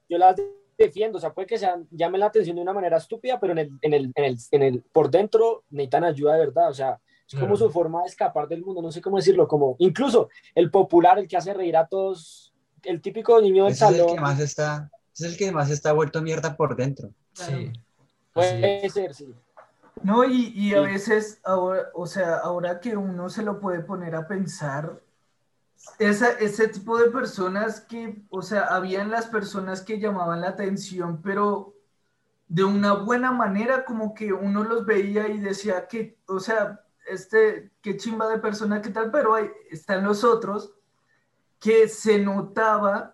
[0.09, 0.35] yo las
[0.77, 3.59] defiendo, o sea, puede que sean, llamen la atención de una manera estúpida, pero en
[3.59, 6.99] el, en el, en el, en el, por dentro necesitan ayuda de verdad, o sea,
[7.27, 10.69] es como su forma de escapar del mundo, no sé cómo decirlo, como incluso el
[10.69, 12.53] popular, el que hace reír a todos,
[12.83, 14.01] el típico niño del salón.
[14.01, 17.09] Es el que más está, es el que más está vuelto mierda por dentro.
[17.33, 17.71] Sí.
[18.33, 19.33] Puede ser, sí.
[20.01, 24.15] No, y, y a veces, ahora, o sea, ahora que uno se lo puede poner
[24.15, 25.01] a pensar,
[25.99, 31.21] esa, ese tipo de personas que, o sea, habían las personas que llamaban la atención,
[31.21, 31.73] pero
[32.47, 37.71] de una buena manera, como que uno los veía y decía que, o sea, este,
[37.81, 40.73] qué chimba de persona, qué tal, pero hay, están los otros
[41.59, 43.12] que se notaba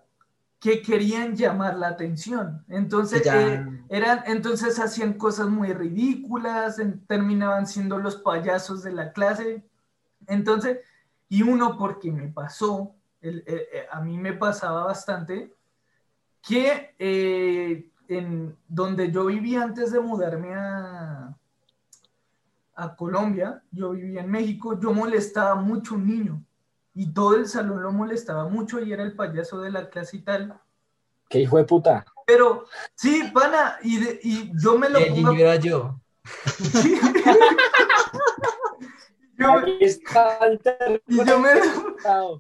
[0.60, 2.66] que querían llamar la atención.
[2.68, 9.64] Entonces, eh, eran, entonces hacían cosas muy ridículas, terminaban siendo los payasos de la clase.
[10.28, 10.80] Entonces,
[11.30, 15.54] y uno porque me pasó, el, eh, eh, a mí me pasaba bastante,
[16.46, 16.96] que
[18.08, 21.38] en donde yo vivía antes de mudarme a,
[22.76, 26.44] a Colombia, yo vivía en México, yo molestaba mucho un niño
[27.00, 30.22] y todo el salón lo molestaba mucho y era el payaso de la clase y
[30.22, 30.60] tal.
[31.30, 32.04] Qué hijo de puta.
[32.28, 35.32] Pero, sí, pana, y, y yo me lo pongo...
[35.32, 35.98] era yo.
[39.38, 39.66] yo,
[41.08, 41.52] y yo me,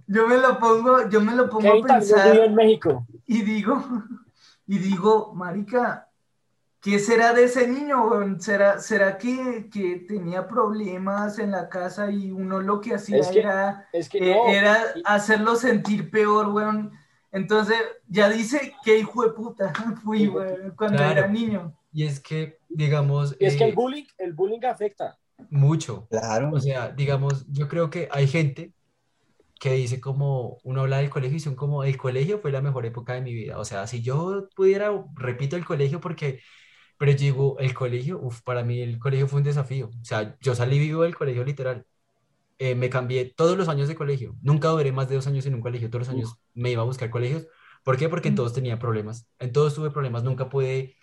[0.07, 2.35] yo me lo pongo, yo me lo pongo a pensar.
[2.35, 3.07] en México.
[3.27, 3.81] Y digo,
[4.67, 6.08] y digo, marica,
[6.81, 8.39] ¿Qué será de ese niño?
[8.39, 13.89] ¿Será, será que, que, tenía problemas en la casa y uno lo que hacía era,
[13.93, 16.91] eh, era hacerlo sentir peor, weón?
[17.31, 17.77] Entonces,
[18.07, 19.73] ya dice que hijo de puta
[20.03, 20.31] fui,
[20.77, 21.75] cuando era niño.
[21.91, 23.35] Y es que, digamos...
[23.39, 25.17] es que el eh, bullying, el bullying afecta.
[25.49, 26.07] Mucho.
[26.09, 26.51] Claro.
[26.53, 28.73] O sea, digamos, yo creo que hay gente
[29.59, 32.85] que dice como, uno habla del colegio y son como, el colegio fue la mejor
[32.85, 33.59] época de mi vida.
[33.59, 36.39] O sea, si yo pudiera, repito el colegio porque
[36.99, 39.87] pero llegó el colegio, uf, para mí el colegio fue un desafío.
[40.01, 41.85] O sea, yo salí vivo del colegio literal.
[42.59, 44.35] Eh, me cambié todos los años de colegio.
[44.41, 45.89] Nunca duré más de dos años en un colegio.
[45.89, 47.47] Todos los años me iba a buscar colegios.
[47.85, 48.09] ¿Por qué?
[48.09, 49.27] Porque en todos tenía problemas.
[49.39, 50.23] En todos tuve problemas.
[50.23, 50.97] Nunca pude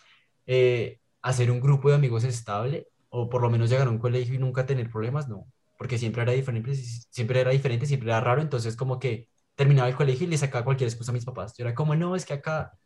[0.46, 4.34] eh, hacer un grupo de amigos estable o por lo menos llegar a un colegio
[4.34, 5.28] y nunca tener problemas.
[5.28, 5.46] No,
[5.78, 8.42] porque siempre era diferente, siempre era diferente, siempre era raro.
[8.42, 11.56] Entonces como que terminaba el colegio y le sacaba cualquier excusa a mis papás.
[11.56, 12.78] Yo era como, no, es que acá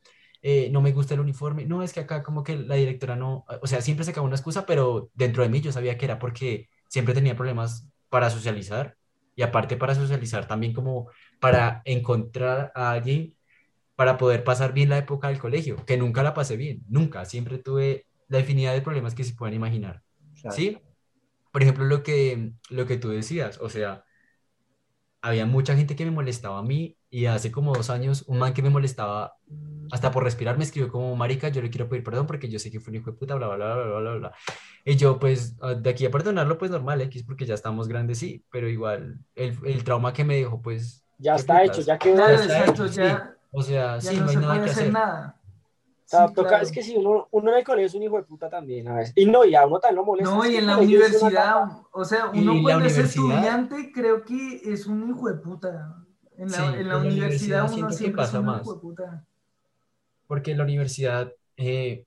[0.42, 3.44] eh, no me gusta el uniforme, no, es que acá como que la directora no,
[3.60, 6.68] o sea, siempre sacaba una excusa, pero dentro de mí yo sabía que era porque
[6.88, 8.96] siempre tenía problemas para socializar
[9.36, 11.08] y aparte para socializar también como
[11.40, 13.34] para encontrar a alguien
[13.96, 17.58] para poder pasar bien la época del colegio, que nunca la pasé bien, nunca, siempre
[17.58, 20.02] tuve la infinidad de problemas que se pueden imaginar,
[20.50, 20.78] ¿sí?
[21.52, 24.04] por ejemplo, lo que, lo que tú decías, o sea,
[25.22, 28.54] había mucha gente que me molestaba a mí y hace como dos años un man
[28.54, 29.34] que me molestaba
[29.92, 32.70] hasta por respirar me escribió como, marica, yo le quiero pedir perdón porque yo sé
[32.70, 34.32] que fue un hijo de puta, bla, bla, bla, bla, bla, bla.
[34.84, 38.18] Y yo, pues, ah, de aquí a perdonarlo, pues normal, X, porque ya estamos grandes,
[38.18, 41.04] sí, pero igual, el, el trauma que me dejó, pues...
[41.18, 42.16] Ya está hecho, ya quedó.
[42.18, 43.34] Ya está hecho, ya.
[43.50, 44.92] O sea, Ya sí, no, no hay se nada puede que hacer hacer.
[44.92, 45.39] nada.
[46.10, 46.64] Sea, Sí, toca- claro.
[46.64, 48.96] es que si uno, uno en el colegio es un hijo de puta también, a
[48.96, 49.12] veces.
[49.14, 50.34] Y no, y a uno también lo molesta.
[50.34, 53.92] No, es y en la es una universidad, o sea, uno la cuando es estudiante
[53.94, 55.96] creo que es un hijo de puta.
[56.36, 58.62] En la, Sí, en en la la universidad universidad uno siempre es pasa un más.
[58.62, 59.24] hijo de puta.
[60.26, 62.04] Porque en la universidad, eh,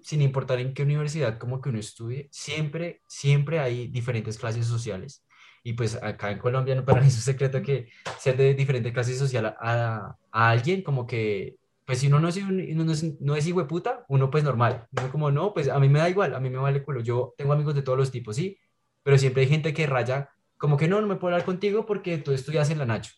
[0.00, 5.22] sin importar en qué universidad como que uno estudie, siempre, siempre hay diferentes clases sociales.
[5.62, 8.90] Y pues acá en Colombia, no, para mí es un secreto que ser de diferente
[8.92, 11.57] clase social a- a alguien, como que,
[11.88, 14.44] pues si uno no es, un- uno no no es hijo de puta, uno pues
[14.44, 14.86] normal.
[14.92, 17.00] Uno como, no, pues a mí me da igual, a mí me vale culo.
[17.02, 18.58] Yo tengo amigos de todos los tipos, sí,
[19.04, 22.18] pero siempre hay gente que raya, como que no, no me puedo hablar contigo porque
[22.18, 23.12] tú estudias en la Nacho,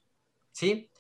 [0.52, 0.90] ¿sí?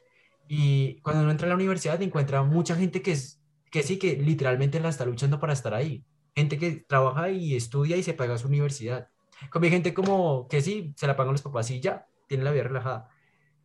[0.48, 4.16] Y cuando uno entra a la universidad encuentra mucha gente que, es, que sí, que
[4.16, 6.04] literalmente la está luchando para estar ahí.
[6.34, 9.08] Gente que trabaja y estudia y se paga su universidad.
[9.50, 12.50] Como hay gente como que sí, se la pagan los papás y ya, tiene la
[12.52, 13.08] vida relajada.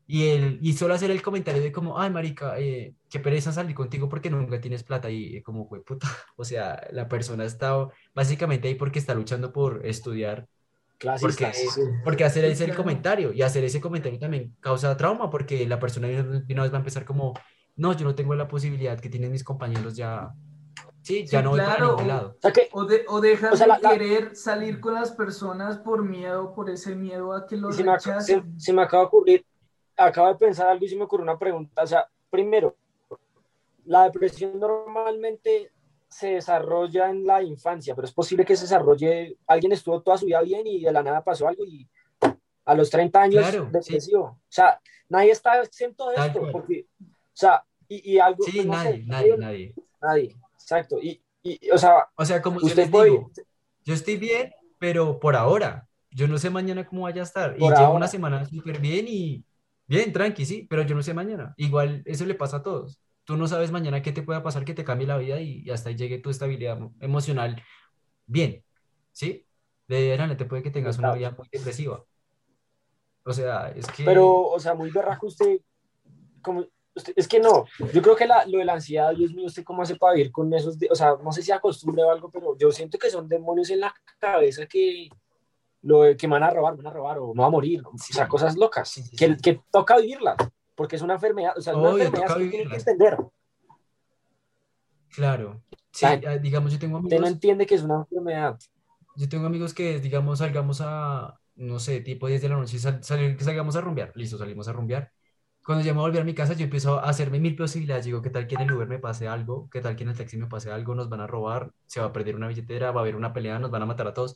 [0.07, 3.73] Y, el, y solo hacer el comentario de como, ay, marica, eh, qué pereza salir
[3.75, 5.09] contigo porque nunca tienes plata.
[5.09, 9.51] Y eh, como, fue puta, o sea, la persona está básicamente ahí porque está luchando
[9.51, 10.47] por estudiar
[10.97, 11.57] porque, Clasistas.
[11.73, 11.81] sí.
[12.03, 12.83] porque hacer ese claro.
[12.83, 16.77] comentario y hacer ese comentario también causa trauma porque la persona de una vez va
[16.77, 17.33] a empezar como,
[17.75, 20.31] no, yo no tengo la posibilidad que tienen mis compañeros ya,
[21.01, 21.97] sí, ya Sí, no voy para claro.
[22.05, 22.35] lado.
[22.37, 24.93] O sea que, O, de, o dejas O sea, de la- la- querer salir con
[24.93, 28.09] las personas por miedo, por ese miedo a que lo y se me, ac- se,
[28.11, 28.59] rechacen.
[28.59, 29.45] se me acaba de ocurrir,
[29.97, 31.83] acabo de pensar algo y se me ocurrió una pregunta.
[31.83, 32.75] O sea, primero,
[33.85, 35.71] la depresión normalmente
[36.07, 40.25] se desarrolla en la infancia, pero es posible que se desarrolle, alguien estuvo toda su
[40.25, 41.87] vida bien y de la nada pasó algo y
[42.65, 44.23] a los 30 años Claro, depresivo.
[44.23, 44.79] O sea,
[45.09, 46.51] nadie está exento de Tal esto, cual.
[46.51, 48.43] porque, o sea, y, y algo...
[48.43, 49.75] Sí, pues, no nadie, sé, nadie, nadie.
[50.01, 50.97] nadie, exacto.
[51.01, 53.09] Y, y, o sea, O sea, como yo usted les puede...
[53.11, 53.31] digo,
[53.83, 57.55] yo estoy bien, pero por ahora, yo no sé mañana cómo vaya a estar.
[57.55, 57.97] Y Por llevo ahora.
[57.97, 59.43] una semana súper bien y
[59.87, 61.53] bien, tranqui, sí, pero yo no sé mañana.
[61.57, 62.99] Igual eso le pasa a todos.
[63.23, 65.89] Tú no sabes mañana qué te pueda pasar, que te cambie la vida y, hasta
[65.89, 67.61] ahí llegue tu estabilidad emo- emocional
[68.27, 68.63] bien,
[69.11, 69.45] ¿sí?
[69.87, 72.03] De adelante puede que tengas una vida muy depresiva.
[73.23, 74.03] O sea, es que...
[74.03, 75.59] Pero, o sea, muy berraco usted,
[76.41, 79.47] como, usted- es que no, yo creo que la, lo de la ansiedad, Dios mío,
[79.47, 82.11] ¿usted cómo hace para vivir con esos, de- o sea, no sé si acostumbre o
[82.11, 85.09] algo, pero yo siento que son demonios en la cabeza que,
[85.85, 87.81] lo que me van a robar, me van a robar o me va a morir,
[87.85, 90.35] o sea, cosas locas, Sí, sí, que, que toca vivirlas,
[90.75, 92.87] porque es una enfermedad, o sea, es una Obvio, enfermedad que tiene que vivirlas.
[92.87, 93.17] entender,
[95.09, 95.61] Claro.
[95.91, 97.31] Sí, Ay, ah, digamos, yo tengo usted no amigos...
[97.33, 98.57] entiende que es una enfermedad,
[99.15, 102.99] Yo tengo amigos que, digamos, salgamos a, no sé, tipo 10 de la noche, sal-
[103.37, 104.11] que salgamos a rumbear.
[104.15, 105.11] Listo, salimos a rumbear.
[105.65, 108.05] Cuando ya me volver a mi casa, yo empiezo a hacerme mil posibilidades.
[108.05, 109.69] Digo, ¿qué tal que en el Uber me pase algo?
[109.71, 110.93] ¿Qué tal que en el taxi me pase algo?
[110.95, 113.57] Nos van a robar, se va a perder una billetera, va a haber una pelea,
[113.59, 114.35] nos van a matar a todos.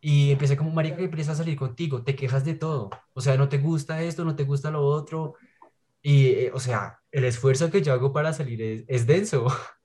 [0.00, 2.90] Y empecé como, marica, que empieza a salir contigo, te quejas de todo.
[3.12, 5.34] O sea, no te gusta esto, no te gusta lo otro.
[6.02, 9.46] Y, eh, o sea, el esfuerzo que yo hago para salir es, es denso.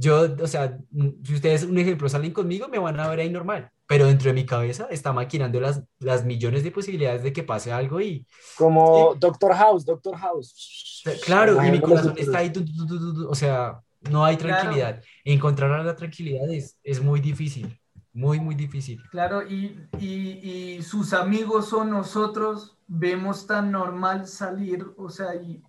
[0.00, 3.30] Yo, o sea, mm, si ustedes, un ejemplo, salen conmigo, me van a ver ahí
[3.30, 7.42] normal, pero dentro de mi cabeza está maquinando las, las millones de posibilidades de que
[7.42, 8.24] pase algo y,
[8.56, 11.02] como Doctor House, Doctor House.
[11.24, 14.36] claro, y mi corazón está ahí, tu, tu, tu, tu, tu, o sea, no hay
[14.36, 14.54] Claro.
[14.60, 15.02] tranquilidad.
[15.24, 17.77] Encontrar la tranquilidad es, es muy difícil,
[18.18, 19.00] muy, muy difícil.
[19.10, 25.62] Claro, y, y, y sus amigos o nosotros vemos tan normal salir, o sea, y,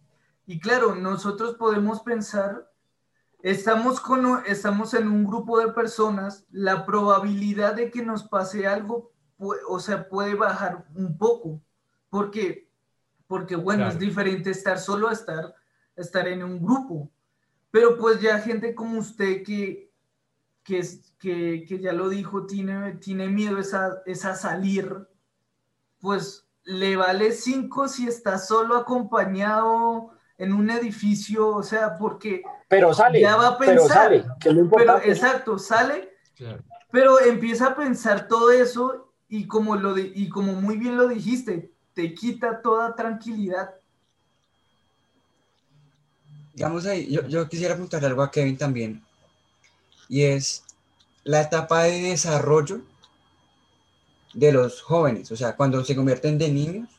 [0.46, 2.72] y claro, nosotros podemos pensar,
[3.42, 9.12] estamos, con, estamos en un grupo de personas, la probabilidad de que nos pase algo,
[9.38, 11.62] o sea, puede bajar un poco,
[12.10, 12.70] porque,
[13.28, 14.06] porque bueno, es Claro.
[14.06, 15.54] diferente estar solo a estar,
[15.96, 17.10] estar en un grupo,
[17.72, 19.89] pero pues ya gente como usted que,
[20.70, 24.96] que, es, que, que ya lo dijo, tiene, tiene miedo es a, es a salir,
[26.00, 32.94] pues le vale cinco si está solo acompañado en un edificio, o sea, porque, Pero
[32.94, 33.98] sale, Ya va a pero pensar.
[33.98, 36.64] sale, que lo pero exacto, sale, Claro.
[36.92, 41.08] pero empieza a pensar todo eso y como, lo de, y como muy bien lo
[41.08, 43.72] dijiste, te quita toda tranquilidad.
[46.54, 49.04] Digamos ahí, yo, yo quisiera preguntarle algo a Kevin también,
[50.10, 50.64] y es
[51.24, 52.82] la etapa de desarrollo
[54.34, 56.90] de los jóvenes, o sea, cuando se convierten de niños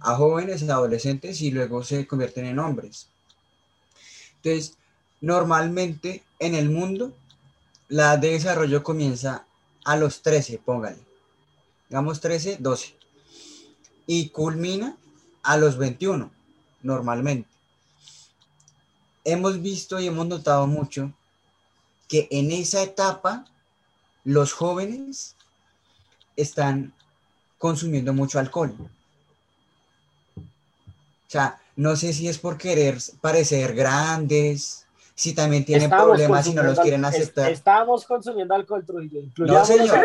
[0.00, 3.08] a jóvenes, a adolescentes y luego se convierten en hombres.
[4.36, 4.76] Entonces,
[5.20, 7.12] normalmente en el mundo,
[7.88, 9.46] la de desarrollo comienza
[9.84, 10.98] a los 13, póngale.
[11.88, 12.96] Digamos 13, 12.
[14.06, 14.96] Y culmina
[15.42, 16.30] a los 21,
[16.82, 17.48] normalmente.
[19.24, 21.12] Hemos visto y hemos notado mucho
[22.12, 23.46] que en esa etapa
[24.22, 25.34] los jóvenes
[26.36, 26.92] están
[27.56, 28.74] consumiendo mucho alcohol.
[30.36, 30.42] O
[31.26, 36.62] sea, no sé si es por querer parecer grandes, si también tienen problemas y no
[36.62, 37.50] los quieren aceptar.
[37.50, 39.22] estamos consumiendo alcohol, Trujillo.
[39.38, 40.04] No, señor.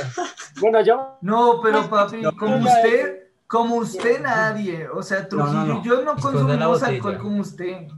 [0.60, 1.16] bueno, yo...
[1.22, 4.86] No, pero papi, como usted, como usted nadie.
[4.86, 7.88] O sea, Trujillo y yo no consumimos alcohol como usted.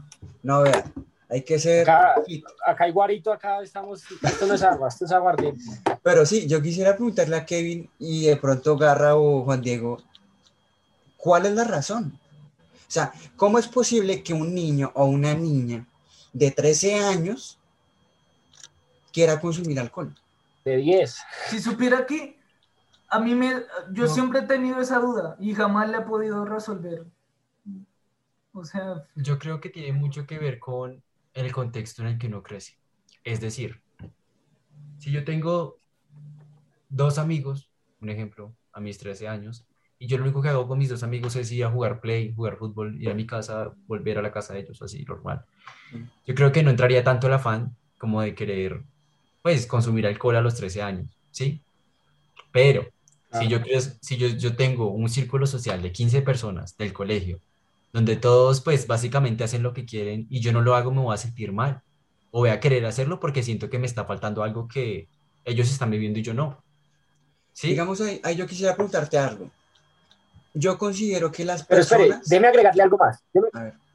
[0.45, 0.85] No, vea,
[1.35, 1.83] hay que ser...
[1.91, 2.15] Acá,
[2.65, 4.05] acá hay guarito, acá estamos...
[4.23, 5.65] Esto no es agua, esto es aguardiente.
[6.01, 9.99] Pero sí, yo quisiera preguntarle a Kevin y de pronto Garra o Juan Diego,
[11.17, 12.17] ¿cuál es la razón?
[12.87, 15.85] O sea, ¿cómo es posible que un niño o una niña
[16.33, 17.59] de 13 años
[19.13, 20.15] quiera consumir alcohol?
[20.65, 21.19] De 10.
[21.49, 22.39] Si supiera que
[23.09, 27.05] a mí me, yo siempre he tenido esa duda y jamás le he podido resolver.
[28.53, 29.05] O sea...
[29.17, 31.03] Yo creo que tiene mucho que ver con
[31.35, 32.79] el contexto en el que uno crece.
[33.25, 33.81] Es decir,
[34.99, 35.79] si yo tengo
[36.89, 37.69] dos amigos,
[38.01, 39.67] un ejemplo, a mis 13 años,
[39.99, 42.33] y yo lo único que hago con mis dos amigos es ir a jugar play,
[42.35, 45.45] jugar fútbol, ir a mi casa, volver a la casa de ellos, así normal.
[46.27, 48.83] Yo creo que no entraría tanto el afán como de querer,
[49.43, 51.63] pues, consumir alcohol a los 13 años, ¿sí?
[52.53, 52.87] Pero
[53.33, 53.59] si, yo,
[54.01, 57.41] si yo, yo tengo un círculo social de 15 personas del colegio,
[57.95, 61.15] donde todos, pues, básicamente hacen lo que quieren y yo no lo hago, me voy
[61.15, 61.81] a sentir mal.
[62.31, 65.09] O voy a querer hacerlo porque siento que me está faltando algo que
[65.47, 66.63] ellos están viviendo y yo no.
[67.55, 67.69] ¿Sí?
[67.69, 69.51] Digamos, ahí, ahí yo quisiera preguntarte algo
[70.55, 72.07] yo considero que las personas...
[72.07, 73.23] Pero espere, déme agregarle algo más.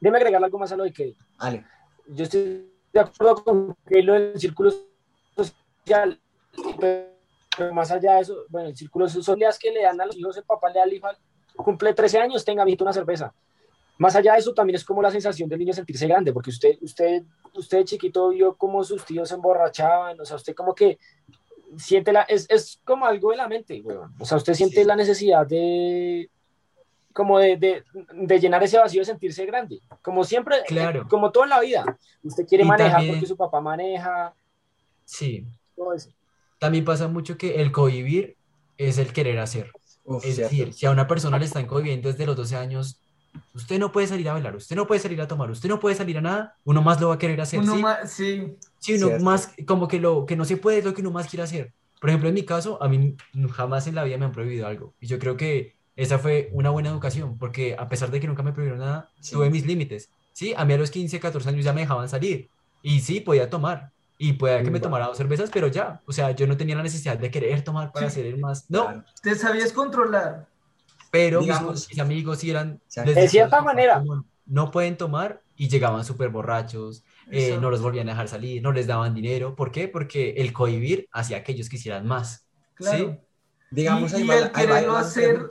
[0.00, 1.16] Déme, agregarle algo más a lo de que...
[1.38, 1.64] Vale.
[2.06, 4.70] Yo estoy de acuerdo con que lo del círculo
[5.34, 6.20] social,
[6.78, 10.16] pero más allá de eso, bueno, el círculo social es que le dan a los
[10.16, 11.08] hijos, el papá le da al hijo,
[11.56, 13.32] cumple 13 años, tenga, mijito, una cerveza.
[14.00, 16.78] Más allá de eso, también es como la sensación del niño sentirse grande, porque usted,
[16.80, 17.22] usted,
[17.52, 20.98] usted chiquito vio cómo sus tíos se emborrachaban, o sea, usted como que
[21.76, 23.82] siente la, es, es como algo de la mente,
[24.18, 26.30] o sea, usted siente la necesidad de,
[27.12, 27.84] como de, de,
[28.14, 29.80] de, llenar ese vacío de sentirse grande.
[30.00, 31.06] Como siempre, eh, claro.
[31.06, 31.98] como todo en la vida.
[32.22, 34.32] Usted quiere manejar porque su papá maneja.
[35.04, 35.44] Sí.
[36.58, 38.38] También pasa mucho que el cohibir
[38.78, 39.70] es el querer hacer.
[40.22, 42.98] es decir, si a una persona le están cohibiendo desde los 12 años,
[43.54, 45.96] usted no puede salir a bailar, usted no puede salir a tomar, usted no puede
[45.96, 47.60] salir a nada, uno más lo va a querer hacer.
[47.60, 48.56] Uno más, sí.
[48.78, 51.28] Sí, uno más, como que lo que no se puede es lo que uno más
[51.28, 51.72] quiere hacer.
[52.00, 53.16] Por ejemplo, en mi caso, a mí
[53.52, 54.94] jamás en la vida me han prohibido algo.
[55.00, 58.42] Y yo creo que esa fue una buena educación, porque a pesar de que nunca
[58.42, 60.08] me prohibieron nada, tuve mis límites.
[60.32, 62.48] Sí, a mí a los 15, 14 años ya me dejaban salir.
[62.82, 63.90] Y sí, podía tomar.
[64.16, 66.00] Y puede que me tomara dos cervezas, pero ya.
[66.06, 68.70] O sea, yo no tenía la necesidad de querer tomar para ser el más.
[68.70, 69.02] No.
[69.22, 70.46] Te sabías controlar.
[71.10, 72.80] Pero mis, amigos sí eran.
[73.04, 74.02] De cierta manera.
[74.46, 77.04] No pueden tomar y llegaban súper borrachos.
[77.30, 79.54] Eh, no los volvían a dejar salir, no les daban dinero.
[79.54, 79.86] ¿Por qué?
[79.86, 82.46] Porque el cohibir hacía que ellos quisieran más.
[82.74, 83.18] Claro.
[83.70, 85.48] Digamos, y, el quererlo hacer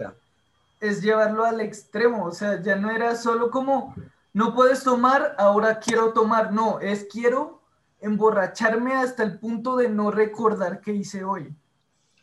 [0.82, 3.96] es llevarlo al extremo, o sea, ya no era solo como,
[4.34, 7.62] no puedes tomar, ahora quiero tomar, no, es quiero
[8.02, 11.54] emborracharme hasta el punto de no recordar qué hice hoy.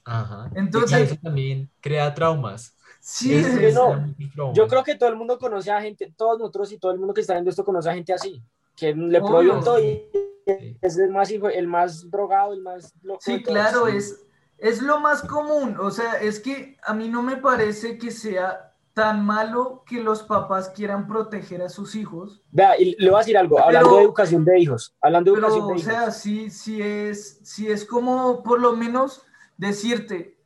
[0.04, 0.50] Ajá.
[0.54, 2.75] Entonces, eso también crea traumas.
[3.08, 3.40] Sí,
[3.72, 4.52] no.
[4.52, 7.14] Yo creo que todo el mundo conoce a gente, todos nosotros y todo el mundo
[7.14, 8.42] que está viendo esto conoce a gente así,
[8.74, 10.02] que le prohíben todo y
[10.44, 13.20] es el más, el más drogado, el más loco.
[13.22, 14.26] Sí, claro, es,
[14.58, 18.74] es lo más común, o sea, es que a mí no me parece que sea
[18.92, 22.42] tan malo que los papás quieran proteger a sus hijos.
[22.50, 25.68] Vea, y le voy a decir algo, hablando de educación de hijos, hablando de educación
[25.68, 25.86] de hijos.
[25.86, 29.22] O sea, sí, sí es, sí es como por lo menos
[29.56, 30.40] decirte,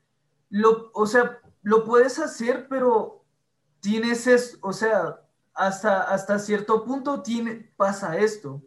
[0.51, 3.25] lo, o sea, lo puedes hacer, pero
[3.81, 5.21] tienes, es, o sea,
[5.55, 8.63] hasta, hasta cierto punto tiene, pasa esto.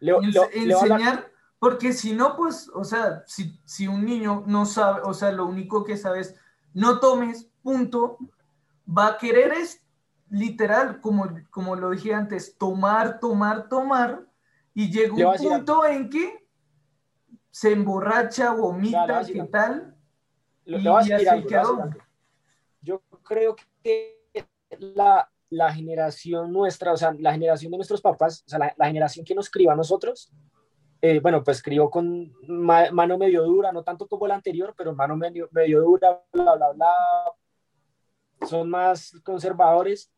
[0.00, 0.14] Le,
[0.52, 5.32] enseñar porque si no, pues, o sea, si, si un niño no sabe, o sea,
[5.32, 6.34] lo único que sabe es
[6.74, 8.18] no tomes, punto,
[8.86, 9.82] va a querer es
[10.28, 14.26] literal, como, como lo dije antes, tomar, tomar, tomar,
[14.74, 16.46] y llega un punto en que
[17.50, 19.96] se emborracha, vomita, ¿qué tal?
[20.66, 20.98] y Yo
[23.26, 24.20] creo que
[24.78, 28.86] la, la, generación nuestra, o sea, la generación de nuestros papás, o sea, la, la
[28.86, 30.32] generación que nos crió a nosotros,
[31.02, 35.16] eh, bueno, pues crió con mano medio dura, no tanto como la anterior, pero mano
[35.16, 36.92] medio, medio dura, bla, bla, bla.
[38.48, 40.10] Son más conservadores.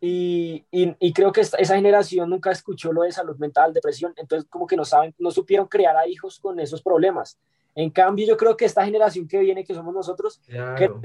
[0.00, 4.66] Y, y, creo que esa generación nunca escuchó lo de salud mental, depresión, entonces como
[4.66, 7.38] que no saben, no supieron crear a hijos con esos problemas.
[7.74, 11.00] En cambio, yo creo que esta generación que viene, que somos nosotros, creo,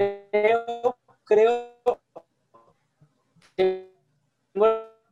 [1.24, 1.74] creo,
[3.54, 4.66] tengo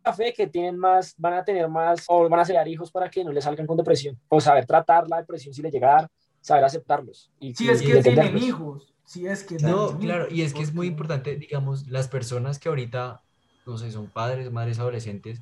[0.04, 3.10] la fe que tienen más, van a tener más, o van a ser hijos para
[3.10, 6.00] que no les salgan con depresión, o saber tratar la depresión si les llega a
[6.02, 7.30] dar, saber aceptarlos.
[7.40, 9.56] Y, si es que tienen hijos, si es que...
[9.56, 13.22] No, claro, y es que es muy importante, digamos, las personas que ahorita,
[13.66, 15.40] no sé, son padres, madres, adolescentes,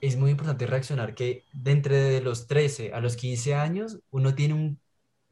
[0.00, 4.76] es muy importante reaccionar que de entre los 13 a los 15 años uno tiene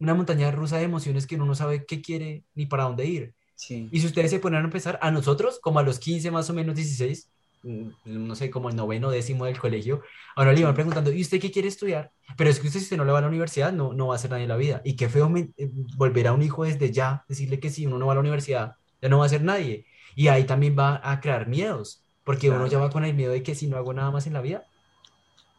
[0.05, 3.35] una montaña rusa de emociones que uno no sabe qué quiere ni para dónde ir.
[3.69, 6.55] Y si ustedes se ponen a empezar, a nosotros, como a los 15 más o
[6.55, 7.31] menos 16,
[7.63, 10.03] mm, no sé, como el noveno, décimo del colegio,
[10.37, 12.13] ahora le iban preguntando, ¿y usted qué quiere estudiar?
[12.37, 14.15] Pero es que usted si usted no le va a la universidad, no, no va
[14.15, 14.83] a hacer nadie en la vida.
[14.85, 18.07] Y qué feo eh, volver a un hijo desde ya, decirle que si uno no
[18.07, 19.87] va a la universidad, ya no va a ser nadie.
[20.15, 23.43] Y ahí también va a crear miedos porque uno ya va con el miedo de
[23.43, 24.67] que si no hago nada más en la vida,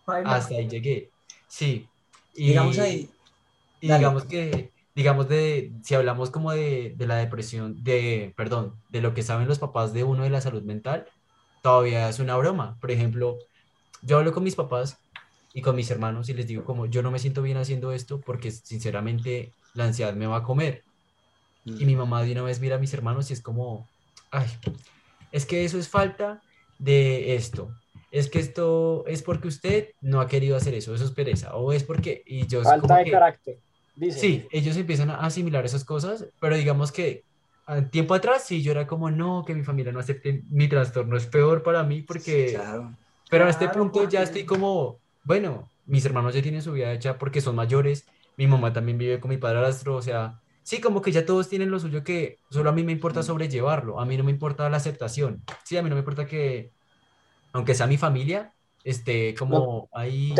[0.05, 1.11] hasta ahí llegué.
[1.47, 1.87] Sí.
[2.33, 3.09] Y, digamos ahí.
[3.87, 9.13] Digamos que, digamos de, si hablamos como de, de, la depresión, de, perdón, de lo
[9.13, 11.07] que saben los papás de uno de la salud mental,
[11.61, 12.77] todavía es una broma.
[12.79, 13.37] Por ejemplo,
[14.01, 14.97] yo hablo con mis papás
[15.53, 18.21] y con mis hermanos y les digo como, yo no me siento bien haciendo esto
[18.21, 20.83] porque sinceramente la ansiedad me va a comer.
[21.65, 21.85] Y mm.
[21.85, 23.87] mi mamá de una vez mira a mis hermanos y es como,
[24.31, 24.47] ay,
[25.31, 26.41] es que eso es falta
[26.77, 27.73] de esto.
[28.11, 31.73] Es que esto es porque usted no ha querido hacer eso, eso es pereza, o
[31.73, 32.23] es porque...
[32.25, 33.57] Y yo Falta de carácter.
[33.95, 34.19] Dice.
[34.19, 37.23] Sí, ellos empiezan a asimilar esas cosas, pero digamos que
[37.91, 41.25] tiempo atrás sí, yo era como, no, que mi familia no acepte mi trastorno, es
[41.25, 42.59] peor para mí porque...
[43.29, 47.17] Pero a este punto ya estoy como, bueno, mis hermanos ya tienen su vida hecha
[47.17, 48.05] porque son mayores,
[48.37, 51.71] mi mamá también vive con mi padrastro, o sea, sí, como que ya todos tienen
[51.71, 54.77] lo suyo que solo a mí me importa sobrellevarlo, a mí no me importa la
[54.77, 56.71] aceptación, sí, a mí no me importa que,
[57.51, 60.35] aunque sea mi familia, esté como ahí...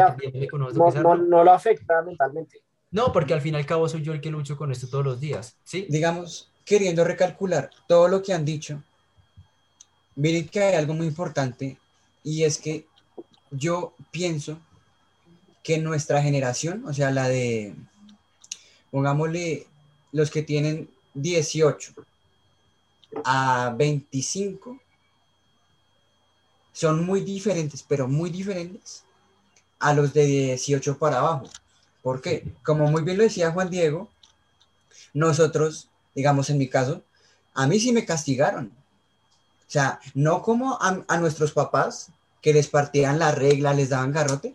[1.01, 2.61] no, no, lo afecta mentalmente.
[2.95, 5.03] No, porque al fin y al cabo soy yo el que lucho con esto todos
[5.03, 5.85] los días, ¿sí?
[5.89, 8.81] Digamos, queriendo recalcular todo lo que han dicho,
[10.15, 11.77] miren que hay algo muy importante
[12.23, 12.87] y es que
[13.51, 14.57] yo pienso
[15.61, 17.75] que nuestra generación, o sea, la de,
[18.91, 19.67] pongámosle,
[20.13, 21.93] los que tienen 18
[23.25, 24.79] a 25
[26.71, 29.03] son muy diferentes, pero muy diferentes
[29.79, 31.49] a los de 18 para abajo.
[32.05, 32.53] ¿Por qué?
[32.61, 34.11] Como muy bien lo decía Juan Diego,
[35.15, 37.01] nosotros, digamos en mi caso,
[37.55, 38.71] a mí sí me castigaron.
[39.67, 42.11] O sea, no como a, a nuestros papás
[42.43, 44.53] que les partían la regla, les daban garrote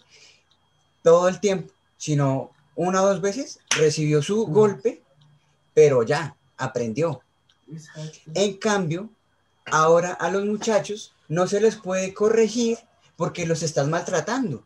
[1.03, 5.03] todo el tiempo, sino una o dos veces recibió su golpe
[5.75, 7.21] pero ya aprendió.
[8.33, 9.11] En cambio,
[9.65, 12.79] ahora a los muchachos no se les puede corregir
[13.17, 14.63] porque los estás maltratando.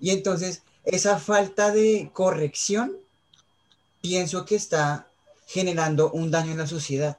[0.00, 2.96] Y entonces, esa falta de corrección,
[4.00, 5.06] pienso que está
[5.46, 7.18] generando un daño en la sociedad.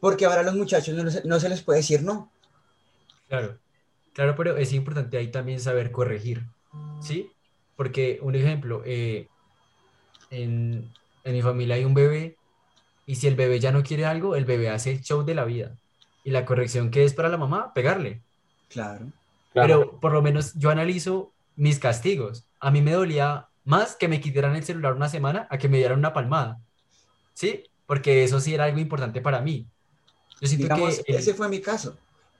[0.00, 2.30] Porque ahora a los muchachos no, se les puede decir no.
[3.28, 3.58] Claro,
[4.12, 6.44] claro, pero es importante ahí también saber corregir,
[7.00, 7.30] ¿sí?
[7.76, 9.26] Porque un ejemplo, eh,
[10.30, 10.88] en,
[11.24, 12.36] en mi familia hay un bebé
[13.06, 15.44] y si el bebé ya no quiere algo, el bebé hace el show de la
[15.44, 15.72] vida.
[16.24, 18.20] Y la corrección que es para la mamá, pegarle.
[18.68, 19.06] Claro.
[19.52, 22.44] Pero por lo menos yo analizo mis castigos.
[22.62, 25.78] A mí me dolía más que me quitaran el celular una semana a que me
[25.78, 26.60] dieran una palmada.
[27.34, 27.64] ¿Sí?
[27.86, 29.66] Porque eso sí era algo importante para mí.
[30.40, 31.96] Yo siento que ese fue mi caso.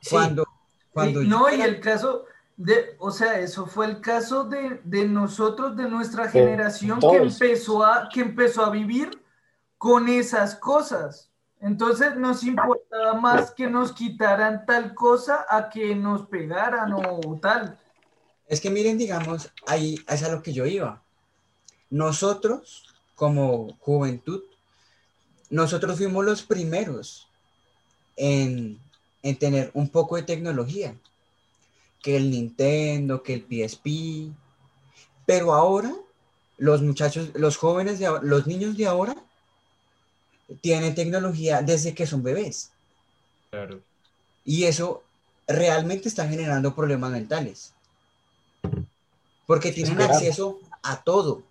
[0.09, 0.47] Cuando,
[0.93, 2.25] cuando no, y el caso,
[2.99, 8.21] o sea, eso fue el caso de, nosotros, de nuestra generación, que empezó, a, que
[8.21, 9.11] empezó a vivir
[9.77, 11.31] con esas cosas.
[11.61, 17.79] Entonces nos importaba más que nos quitaran tal cosa a que nos pegaran o tal.
[18.53, 21.03] Es que miren, digamos, ahí es a lo que yo iba.
[21.89, 22.85] Nosotros,
[23.15, 24.43] como juventud,
[25.49, 27.29] nosotros fuimos los primeros
[28.15, 28.79] en,
[29.23, 30.95] en tener un poco de tecnología
[32.03, 34.37] que el Nintendo, que el PSP.
[35.25, 35.95] Pero ahora,
[36.59, 39.17] los muchachos, los jóvenes, de, los niños de ahora
[40.61, 42.71] tienen tecnología desde que son bebés.
[43.49, 43.81] Claro.
[44.45, 45.03] Y eso
[45.47, 47.72] realmente está generando problemas mentales.
[49.53, 51.43] Porque tienen acceso a todo.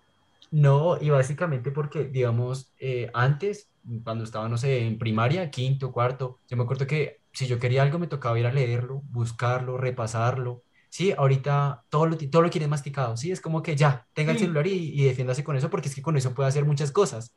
[0.50, 3.68] No, y básicamente porque, digamos, eh, antes,
[4.02, 7.82] cuando estaba, no sé, en primaria, quinto, cuarto, yo me acuerdo que si yo quería
[7.82, 10.64] algo me tocaba ir a leerlo, buscarlo, repasarlo.
[10.90, 14.38] Sí, ahorita todo lo, todo lo quiere masticado, sí, es como que ya, tenga el
[14.40, 17.32] celular y, y, defiéndase con eso porque es que con eso puede hacer muchas cosas.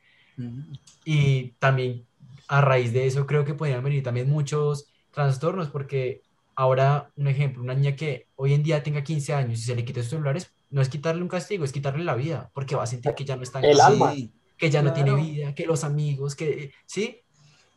[1.06, 2.08] Y también
[2.48, 6.22] a raíz de eso creo que podrían venir también muchos trastornos porque
[6.56, 9.84] ahora, un ejemplo, una niña que hoy en día tenga 15 años y se le
[9.86, 12.88] quita sus celulares, no es quitarle un castigo, es quitarle la vida, porque va a
[12.88, 14.14] sentir que ya no está en El casa, alma.
[14.58, 15.24] que ya no tiene Claro.
[15.26, 17.22] vida, que los amigos, que sí.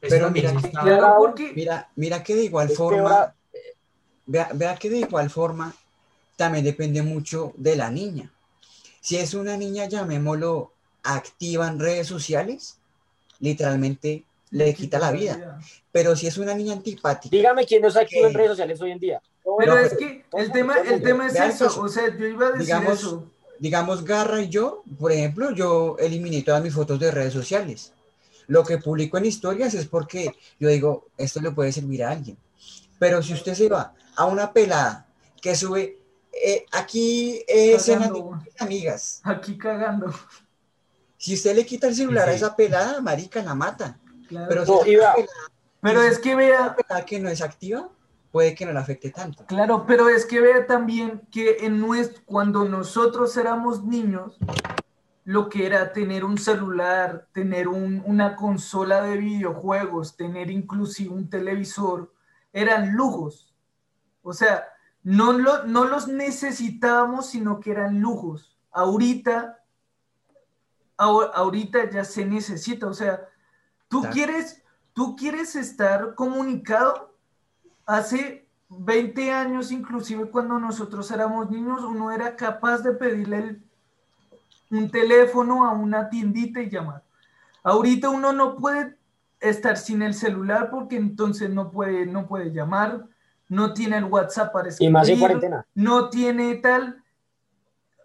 [0.00, 3.10] Eso Pero mira está- que- Claro, porque Mira, mira que de igual Es que forma,
[3.10, 3.34] ahora-
[4.26, 5.74] vea, vea que de igual forma
[6.36, 8.30] también depende mucho de la niña.
[9.00, 10.72] Si es una niña, llamémoslo,
[11.02, 12.78] activa en redes sociales,
[13.40, 15.58] literalmente le quita la vida.
[15.92, 18.92] Pero si es una niña antipática, Dígame quién no está activo en redes sociales hoy
[18.92, 19.22] en día.
[19.58, 21.80] Pero No, es pero- que el tema, el tema es eso, eso.
[21.82, 23.30] o sea, yo iba a decir Digamos- eso.
[23.58, 27.92] digamos, Garra y yo, por ejemplo, yo eliminé todas mis fotos de redes sociales.
[28.46, 32.36] Lo que publico en historias es porque yo digo, esto le puede servir a alguien.
[32.98, 35.06] Pero si usted se va a una pelada
[35.42, 35.98] que sube,
[36.32, 38.40] eh, aquí eh, de Cagando.
[38.58, 40.12] amigas, Aquí cagando.
[41.16, 43.98] si usted le quita el celular Sí, a esa pelada, marica, la mata.
[44.28, 44.46] Claro.
[44.48, 46.76] Pero No, es Pero que vea,
[47.06, 47.88] que no es activa,
[48.30, 49.44] puede que no la afecte tanto.
[49.46, 54.38] Claro, pero es que vea también que en nuestro, cuando nosotros éramos niños,
[55.24, 61.28] lo que era tener un celular, tener un- una consola de videojuegos, tener inclusive un
[61.30, 62.12] televisor,
[62.52, 63.54] eran lujos.
[64.22, 64.64] O sea,
[65.02, 68.58] no, lo- no los necesitábamos, sino que eran lujos.
[68.72, 69.62] Ahorita,
[70.96, 72.86] ahor- ahorita ya se necesita.
[72.86, 73.27] O sea,
[73.88, 74.14] tú Exacto.
[74.14, 74.62] quieres,
[74.92, 77.14] tú quieres estar comunicado
[77.86, 83.62] hace 20 años, inclusive cuando nosotros éramos niños, uno era capaz de pedirle el-
[84.70, 87.02] un teléfono a una tiendita y llamar.
[87.62, 88.98] Ahorita uno no puede
[89.40, 93.06] estar sin el celular porque entonces no puede, no puede llamar,
[93.48, 95.66] no tiene el WhatsApp para y más en escribir, cuarentena.
[95.74, 97.02] no tiene tal.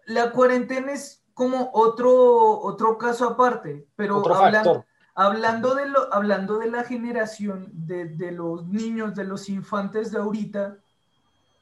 [0.06, 4.84] La cuarentena es como otro, otro caso aparte, pero Otro factor.
[5.14, 10.18] Hablando de, lo, hablando de la generación de, de los niños, de los infantes de
[10.18, 10.78] ahorita,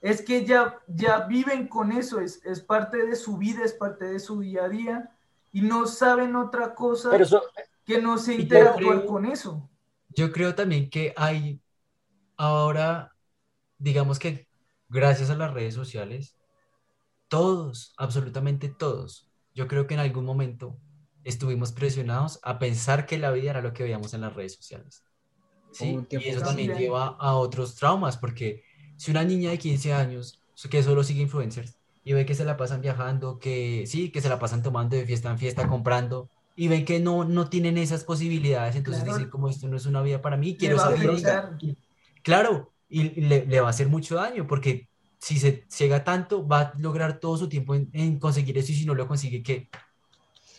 [0.00, 4.07] es que ya, ya viven con eso, es, es parte de su vida, es parte
[4.07, 5.11] de su día a día,
[5.53, 7.42] y no saben otra cosa Pero eso,
[7.86, 9.68] que no se interactuar creo- con eso.
[10.14, 11.61] Yo creo también que hay
[12.36, 13.16] ahora,
[13.78, 14.48] digamos que
[14.88, 16.36] gracias a las redes sociales,
[17.28, 20.78] todos, absolutamente todos, yo creo que en algún momento
[21.24, 25.04] estuvimos presionados a pensar que la vida era lo que veíamos en las redes sociales.
[25.70, 26.06] ¿sí?
[26.08, 28.62] Tiempo Y eso también lleva a otros traumas, porque
[28.96, 32.56] si una niña de 15 años que solo sigue influencers y ve que se la
[32.56, 36.68] pasan viajando, que sí, que se la pasan tomando de fiesta en fiesta, comprando, y
[36.68, 39.18] ven que no, no tienen esas posibilidades, entonces Claro.
[39.18, 41.16] dicen como esto no es una vida para mí, quiero afectar.
[42.22, 46.60] Claro, y le, le va a hacer mucho daño porque si se ciega tanto, va
[46.60, 49.68] a lograr todo su tiempo en, en conseguir eso y si no lo consigue, ¿qué?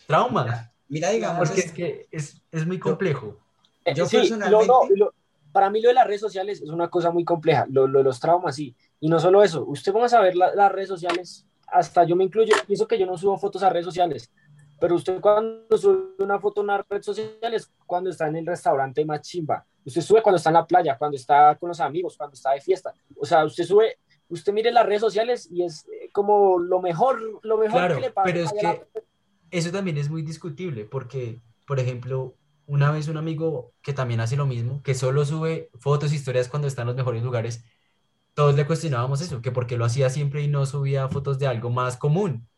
[0.06, 0.70] Trauma.
[0.88, 3.38] Mira, digamos, Porque es que es, es muy complejo.
[3.84, 5.14] eh, Yo sí, lo- personalmente- no, lo-
[5.52, 8.04] para mí lo de las redes sociales es una cosa muy compleja, lo, lo de
[8.04, 8.74] los traumas, sí.
[9.00, 12.24] Y no solo eso, usted vamos a ver la- las redes sociales, hasta yo me
[12.24, 14.30] incluyo, pienso que yo no subo fotos a redes sociales,
[14.80, 18.46] pero usted cuando sube una foto a una red social es cuando está en el
[18.46, 19.64] restaurante más chimba.
[19.84, 22.60] Usted sube cuando está en la playa, cuando está con los amigos, cuando está de
[22.60, 22.92] fiesta.
[23.16, 23.98] O sea, usted sube,
[24.28, 28.00] usted mire las redes sociales y es eh, como lo mejor, lo mejor Claro, que
[28.00, 28.24] le pasa.
[28.24, 29.04] pero es a la- que
[29.58, 34.36] eso también es muy discutible porque, por ejemplo, una vez un amigo que también hace
[34.36, 37.64] lo mismo, que solo sube fotos, historias cuando está en los mejores lugares,
[38.34, 41.46] todos le cuestionábamos eso, que por qué lo hacía siempre y no subía fotos de
[41.48, 42.48] algo más común.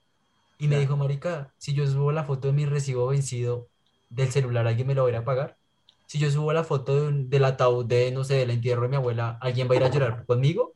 [0.58, 3.70] Y me dijo, marica, si yo subo la foto de mi recibo vencido
[4.10, 5.58] del celular, ¿alguien me lo va a ir a pagar?
[6.06, 8.88] Si yo subo la foto de un- del ataúd de, no sé, del entierro de
[8.88, 10.74] mi abuela, ¿alguien va a ir a llorar conmigo?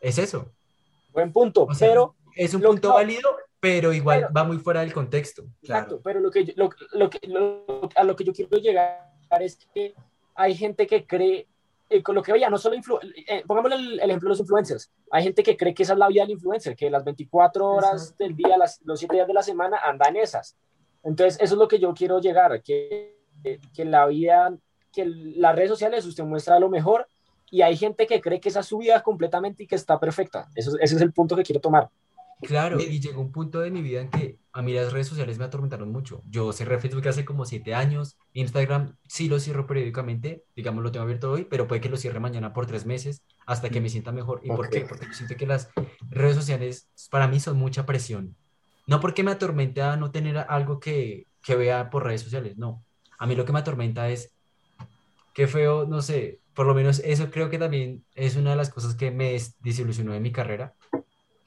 [0.00, 0.54] Es eso.
[1.12, 3.30] Buen punto, O sea, pero es un punto válido,
[3.60, 5.42] pero igual Pero- va muy fuera del contexto.
[5.62, 5.82] claro.
[5.84, 9.10] Exacto, pero lo que, yo- lo, lo que, lo- a lo que yo quiero llegar
[9.40, 9.94] es que
[10.34, 11.46] hay gente que cree,
[11.90, 12.76] eh, con lo que veía, no solo,
[13.26, 15.98] eh, pongámosle el, el ejemplo de los influencers, hay gente que cree que esa es
[15.98, 18.24] la vida del influencer, que las 24 horas Exacto.
[18.24, 20.56] del día, las, los 7 días de la semana andan esas.
[21.02, 23.16] Entonces, eso es lo que yo quiero llegar, que,
[23.74, 24.54] que la vida,
[24.92, 27.06] que las redes sociales usted muestra lo mejor
[27.50, 30.48] y hay gente que cree que esa es su vida completamente y que está perfecta.
[30.54, 31.88] Eso, ese es el punto que quiero tomar.
[32.42, 32.90] Claro, Mira.
[32.90, 35.44] y llegó un punto de mi vida en que a mí las redes sociales me
[35.44, 36.22] atormentaron mucho.
[36.28, 41.04] Yo cerré Facebook hace como siete años, Instagram sí lo cierro periódicamente, digamos lo tengo
[41.04, 44.10] abierto hoy, pero puede que lo cierre mañana por tres meses hasta que me sienta
[44.12, 44.40] mejor.
[44.42, 44.80] ¿Y por qué?
[44.82, 45.70] Porque yo siento que las
[46.10, 48.34] redes sociales para mí son mucha presión.
[48.86, 52.82] No porque me atormente a no tener algo que, que vea por redes sociales, no.
[53.18, 54.32] A mí lo que me atormenta es
[55.34, 58.70] qué feo, no sé, por lo menos eso creo que también es una de las
[58.70, 60.74] cosas que me des- desilusionó de mi carrera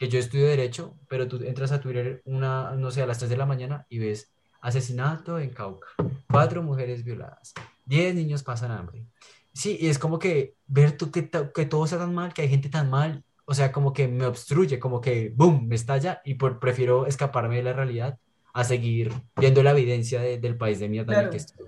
[0.04, 3.30] que yo estudio Derecho, pero tú entras a Twitter una, no sé, a las 3
[3.30, 5.88] de la mañana y ves asesinato en Cauca,
[6.30, 7.54] cuatro mujeres violadas,
[7.86, 9.06] 10 niños pasan hambre.
[9.54, 12.50] Sí, y es como que ver tú que, que todo está tan mal, que hay
[12.50, 16.34] gente tan mal, o sea, como que me obstruye, como que, boom, me estalla y
[16.34, 18.20] por, prefiero escaparme de la realidad
[18.54, 21.68] a seguir viendo la evidencia del país de mierda en el que estoy.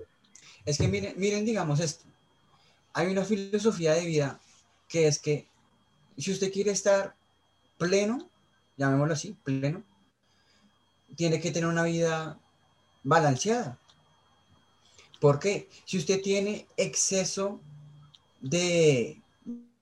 [0.66, 2.04] Es que miren, miren, digamos esto.
[2.92, 4.40] Hay una filosofía de vida
[4.90, 5.46] que es que
[6.18, 7.14] si usted quiere estar
[7.78, 8.28] pleno,
[8.76, 9.82] llamémoslo así, pleno,
[11.16, 12.38] tiene que tener una vida
[13.02, 13.78] balanceada.
[15.20, 15.68] ¿Por qué?
[15.84, 17.60] Si usted tiene exceso
[18.40, 19.20] de,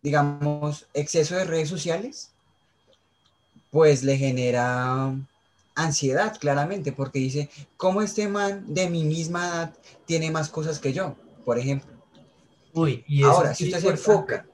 [0.02, 2.30] digamos, exceso de redes sociales,
[3.70, 5.12] pues le genera
[5.74, 10.92] ansiedad, claramente, porque dice, ¿cómo este man de mi misma edad tiene más cosas que
[10.92, 11.16] yo?
[11.44, 11.92] Por ejemplo.
[12.72, 14.46] Uy, y Ahora, si usted se enfoca,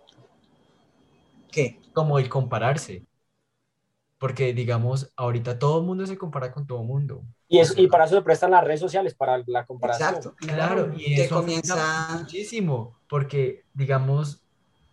[1.51, 1.79] ¿qué?
[1.93, 3.03] Como el compararse.
[4.21, 7.23] Porque, digamos, ahorita todo el mundo se compara con todo el mundo.
[7.49, 10.15] Y, eso, y para eso se prestan las redes sociales, para la comparación.
[10.15, 10.37] Exacto.
[10.37, 14.43] Claro, y que comienza muchísimo, porque, digamos,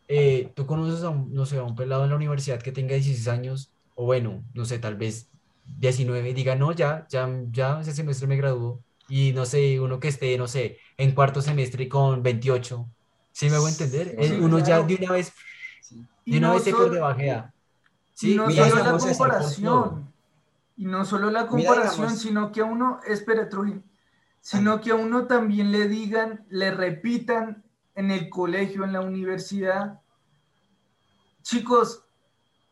[0.07, 2.95] eh, tú conoces a un, no sé, a un pelado en la universidad que tenga
[2.95, 5.27] 16 años, o bueno, no sé, tal vez
[5.77, 8.81] 19 y diga, no, ya, ya, ya ese semestre me graduó.
[9.09, 12.87] Y no sé, uno que esté, no sé, en cuarto semestre con 28.
[13.31, 14.15] ¿Sí me hago entender?
[14.41, 15.33] uno ya de una vez,
[16.25, 17.53] de una vez se de bajea.
[18.17, 20.11] Sí, no solo la comparación.
[20.75, 23.83] Y no solo la comparación, sino que a uno, espere, Trujillo,
[24.41, 27.63] sino que a uno también le digan, le repitan
[27.93, 30.01] en el colegio, en la universidad,
[31.43, 32.05] chicos,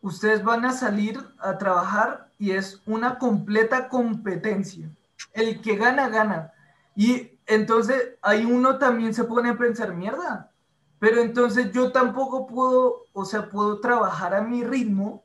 [0.02, 4.90] ustedes van a salir a trabajar y es una completa competencia.
[5.32, 6.54] El que gana, gana.
[6.96, 10.50] Y entonces ahí uno también se pone a pensar, mierda,
[10.98, 15.25] pero entonces yo tampoco puedo, o sea, puedo trabajar a mi ritmo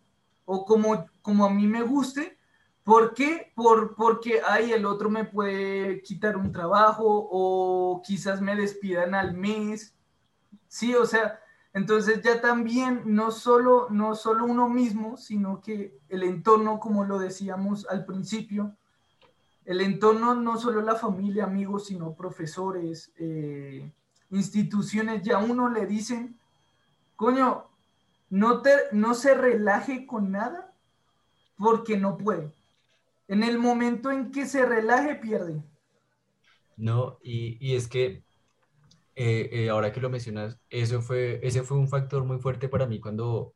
[0.53, 2.37] o como, como a mí me guste.
[2.83, 3.53] ¿Por qué?
[3.55, 9.35] Por, porque ahí el otro me puede quitar un trabajo o quizás me despidan al
[9.35, 9.95] mes.
[10.67, 11.39] Sí, o sea,
[11.73, 17.21] entonces ya también no solo, no solo uno mismo, sino que el entorno, como lo
[17.21, 18.75] decíamos al principio,
[19.65, 23.93] el entorno no solo la familia, amigos, sino profesores, eh,
[24.31, 26.37] instituciones, ya uno le dicen,
[27.15, 27.70] coño,
[28.31, 30.73] no, te, no se relaje con nada
[31.59, 32.53] porque no puede.
[33.29, 35.63] En el momento en que se relaje, pierde.
[36.77, 38.23] No, y, y es que
[39.23, 42.87] eh, eh, ahora que lo mencionas, eso fue, ese fue un factor muy fuerte para
[42.87, 43.53] mí cuando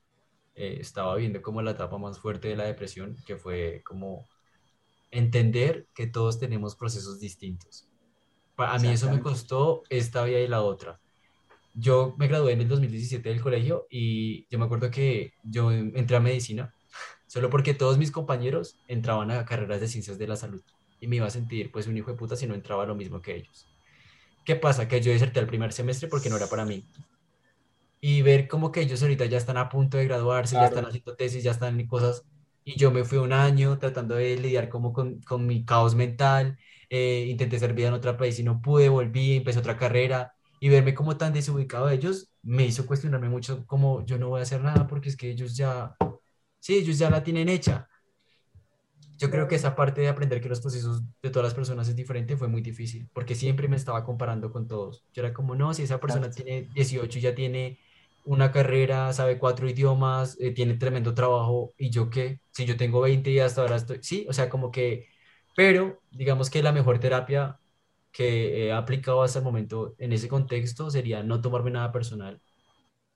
[0.55, 4.27] eh, estaba viendo como la etapa más fuerte de la depresión, que fue como
[5.11, 7.89] entender que todos tenemos procesos distintos.
[8.57, 11.01] A mí eso me costó esta vía y la otra.
[11.75, 16.17] Yo me gradué en el 2017 del colegio y yo me acuerdo que yo entré
[16.17, 16.75] a medicina
[17.27, 20.63] solo porque todos mis compañeros entraban a carreras de ciencias de la salud
[21.01, 23.21] y me iba a sentir pues un hijo de puta si no entraba lo mismo
[23.23, 23.69] que ellos.
[24.45, 24.89] ¿Qué pasa?
[24.89, 26.89] Que yo deserté el primer semestre porque no era para mí.
[28.01, 31.17] Y ver como que ellos ahorita ya están a punto de graduarse, ya están haciendo
[31.17, 32.27] tesis, ya están en cosas.
[32.65, 36.59] Y yo me fui un año tratando de lidiar como con, con mi caos mental.
[36.91, 40.34] Eh, intenté ser vida en otro país y no pude, volví, empecé otra carrera.
[40.65, 44.41] Y verme como tan desubicado de ellos me hizo cuestionarme mucho como yo no voy
[44.41, 45.95] a hacer nada porque es que ellos ya,
[46.59, 47.87] sí, ellos ya la tienen hecha.
[49.19, 51.95] Yo creo que esa parte de aprender que los procesos de todas las personas es
[51.95, 55.05] diferente fue muy difícil, porque siempre me estaba comparando con todos.
[55.13, 57.79] Yo era como, no, si esa persona tiene 18 y ya tiene
[58.25, 62.41] una carrera, sabe cuatro idiomas, eh, tiene tremendo trabajo, ¿y yo qué?
[62.53, 65.09] Si yo tengo 20 y hasta ahora estoy, sí, o sea, como que,
[65.55, 67.61] pero digamos que la mejor terapia
[68.15, 72.41] que he aplicado hasta el momento en ese contexto sería no tomarme nada personal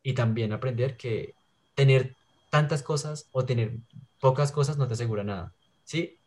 [0.03, 1.35] y también aprender que
[1.77, 2.17] tener
[2.51, 3.79] tantas cosas o tener
[4.21, 5.55] pocas cosas no te asegura nada.
[5.85, 6.19] ¿sí?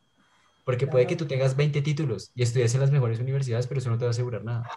[0.66, 3.90] Porque puede que tú tengas 20 títulos y estudies en las mejores universidades, pero eso
[3.90, 4.70] no te va a asegurar nada.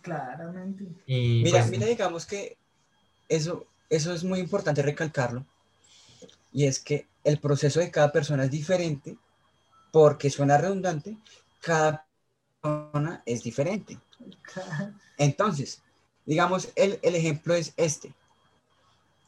[0.00, 0.88] Claramente.
[1.06, 2.56] Y mira, pues, mira, digamos que
[3.28, 5.44] eso, eso es muy importante recalcarlo,
[6.52, 9.16] y es que el proceso de cada persona es diferente,
[9.92, 11.18] porque suena redundante,
[11.60, 12.06] cada
[12.62, 13.98] persona es diferente.
[15.18, 15.82] Entonces,
[16.24, 18.12] digamos, el, el ejemplo es este.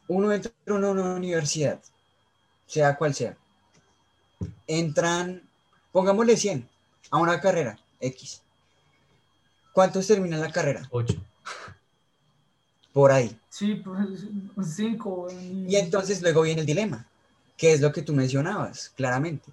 [0.07, 1.79] Uno entra en una universidad,
[2.67, 3.35] sea cual sea,
[4.67, 5.41] entran,
[5.91, 6.67] pongámosle 100
[7.11, 8.41] a una carrera X.
[9.73, 10.87] ¿Cuántos terminan la carrera?
[10.91, 11.15] 8.
[12.93, 13.37] Por ahí.
[13.49, 15.27] Sí, pues 5.
[15.67, 17.05] Y entonces luego viene el dilema,
[17.57, 19.51] que es lo que tú mencionabas, claramente,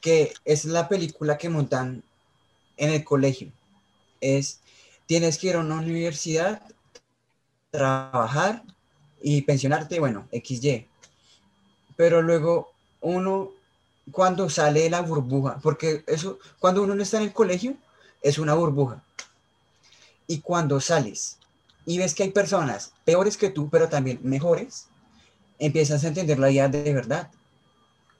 [0.00, 2.02] que es la película que montan
[2.76, 3.50] en el colegio.
[4.20, 4.60] Es,
[5.06, 6.62] tienes que ir a una universidad,
[7.70, 8.62] trabajar
[9.20, 10.86] y pensionarte, bueno, XY.
[11.96, 13.50] Pero luego uno
[14.10, 17.76] cuando sale de la burbuja, porque eso, cuando uno no está en el colegio,
[18.20, 19.02] es una burbuja.
[20.26, 21.38] Y cuando sales
[21.84, 24.86] y ves que hay personas peores que tú, pero también mejores,
[25.58, 27.30] empiezas a entender la vida de verdad.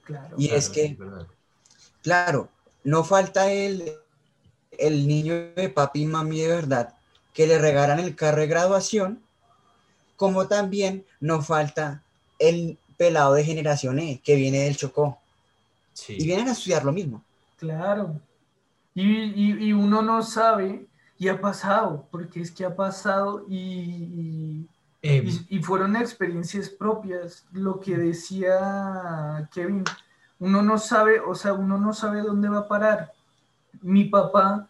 [0.03, 0.35] Claro.
[0.37, 0.97] Y es que,
[2.01, 2.49] claro,
[2.83, 3.93] no falta el,
[4.79, 6.95] el niño de papi y mami de verdad
[7.33, 9.21] que le regalan el carro de graduación,
[10.15, 12.03] como también no falta
[12.39, 15.17] el pelado de generación E que viene del Chocó.
[16.07, 17.23] Y vienen a estudiar lo mismo.
[17.57, 18.19] Claro.
[18.95, 20.85] Y, uno no sabe,
[21.17, 24.67] y ha pasado, porque es que ha pasado y,
[25.01, 25.45] em.
[25.49, 27.45] y, fueron experiencias propias.
[27.51, 29.83] Lo que decía Kevin,
[30.39, 33.13] uno no sabe, o sea, uno no sabe dónde va a parar.
[33.81, 34.69] Mi papá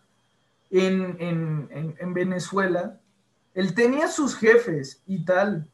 [0.70, 3.00] en, en, en Venezuela,
[3.54, 5.68] él tenía sus jefes y tal,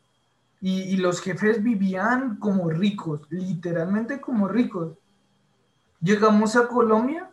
[0.62, 4.98] y, los jefes vivían como ricos, literalmente como ricos.
[6.02, 7.32] Llegamos a Colombia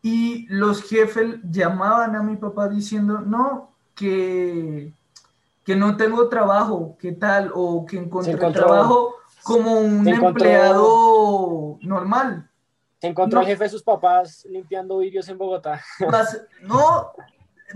[0.00, 4.94] y los jefes llamaban a mi papá diciendo, no, que,
[5.64, 7.50] que no tengo trabajo, ¿qué tal?
[7.54, 12.48] O que encontré trabajo como un empleado normal.
[13.04, 15.78] Se encontró el jefe de sus papás limpiando vidrios en Bogotá.
[16.62, 17.12] no,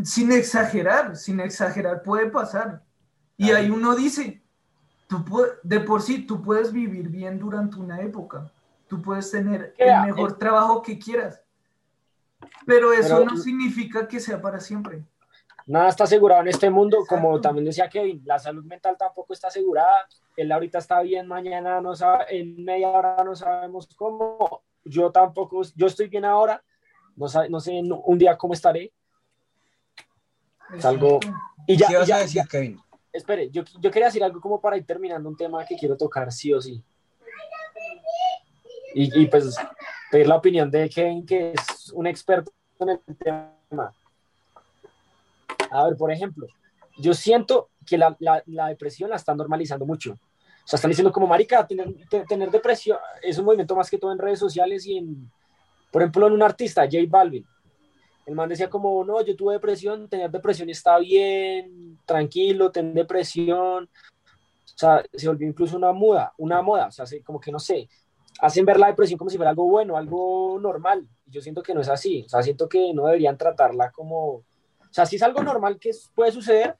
[0.02, 2.82] sin exagerar, sin exagerar, puede pasar.
[3.36, 4.40] Y ahí uno dice,
[5.06, 5.22] tú
[5.62, 8.50] de por sí, tú puedes vivir bien durante una época,
[8.86, 11.42] tú puedes tener el mejor eh, trabajo que quieras,
[12.64, 15.04] pero eso no significa que sea para siempre.
[15.66, 19.48] Nada está asegurado en este mundo, como también decía Kevin, la salud mental tampoco está
[19.48, 25.10] asegurada, él ahorita está bien, mañana no sabe, en media hora no sabemos cómo, yo
[25.10, 26.62] tampoco, yo estoy bien ahora,
[27.16, 28.92] no, no sé un día cómo estaré,
[30.82, 31.20] algo...
[31.66, 32.80] Y ya, ¿Qué vas a decir, Kevin?
[33.12, 36.32] espere, yo, yo quería decir algo como para ir terminando un tema que quiero tocar
[36.32, 36.82] sí o sí.
[38.94, 39.56] Y, y pues
[40.10, 43.92] pedir la opinión de Kevin, que es un experto en el tema.
[45.70, 46.46] A ver, por ejemplo,
[46.98, 50.18] yo siento que la, la, la, depresión la están normalizando mucho.
[50.68, 51.94] Sea, están diciendo como, marica, tener,
[52.28, 55.32] tener depresión es un movimiento más que todo en redes sociales y en,
[55.90, 57.46] por ejemplo, en un artista, J Balvin.
[58.26, 63.84] El man decía como, no, yo tuve depresión, tener depresión está bien, tranquilo, tener depresión.
[63.84, 67.88] O sea, se volvió incluso una moda, una moda, o sea, como que no sé,
[68.42, 71.08] hacen ver la depresión como si fuera algo bueno, algo normal.
[71.24, 74.44] Yo siento que no es así, o sea, siento que no deberían tratarla como, o
[74.90, 76.76] sea, sí es algo normal que puede suceder,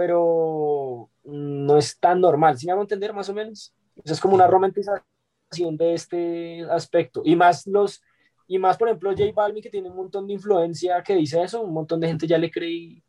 [0.00, 3.74] pero no es tan normal, ¿sí me hago entender más o menos?
[4.02, 7.20] es como una romantización de este aspecto.
[7.22, 8.00] Y más los
[8.48, 11.60] y más, por ejemplo, J Balvin, que tiene un montón de influencia, que dice eso,
[11.60, 13.02] un montón de gente ya le cree.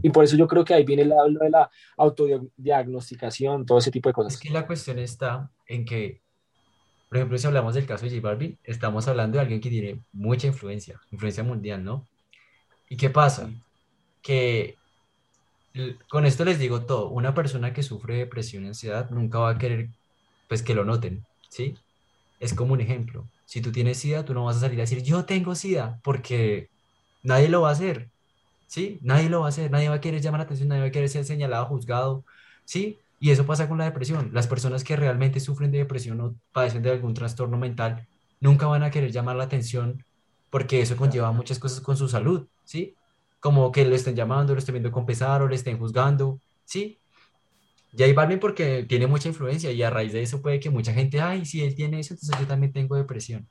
[0.00, 3.90] Y por eso yo creo que ahí viene el hablo de la autodiagnosticación, todo ese
[3.90, 4.34] tipo de cosas.
[4.34, 6.22] Es que la cuestión está en que,
[7.08, 10.00] por ejemplo, si hablamos del caso de J Balvin, estamos hablando de alguien que tiene
[10.12, 12.06] mucha influencia, influencia mundial, ¿no?
[12.88, 13.50] ¿Y qué pasa?
[14.22, 14.76] Que
[16.08, 19.58] con esto les digo todo, una persona que sufre depresión y ansiedad nunca va a
[19.58, 19.88] querer,
[20.48, 21.74] pues, que lo noten, ¿sí?
[22.40, 23.26] Es como un ejemplo.
[23.46, 26.68] Si tú tienes SIDA, tú no vas a salir a decir, yo tengo SIDA, porque
[27.22, 28.10] nadie lo va a hacer,
[28.66, 28.98] ¿sí?
[29.02, 30.92] Nadie lo va a hacer, nadie va a querer llamar la atención, nadie va a
[30.92, 32.24] querer ser señalado, juzgado,
[32.64, 32.98] ¿sí?
[33.20, 34.30] Y eso pasa con la depresión.
[34.32, 38.06] Las personas que realmente sufren de depresión o padecen de algún trastorno mental,
[38.40, 40.04] nunca van a querer llamar la atención
[40.50, 42.94] porque eso conlleva muchas cosas con su salud, ¿sí?
[43.42, 46.98] Como que lo estén llamando, lo estén viendo con pesar o le estén juzgando, ¿sí?
[47.94, 50.94] Y ahí Balvin porque tiene mucha influencia y a raíz de eso puede que mucha
[50.94, 53.46] gente, ay, si él tiene eso, entonces yo también tengo depresión.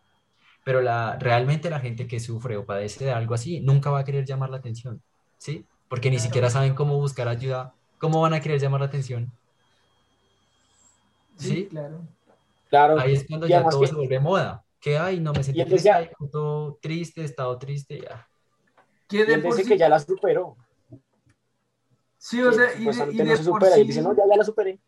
[0.63, 4.03] Pero la, realmente la gente que sufre o padece de algo así nunca va a
[4.03, 5.01] querer llamar la atención,
[5.38, 5.65] ¿sí?
[5.88, 9.31] Porque ni siquiera saben cómo buscar ayuda, cómo van a querer llamar la atención.
[11.38, 11.68] ¿Sí?
[11.69, 12.01] claro.
[12.69, 12.97] Claro.
[12.99, 14.63] Ahí es cuando ya todo se vuelve moda.
[14.80, 18.27] Que, ay, no me sentí triste, todo triste, estado triste, ya.
[19.11, 20.55] Que de por que ya la superó.
[22.17, 23.81] Sí, o sea, y, de, de por sí...
[23.81, 24.79] Y dice, no, ya, ya la superé.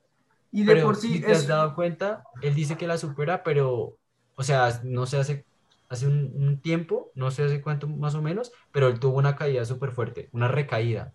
[0.51, 1.15] Y de por sí...
[1.15, 3.97] Si te has dado cuenta, él dice que la supera, pero,
[4.35, 5.45] o sea, no sé, hace,
[5.89, 9.65] hace un, tiempo, no sé hace cuánto más o menos, pero él tuvo una caída
[9.65, 11.11] súper fuerte, una recaída.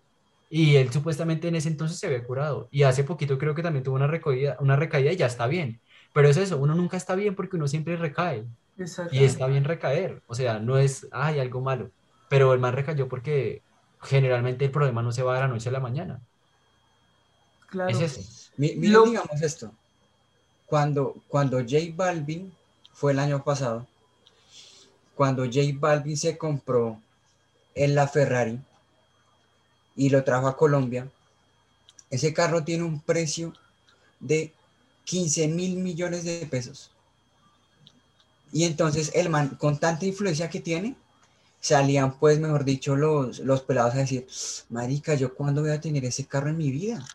[0.51, 2.67] Y él supuestamente en ese entonces se había curado.
[2.69, 5.79] Y hace poquito creo que también tuvo una recaída, una recaída y ya está bien.
[6.13, 8.45] Pero es eso, uno nunca está bien porque uno siempre recae.
[9.11, 10.21] Y está bien recaer.
[10.27, 11.91] O sea, no es, ay, algo malo.
[12.29, 13.61] Pero el man recayó porque
[14.01, 16.21] generalmente el problema no se va de la noche a la mañana.
[17.67, 17.89] Claro.
[17.89, 18.51] Es eso.
[18.57, 19.71] digamos esto.
[20.65, 22.53] Cuando, cuando J Balvin
[22.93, 23.87] fue el año pasado,
[25.15, 27.01] cuando J Balvin se compró
[27.75, 28.59] en la Ferrari
[29.95, 31.09] y lo trajo a Colombia,
[32.09, 33.53] ese carro tiene un precio
[34.19, 34.53] de
[35.05, 36.91] 15 mil millones de pesos.
[38.51, 40.95] Y entonces el man, con tanta influencia que tiene,
[41.59, 44.27] salían pues, mejor dicho, los, los pelados a decir,
[44.69, 47.05] marica, ¿yo cuándo voy a tener ese carro en mi vida?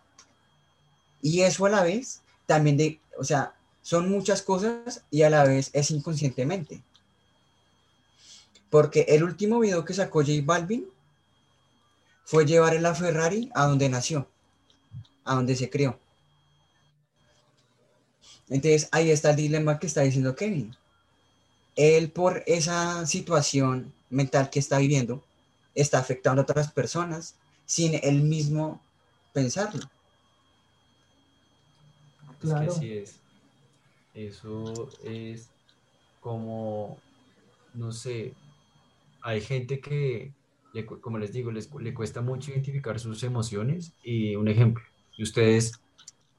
[1.22, 5.44] Y eso a la vez, también de, o sea, son muchas cosas y a la
[5.44, 6.82] vez es inconscientemente.
[8.70, 10.86] Porque el último video que sacó J Balvin
[12.24, 14.26] fue llevar la Ferrari a donde nació,
[15.24, 15.98] a donde se crió.
[18.48, 20.76] Entonces ahí está el dilema que está diciendo Kevin.
[21.76, 25.24] Él por esa situación mental que está viviendo,
[25.74, 27.36] está afectando a otras personas
[27.66, 28.80] sin él mismo
[29.32, 29.88] pensarlo.
[32.40, 32.70] Claro.
[32.70, 33.20] Es que así es.
[34.14, 35.48] Eso es
[36.20, 36.98] como,
[37.74, 38.34] no sé,
[39.22, 40.32] hay gente que,
[41.00, 43.92] como les digo, les, le cuesta mucho identificar sus emociones.
[44.04, 44.84] Y un ejemplo,
[45.16, 45.72] si ustedes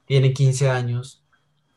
[0.06, 1.22] tienen 15 años,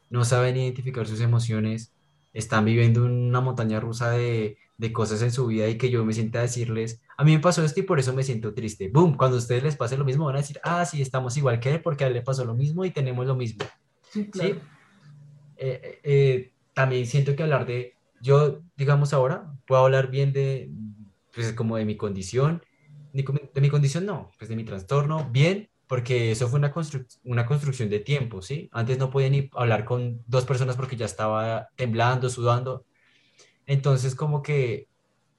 [0.10, 1.91] no saben identificar sus emociones,
[2.34, 6.14] están viviendo una montaña rusa de, de cosas en su vida y que yo me
[6.14, 8.88] sienta a decirles, a mí me pasó esto y por eso me siento triste.
[8.88, 11.60] Boom, cuando a ustedes les pase lo mismo van a decir, ah, sí, estamos igual
[11.60, 13.65] que él porque a él le pasó lo mismo y tenemos lo mismo.
[14.10, 14.56] Sí, claro.
[15.57, 20.72] Eh, eh, eh, también siento que hablar de, yo, digamos ahora, puedo hablar bien de,
[21.35, 22.64] pues como de mi condición,
[23.11, 26.72] de mi condición no, pues de mi trastorno, bien, porque eso fue una,
[27.24, 28.70] una construcción de tiempo, ¿sí?
[28.72, 32.86] Antes no podía ni hablar con dos personas porque ya estaba temblando, sudando.
[33.66, 34.88] Entonces, como que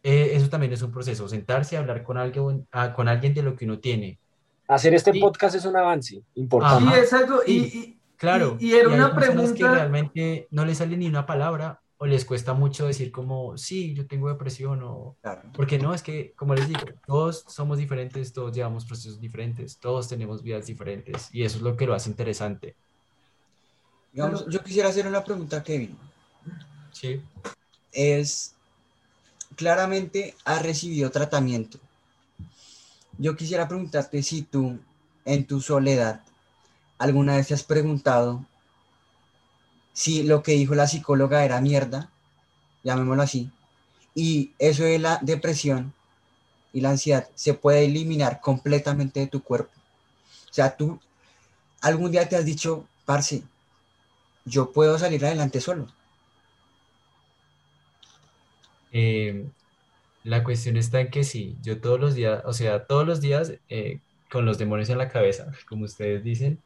[0.02, 3.54] eso también es un proceso, sentarse y hablar con alguien, ah, con alguien de lo
[3.54, 4.18] que uno tiene.
[4.66, 6.94] Hacer este podcast es un avance importante.
[6.94, 7.42] Sí, exacto.
[7.46, 8.56] Y, Claro.
[8.60, 9.54] Y, era una pregunta.
[9.54, 13.92] que realmente no le sale ni una palabra o les cuesta mucho decir como, sí,
[13.92, 15.18] yo tengo depresión o...
[15.52, 20.08] Porque no, es que, como les digo, todos somos diferentes, todos llevamos procesos diferentes, todos
[20.08, 22.74] tenemos vidas diferentes y eso es lo que lo hace interesante.
[24.14, 25.94] Digamos, yo quisiera hacer una pregunta a Kevin.
[26.90, 27.20] Sí.
[27.92, 28.54] Es,
[29.54, 31.78] claramente ha recibido tratamiento.
[33.18, 34.78] Yo quisiera preguntarte si tú,
[35.26, 36.22] en tu soledad,
[37.00, 38.44] ¿Alguna vez te has preguntado
[39.92, 42.10] si lo que dijo la psicóloga era mierda?
[42.82, 43.50] Llamémoslo así.
[44.14, 45.92] Y eso de la depresión
[46.72, 49.72] y la ansiedad se puede eliminar completamente de tu cuerpo.
[50.50, 51.00] O sea, tú
[51.80, 53.42] algún día te has dicho, parce,
[54.44, 55.88] yo puedo salir adelante solo.
[58.92, 59.46] Eh,
[60.24, 63.54] la cuestión está en que sí, yo todos los días, o sea, todos los días
[63.68, 64.00] eh,
[64.30, 66.60] con los demonios en la cabeza, como ustedes dicen,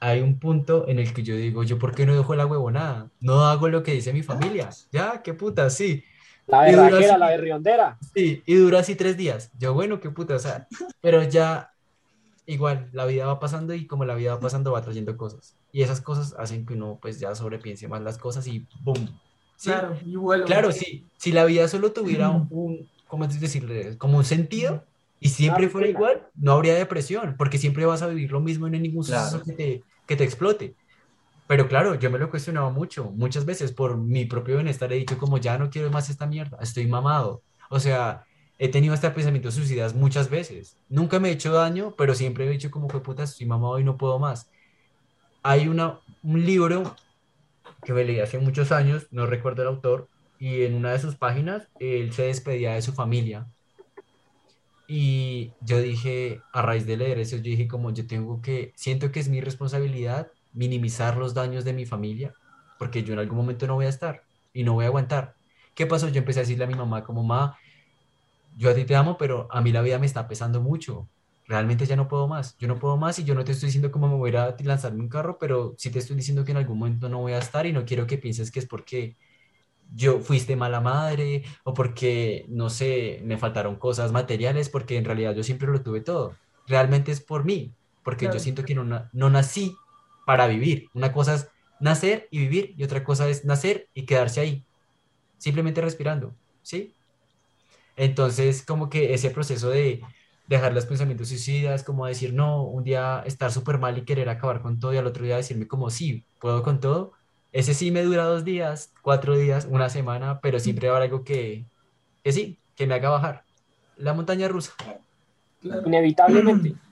[0.00, 3.10] hay un punto en el que yo digo, ¿yo por qué no dejo la huevonada?
[3.20, 4.70] No hago lo que dice mi familia.
[4.90, 6.02] Ya, qué puta, sí.
[6.46, 7.98] La berraquera, la berriondera.
[8.14, 9.52] Sí, y dura así tres días.
[9.58, 10.66] Yo, bueno, qué puta, o sea,
[11.02, 11.70] pero ya,
[12.46, 15.54] igual, la vida va pasando y como la vida va pasando va trayendo cosas.
[15.70, 19.20] Y esas cosas hacen que uno, pues, ya sobrepiense más las cosas y ¡boom!
[19.62, 20.44] Claro, igual.
[20.44, 21.06] Claro, sí.
[21.18, 23.98] Si la vida solo tuviera un, ¿cómo decirle?
[23.98, 24.82] Como un sentido,
[25.20, 28.70] y siempre fuera igual, no habría depresión, porque siempre vas a vivir lo mismo y
[28.70, 30.74] no hay ningún suceso que, te, que te explote.
[31.46, 34.96] Pero claro, yo me lo he cuestionado mucho, muchas veces por mi propio bienestar he
[34.96, 37.44] dicho como ya no quiero más esta mierda, estoy mamado.
[37.70, 38.24] O sea,
[38.58, 40.76] he tenido este pensamiento suicidas muchas veces.
[40.88, 43.84] Nunca me he hecho daño, pero siempre he dicho como que puta, estoy mamado y
[43.84, 44.50] no puedo más.
[45.44, 46.96] Hay una, un libro
[47.84, 50.08] que me leí hace muchos años, no recuerdo el autor,
[50.40, 53.46] y en una de sus páginas él se despedía de su familia
[54.92, 59.12] y yo dije, a raíz de leer eso, yo dije como yo tengo que, siento
[59.12, 62.34] que es mi responsabilidad minimizar los daños de mi familia,
[62.76, 65.36] porque yo en algún momento no voy a estar y no voy a aguantar.
[65.76, 66.08] ¿Qué pasó?
[66.08, 67.56] Yo empecé a decirle a mi mamá como, mamá,
[68.56, 71.08] yo a ti te amo, pero a mí la vida me está pesando mucho.
[71.46, 72.58] Realmente ya no puedo más.
[72.58, 75.02] Yo no puedo más y yo no te estoy diciendo cómo me voy a lanzarme
[75.02, 77.64] un carro, pero sí te estoy diciendo que en algún momento no voy a estar
[77.64, 79.16] y no quiero que pienses que es porque
[79.94, 85.34] yo fuiste mala madre o porque, no sé, me faltaron cosas materiales, porque en realidad
[85.34, 86.36] yo siempre lo tuve todo.
[86.66, 87.72] Realmente es por mí,
[88.04, 89.74] porque yo siento que no, no nací
[90.26, 90.88] para vivir.
[90.94, 91.48] Una cosa es
[91.80, 94.64] nacer y vivir y otra cosa es nacer y quedarse ahí,
[95.38, 96.94] simplemente respirando, ¿sí?
[97.96, 100.02] Entonces, como que ese proceso de
[100.46, 104.62] dejar los pensamientos suicidas, como decir, no, un día estar súper mal y querer acabar
[104.62, 107.12] con todo y al otro día decirme como, sí, puedo con todo,
[107.52, 111.64] ese sí me dura dos días, cuatro días, una semana, pero siempre habrá algo que,
[112.22, 113.44] que sí, que me haga bajar.
[113.96, 114.72] La montaña rusa.
[115.62, 116.74] Inevitablemente.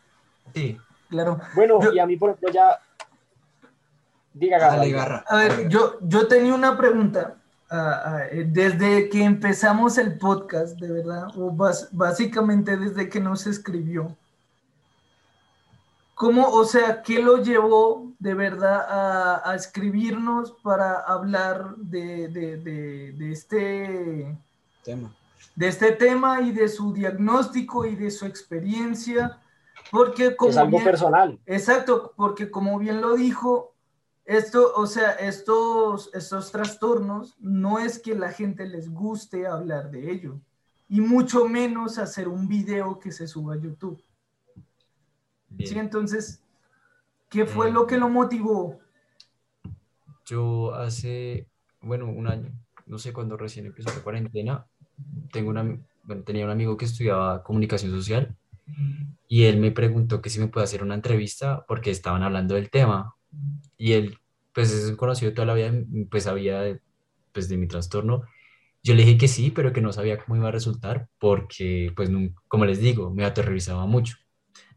[0.55, 0.79] Sí.
[1.11, 1.39] Claro.
[1.55, 2.81] Bueno, y a mí, por ejemplo, ya.
[4.33, 5.23] Diga, Garra.
[5.29, 7.37] A ver, yo, yo tenía una pregunta.
[7.71, 11.55] Ah, ah, eh, desde que empezamos el podcast, de verdad, o
[11.93, 14.17] básicamente desde que nos escribió,
[16.19, 24.36] ¿Cómo, o sea, qué lo llevó de verdad a, escribirnos para hablar de, este
[24.82, 25.15] tema?
[25.55, 29.39] De este tema y de su diagnóstico y de su experiencia.
[29.93, 31.39] Porque como es algo personal.
[31.47, 33.77] Exacto, porque como bien lo dijo,
[34.24, 40.11] esto, o sea, estos, estos trastornos no es que la gente les guste hablar de
[40.11, 40.40] ello,
[40.89, 44.03] y mucho menos hacer un video que se suba a YouTube.
[45.59, 46.43] Sí, entonces,
[47.29, 48.79] ¿qué fue lo que lo motivó?
[50.25, 51.47] Yo hace,
[51.81, 52.53] bueno, un año,
[52.87, 54.67] no sé cuándo recién empezó la cuarentena,
[55.33, 55.79] tengo una,
[56.25, 58.37] tenía un amigo que estudiaba comunicación social
[59.27, 62.71] y él me preguntó que si me puede hacer una entrevista porque estaban hablando del
[62.71, 63.15] tema
[63.77, 64.19] y él,
[64.55, 65.73] pues es un conocido toda la vida,
[66.11, 66.79] pues sabía
[67.33, 68.23] pues, de mi trastorno.
[68.83, 72.11] Yo le dije que sí, pero que no sabía cómo iba a resultar porque, pues,
[72.49, 74.17] como les digo, me aterrorizaba mucho.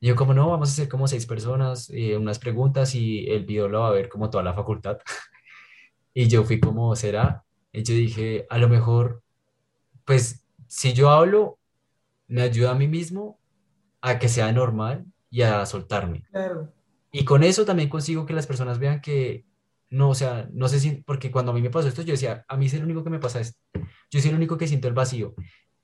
[0.03, 3.45] Y yo como, no, vamos a hacer como seis personas, eh, unas preguntas y el
[3.45, 4.98] video lo va a ver como toda la facultad.
[6.14, 7.45] y yo fui como, ¿será?
[7.72, 9.22] Y yo dije, a lo mejor,
[10.03, 11.60] pues, si yo hablo,
[12.28, 13.40] me ayuda a mí mismo
[14.02, 16.23] a que sea normal y a soltarme.
[16.32, 16.73] Claro.
[17.11, 19.45] Y con eso también consigo que las personas vean que
[19.91, 22.44] no, o sea, no sé si, porque cuando a mí me pasó esto, yo decía,
[22.48, 23.60] a mí es el único que me pasa esto.
[24.10, 25.36] Yo soy el único que siento el vacío.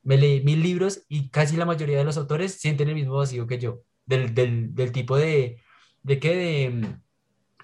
[0.02, 3.46] Me leí mil libros y casi la mayoría de los autores sienten el mismo vacío
[3.46, 5.62] que yo, del, del, del tipo de,
[6.04, 6.98] de qué, de,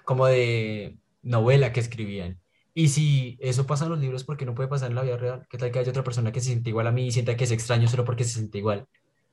[0.04, 2.40] como de novela que escribían.
[2.74, 5.16] Y si eso pasa en los libros, ¿por qué no puede pasar en la vida
[5.16, 5.46] real?
[5.48, 7.44] ¿Qué tal que haya otra persona que se siente igual a mí y sienta que
[7.44, 8.86] es extraño solo porque se siente igual?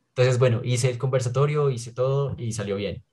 [0.09, 3.03] Entonces, bueno, hice el conversatorio, hice todo y salió bien.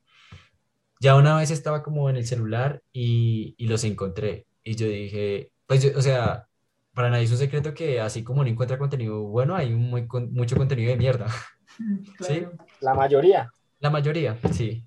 [1.00, 4.46] Ya una vez estaba como en el celular y, y los encontré.
[4.64, 6.48] Y yo dije, pues, yo, o sea,
[6.92, 10.56] para nadie es un secreto que así como no encuentra contenido bueno, hay muy, mucho
[10.56, 11.28] contenido de mierda.
[12.20, 12.44] ¿Sí?
[12.80, 13.50] La mayoría.
[13.80, 14.84] La mayoría, sí.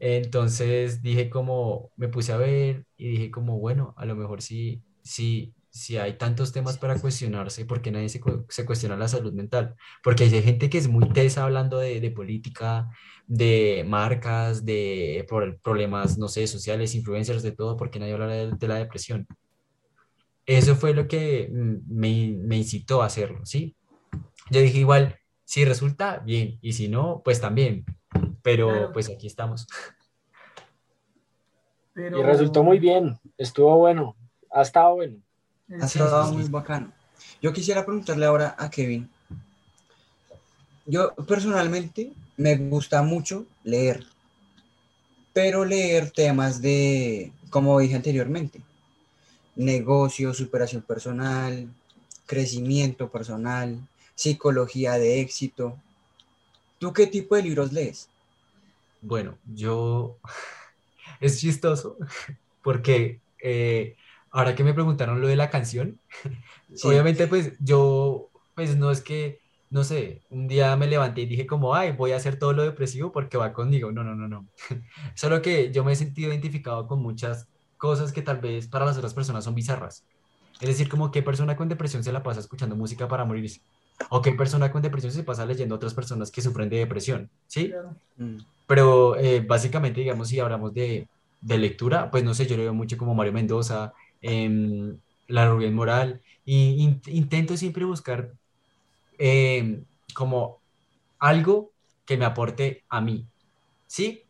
[0.00, 4.82] Entonces dije como, me puse a ver y dije como, bueno, a lo mejor sí,
[5.02, 9.32] sí, si hay tantos temas para cuestionarse, ¿por qué nadie se, se, cuestiona la salud
[9.32, 9.76] mental?
[10.02, 12.90] Porque hay gente que es muy tesa hablando de, de política,
[13.26, 15.26] de marcas, de
[15.62, 19.26] problemas, no sé, sociales, influencers, de todo, porque nadie habla de, de la depresión.
[20.46, 23.76] Eso fue lo que me, me, incitó a hacerlo, ¿sí?
[24.50, 25.18] Yo dije igual,
[25.48, 27.86] si resulta, bien, y si no, pues también,
[28.42, 29.66] pero pues aquí estamos.
[31.94, 32.18] Pero...
[32.18, 34.14] Y resultó muy bien, estuvo bueno,
[34.50, 35.16] ha estado bueno.
[35.80, 36.92] Ha estado muy bacano.
[37.40, 39.08] Yo quisiera preguntarle ahora a Kevin.
[40.84, 44.04] Yo personalmente me gusta mucho leer,
[45.32, 48.60] pero leer temas de, como dije anteriormente,
[49.56, 51.72] negocio, superación personal,
[52.26, 53.80] crecimiento personal,
[54.18, 55.78] psicología de éxito.
[56.80, 58.08] ¿Tú qué tipo de libros lees?
[59.00, 60.18] Bueno, yo
[61.20, 61.96] es chistoso
[62.62, 63.94] porque eh,
[64.32, 66.00] ahora que me preguntaron lo de la canción,
[66.82, 69.38] obviamente pues yo, pues no es que,
[69.70, 72.64] no sé, un día me levanté y dije como, ay, voy a hacer todo lo
[72.64, 73.92] depresivo porque va conmigo.
[73.92, 74.48] No, no, no, no.
[75.14, 77.46] Solo que yo me he sentido identificado con muchas
[77.76, 80.02] cosas que tal vez para las otras personas son bizarras.
[80.60, 83.60] Es decir, como qué persona con depresión se la pasa escuchando música para morirse.
[84.10, 87.28] O qué persona con depresión se pasa leyendo a otras personas que sufren de depresión.
[87.46, 87.72] ¿Sí?
[88.16, 88.36] Mm.
[88.66, 91.08] Pero eh, básicamente, digamos, si hablamos de,
[91.40, 94.98] de lectura, pues no sé, yo leo mucho como Mario Mendoza, Em,
[95.28, 98.32] la rubia moral, y intento siempre buscar
[99.18, 99.84] em,
[100.14, 100.60] como
[101.18, 101.70] algo
[102.06, 103.26] que me aporte a mí.
[103.86, 104.22] ¿Sí?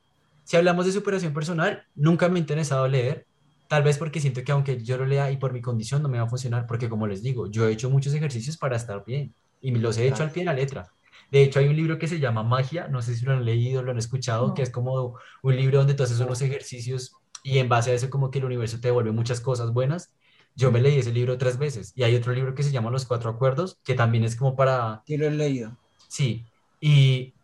[0.44, 3.26] Si hablamos de superación personal, nunca me he interesado leer,
[3.68, 6.18] tal vez porque siento que aunque yo lo lea y por mi condición no me
[6.18, 9.32] va a funcionar, porque como les digo, yo he hecho muchos ejercicios para estar bien
[9.60, 10.90] y los he hecho al pie de la letra.
[11.30, 13.82] De hecho, hay un libro que se llama Magia, no sé si lo han leído,
[13.82, 17.12] lo han escuchado, que es como un libro donde tú haces unos ejercicios
[17.42, 20.10] y en base a eso como que el universo te devuelve muchas cosas buenas.
[20.54, 23.04] Yo me leí ese libro tres veces y hay otro libro que se llama Los
[23.04, 25.02] Cuatro Acuerdos, que también es como para...
[25.06, 25.76] Sí, lo he leído.
[26.08, 26.44] Sí,
[26.80, 27.34] y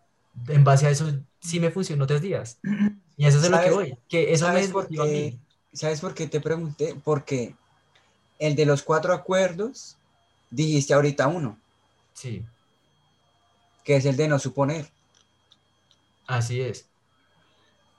[0.48, 2.58] en base a eso sí me funcionó tres días.
[3.16, 5.38] Y eso es lo que voy, que eso ¿sabes por qué,
[5.72, 6.96] ¿Sabes por qué te pregunté?
[7.04, 7.54] Porque
[8.38, 9.96] el de los cuatro acuerdos,
[10.50, 11.58] dijiste ahorita uno.
[12.14, 12.44] Sí.
[13.84, 14.90] Que es el de no suponer.
[16.26, 16.88] Así es.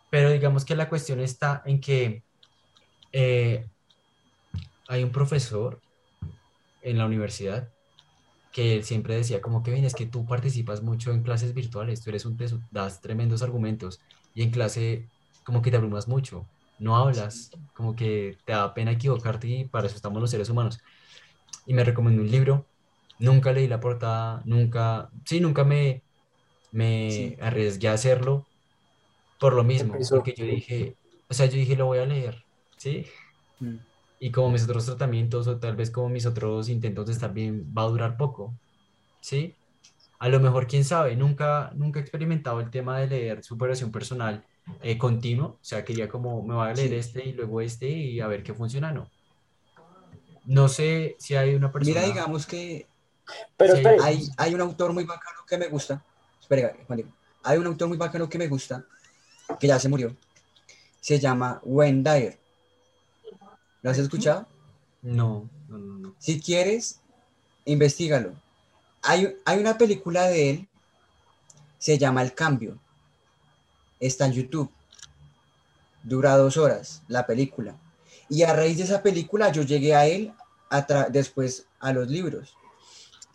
[0.09, 2.23] Pero digamos que la cuestión está en que
[3.11, 3.67] eh,
[4.87, 5.81] hay un profesor
[6.81, 7.69] en la universidad
[8.51, 12.25] que siempre decía como que es que tú participas mucho en clases virtuales, tú eres
[12.25, 13.99] un teso, das tremendos argumentos
[14.33, 15.09] y en clase
[15.43, 16.47] como que te abrumas mucho,
[16.79, 20.79] no hablas, como que te da pena equivocarte y para eso estamos los seres humanos.
[21.65, 22.65] Y me recomendó un libro,
[23.19, 26.01] nunca leí la portada, nunca, sí, nunca me,
[26.71, 28.45] me arriesgué a hacerlo,
[29.39, 30.95] por lo mismo, porque yo dije,
[31.29, 32.43] o sea, yo dije, lo voy a leer,
[32.77, 33.05] ¿sí?
[33.59, 33.75] Mm.
[34.19, 37.71] Y como mis otros tratamientos o tal vez como mis otros intentos de estar bien,
[37.77, 38.53] va a durar poco,
[39.21, 39.55] ¿sí?
[40.19, 44.45] A lo mejor, quién sabe, nunca, nunca he experimentado el tema de leer superación personal
[44.81, 48.19] eh, continuo, o sea, quería como me voy a leer este y luego este y
[48.19, 49.09] a ver qué funciona, no.
[50.45, 52.01] No sé si hay una persona.
[52.01, 52.87] Mira, digamos que
[53.57, 56.03] Pero Sí, espere, hay, hay un autor muy bacano que me gusta.
[56.39, 57.11] Espera, Juan Diego.
[57.43, 58.83] Hay un autor muy bacano que me gusta,
[59.59, 60.15] que ya se murió.
[60.99, 62.39] Se llama Wayne Dyer.
[63.81, 64.47] ¿Lo has escuchado?
[65.01, 66.15] No, no, no, no.
[66.17, 66.99] Si quieres,
[67.65, 68.33] investigalo.
[69.03, 70.67] Hay, hay una película de él,
[71.77, 72.79] se llama El Cambio.
[73.99, 74.71] Está en YouTube.
[76.01, 77.75] Dura dos horas la película.
[78.29, 80.33] Y a raíz de esa película yo llegué a él
[80.69, 82.55] a después a los libros.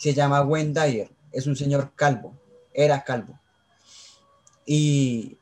[0.01, 1.10] Se llama Wayne.
[1.31, 2.32] Es un señor calvo.
[2.72, 3.39] Era calvo.
[4.64, 5.36] Y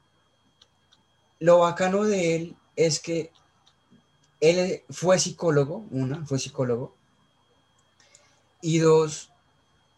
[1.39, 3.31] lo bacano de él es que
[4.41, 6.93] él fue psicólogo, una, fue psicólogo,
[8.61, 9.31] y dos,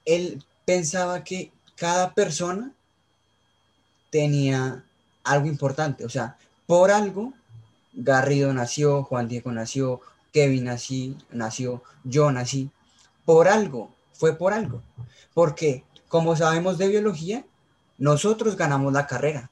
[0.04, 2.72] él pensaba que cada persona
[4.10, 4.84] tenía
[5.24, 7.32] algo importante, o sea, por algo,
[7.94, 10.00] Garrido nació, Juan Diego nació,
[10.32, 12.70] Kevin nací, nació, yo nací,
[13.24, 14.82] por algo, fue por algo,
[15.32, 17.46] porque como sabemos de biología,
[17.96, 19.50] nosotros ganamos la carrera.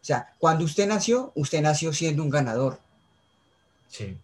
[0.00, 2.78] O sea, cuando usted nació, usted nació siendo un ganador.
[3.88, 4.16] Sí.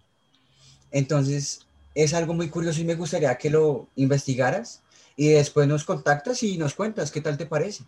[0.93, 1.67] Entonces,
[1.97, 4.83] es algo muy curioso y me gustaría que lo investigaras
[5.17, 7.83] y después nos contactas y nos cuentas qué tal te parece.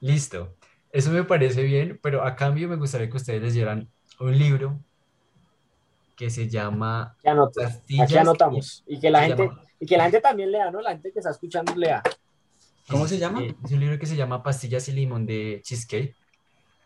[0.00, 0.52] Listo.
[0.90, 3.88] Eso me parece bien, pero a cambio me gustaría que ustedes les dieran
[4.18, 4.76] un libro
[6.16, 8.82] que se llama aquí, anoto- Pastillas aquí anotamos.
[8.86, 10.80] Y que la gente, llama- y que la gente también lea, ¿no?
[10.80, 12.02] La gente que está escuchando lea.
[12.88, 13.42] ¿Cómo Es- se llama?
[13.42, 16.14] eh, Es un libro que se llama Pastillas y Limón de Cheesecake.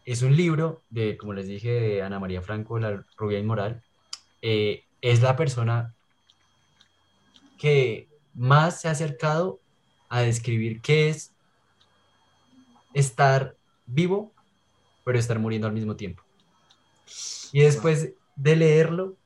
[0.04, 3.82] Es un libro de, como les dije, de Ana María Franco, la rubia inmoral.
[4.42, 5.94] Eh, es la persona
[7.58, 9.60] que más se ha acercado
[10.08, 11.32] a describir qué es
[12.94, 13.56] estar
[13.86, 14.32] vivo,
[15.04, 16.22] pero estar muriendo al mismo tiempo.
[17.52, 19.16] Y después de leerlo,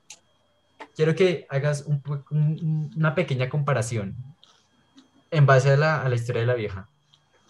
[0.97, 4.16] quiero que hagas un po- un- una pequeña comparación
[5.31, 6.89] en base a la, a la historia de la vieja.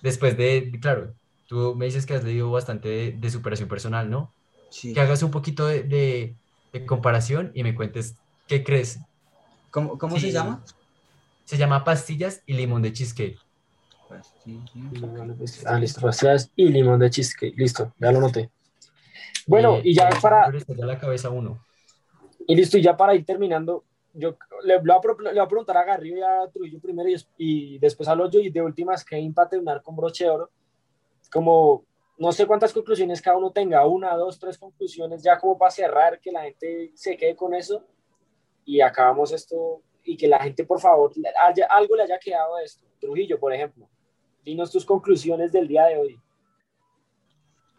[0.03, 1.15] Después de, claro,
[1.47, 4.33] tú me dices que has leído bastante de, de superación personal, ¿no?
[4.71, 4.93] Sí.
[4.95, 6.35] Que hagas un poquito de, de-
[6.73, 8.17] de comparación y me cuentes
[8.49, 8.99] qué crees.
[9.71, 10.27] ¿Cómo, cómo Sí.
[10.27, 10.63] se llama?
[11.45, 13.39] Se llama Pastillas y Limón de Cheesecake.
[15.67, 16.01] Ah, listo.
[16.01, 17.57] Pastillas y limón de cheesecake.
[17.57, 18.51] Listo, ya lo noté.
[19.47, 21.64] Bueno, Eh, y ya para, la cabeza uno.
[22.47, 25.49] Y listo, y ya para ir terminando, yo le, le voy, a, le voy a
[25.49, 28.63] preguntar a Garrido y a Trujillo primero y, y después a los yo y de
[28.63, 30.51] últimas que para terminar con broche de oro.
[31.33, 31.85] Como
[32.17, 36.21] no sé cuántas conclusiones cada uno tenga, una, dos, tres conclusiones ya como para cerrar,
[36.21, 37.85] que la gente se quede con eso
[38.65, 41.13] y acabamos esto y que la gente por favor
[41.45, 42.85] haya, algo le haya quedado de esto.
[43.01, 43.89] Trujillo, por ejemplo,
[44.45, 46.21] dinos tus conclusiones del día de hoy.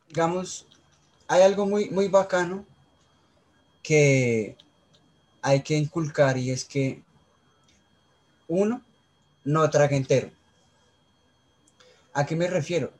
[0.09, 0.67] Digamos,
[1.27, 2.65] hay algo muy, muy bacano
[3.85, 4.57] que
[5.43, 7.03] hay que inculcar y es que
[8.47, 8.81] uno
[9.43, 10.31] no traga entero.
[12.13, 12.91] ¿A qué me refiero?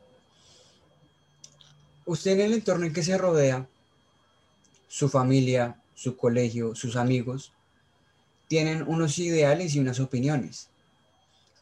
[2.06, 3.68] Usted en el entorno en que se rodea,
[4.88, 7.52] su familia, su colegio, sus amigos,
[8.48, 10.70] tienen unos ideales y unas opiniones.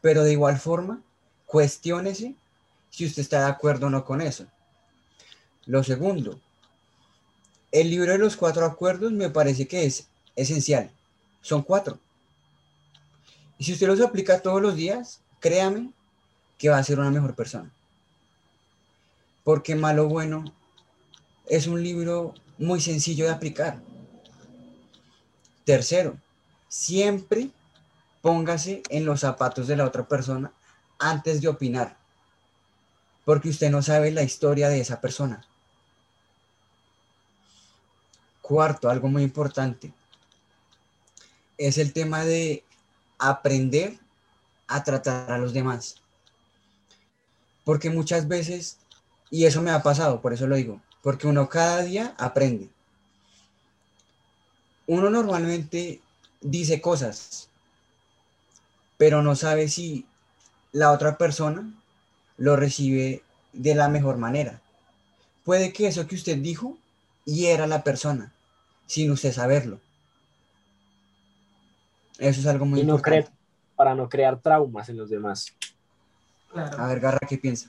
[0.02, 1.02] Pero de igual forma,
[1.46, 2.34] cuestiónese
[2.90, 4.46] si usted está de acuerdo o no con eso.
[5.64, 6.42] Lo segundo,
[7.74, 10.06] el libro de los cuatro acuerdos me parece que es
[10.36, 10.92] esencial.
[11.42, 11.98] Son cuatro.
[13.58, 15.92] Y si usted los aplica todos los días, créame
[16.56, 17.72] que va a ser una mejor persona.
[19.42, 20.44] Porque Malo Bueno
[21.48, 23.80] es un libro muy sencillo de aplicar.
[25.64, 26.16] Tercero,
[26.68, 27.50] siempre
[28.22, 30.52] póngase en los zapatos de la otra persona
[31.00, 31.96] antes de opinar.
[33.24, 35.44] Porque usted no sabe la historia de esa persona.
[38.44, 39.90] Cuarto, algo muy importante,
[41.56, 42.62] es el tema de
[43.18, 43.98] aprender
[44.66, 45.94] a tratar a los demás.
[47.64, 48.76] Porque muchas veces,
[49.30, 52.68] y eso me ha pasado, por eso lo digo, porque uno cada día aprende.
[54.86, 56.02] Uno normalmente
[56.42, 57.48] dice cosas,
[58.98, 60.06] pero no sabe si
[60.70, 61.72] la otra persona
[62.36, 63.22] lo recibe
[63.54, 64.60] de la mejor manera.
[65.46, 66.76] Puede que eso que usted dijo
[67.24, 68.32] hiera a la persona
[68.86, 69.80] sin usted saberlo.
[72.18, 73.26] Eso es algo muy y no importante.
[73.26, 73.38] creer,
[73.74, 75.46] para no crear traumas en los demás.
[76.52, 76.78] Claro.
[76.78, 77.68] A ver, Garra, ¿qué piensa?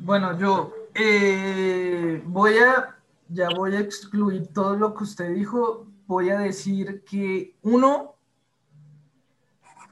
[0.00, 2.96] Bueno, yo eh, voy a,
[3.28, 5.86] ya voy a excluir todo lo que usted dijo.
[6.06, 8.14] Voy a decir que uno,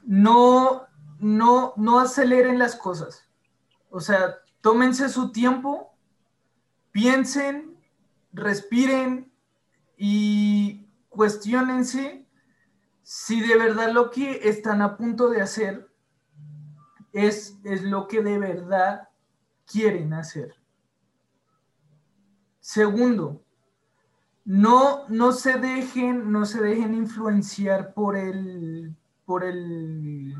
[0.03, 0.87] no,
[1.19, 3.25] no, no aceleren las cosas.
[3.89, 5.93] O sea, tómense su tiempo,
[6.91, 7.76] piensen
[8.37, 9.31] respiren
[9.97, 12.25] y cuestionense
[13.03, 15.89] si de verdad lo que están a punto de hacer
[17.13, 19.09] es, es lo que de verdad
[19.65, 20.55] quieren hacer.
[22.59, 23.43] Segundo,
[24.45, 28.95] no, no se dejen, no se dejen influenciar por el,
[29.25, 30.35] por el,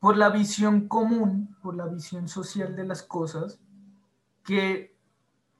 [0.00, 3.60] por la visión común, por la visión social de las cosas,
[4.42, 4.97] que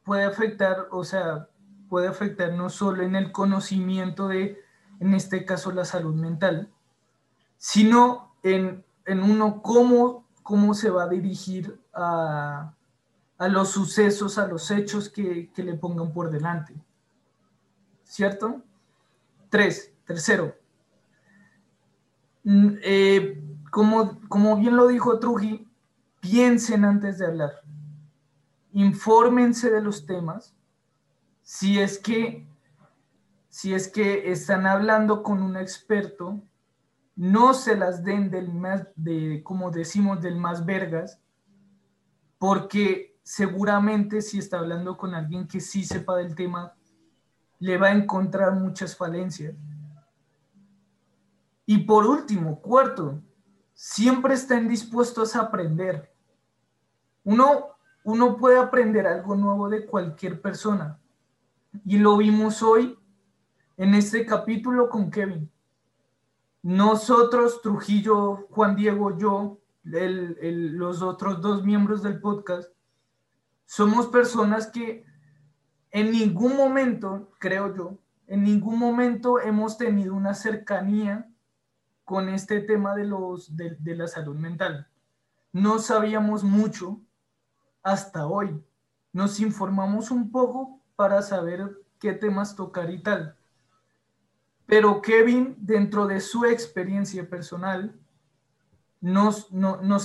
[0.09, 1.51] puede afectar, o sea,
[1.91, 4.59] puede afectar no solo en el conocimiento de,
[5.01, 6.73] en este caso, la salud mental,
[7.59, 12.73] sino en, en uno cómo, cómo se va a dirigir a,
[13.37, 16.75] a los sucesos, a los hechos que, le pongan por delante.
[18.03, 18.63] ¿Cierto?
[19.51, 20.57] Tres, tercero.
[22.45, 25.69] Mm, eh, como, como bien lo dijo Truji,
[26.21, 27.68] piensen antes de hablar.
[28.73, 30.55] Infórmense de los temas.
[31.43, 32.47] Si es que,
[33.49, 36.43] si es que están hablando con un experto,
[37.17, 41.21] no se las den del más, de, como decimos, del más vergas,
[42.39, 46.75] porque seguramente si está hablando con alguien que sí sepa del tema,
[47.59, 49.55] le va a encontrar muchas falencias.
[51.67, 53.21] Y por último, cuarto,
[53.75, 56.15] siempre estén dispuestos a aprender.
[57.25, 57.78] Uno,
[58.09, 60.99] uno puede aprender algo nuevo de cualquier persona.
[61.85, 62.99] Y lo vimos hoy
[63.77, 65.53] en este capítulo con Kevin.
[66.63, 72.73] Nosotros, Trujillo, Juan Diego, yo, los otros dos miembros del podcast,
[73.67, 75.05] somos personas que
[75.91, 81.29] en ningún momento, creo yo, en ningún momento hemos tenido una cercanía
[82.05, 84.89] con este tema de, los, de, la salud mental.
[85.53, 87.03] No sabíamos mucho
[87.83, 88.63] hasta hoy.
[89.13, 93.37] Nos informamos un poco para saber qué temas tocar y tal.
[94.67, 97.99] Pero Kevin, dentro de su experiencia personal,
[99.01, 99.51] nos,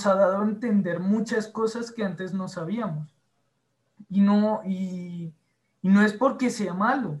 [0.06, 3.08] ha dado a entender muchas cosas que antes no sabíamos
[4.08, 5.34] y no, y,
[5.82, 7.20] no es porque sea malo.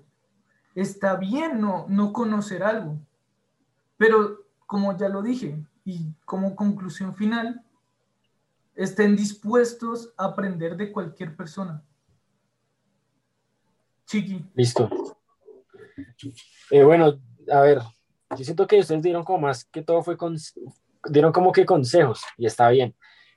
[0.74, 2.98] Está bien no conocer algo.
[3.96, 7.62] Pero como ya lo dije, y como conclusión final,
[8.74, 11.82] estén dispuestos a aprender de cualquier persona.
[14.06, 14.44] Chiqui.
[14.54, 14.90] Listo.
[16.70, 17.20] Eh, bueno,
[17.50, 17.80] a ver,
[18.36, 20.36] yo siento que ustedes dieron como más que todo fue con,
[21.08, 22.94] dieron como que consejos y está bien.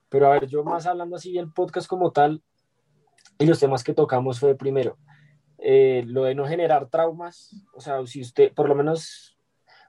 [0.09, 2.41] Pero a ver, yo más hablando así del podcast como tal,
[3.39, 4.97] y los temas que tocamos fue primero,
[5.59, 9.36] eh, lo de no generar traumas, o sea, si usted, por lo menos,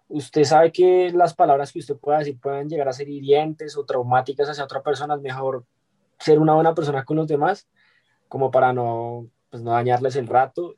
[0.09, 3.85] usted sabe que las palabras que usted pueda decir pueden llegar a ser hirientes o
[3.85, 5.65] traumáticas hacia otra persona, es mejor
[6.19, 7.69] ser una buena persona con los demás,
[8.29, 10.77] como para no, pues, no dañarles el rato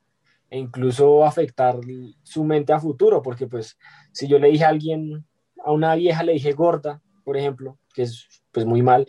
[0.50, 1.78] e incluso afectar
[2.22, 3.78] su mente a futuro, porque pues
[4.12, 5.24] si yo le dije a alguien,
[5.64, 9.06] a una vieja le dije gorda, por ejemplo, que es pues muy mal,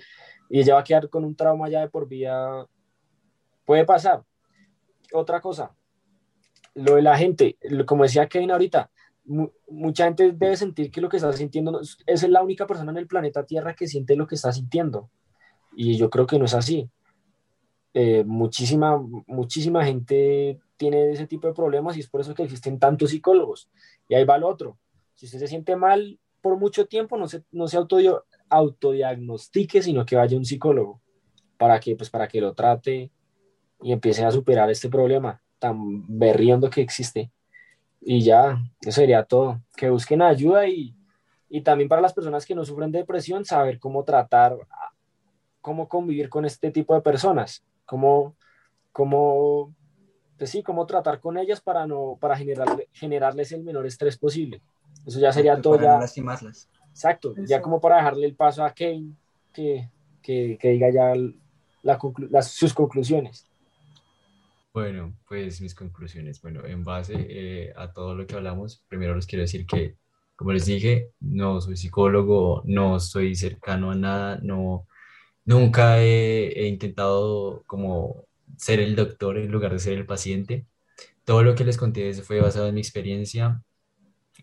[0.50, 2.68] y ella va a quedar con un trauma ya de por vida
[3.66, 4.24] Puede pasar.
[5.14, 5.76] Otra cosa,
[6.74, 8.90] lo de la gente, como decía Kevin ahorita,
[9.26, 13.08] mucha gente debe sentir que lo que está sintiendo es la única persona en el
[13.08, 15.10] planeta Tierra que siente lo que está sintiendo.
[15.76, 16.90] Y yo creo que no es así.
[17.94, 22.80] Eh, muchísima, muchísima gente tiene ese tipo de problemas y es por eso que existen
[22.80, 23.70] tantos psicólogos.
[24.08, 24.78] Y ahí va lo otro.
[25.16, 27.78] Si usted se siente mal por mucho tiempo, no se, no se
[28.50, 31.02] autodiagnostique, sino que vaya a un psicólogo
[31.58, 33.12] para que, pues, para que lo trate
[33.84, 37.32] y empiecen a superar este problema tan berriendo que existe.
[38.02, 39.62] Y ya, eso sería todo.
[39.78, 40.96] Que busquen ayuda y,
[41.50, 44.58] y también para las personas que no sufren depresión, saber cómo tratar,
[45.62, 48.36] cómo convivir con este tipo de personas, cómo,
[48.92, 49.74] cómo,
[50.38, 54.62] pues sí, cómo tratar con ellas para, no, para generar, generarles el menor estrés posible.
[55.06, 55.76] Eso ya sería todo.
[55.76, 56.70] Para ya, no lastimarlas.
[56.90, 59.14] Exacto, ya como para dejarle el paso a Kane,
[59.54, 59.90] que,
[60.22, 61.14] que, que diga ya
[61.84, 62.00] la,
[62.30, 63.48] las, sus conclusiones.
[64.74, 66.42] Bueno, pues mis conclusiones.
[66.42, 69.98] Bueno, en base eh, a todo lo que hablamos, primero les quiero decir que,
[70.36, 74.88] como les dije, no soy psicólogo, no estoy cercano a nada, no,
[75.46, 78.26] nunca he, intentado como
[78.58, 80.66] ser el doctor en lugar de ser el paciente.
[81.26, 83.62] Todo lo que les conté fue basado en mi experiencia,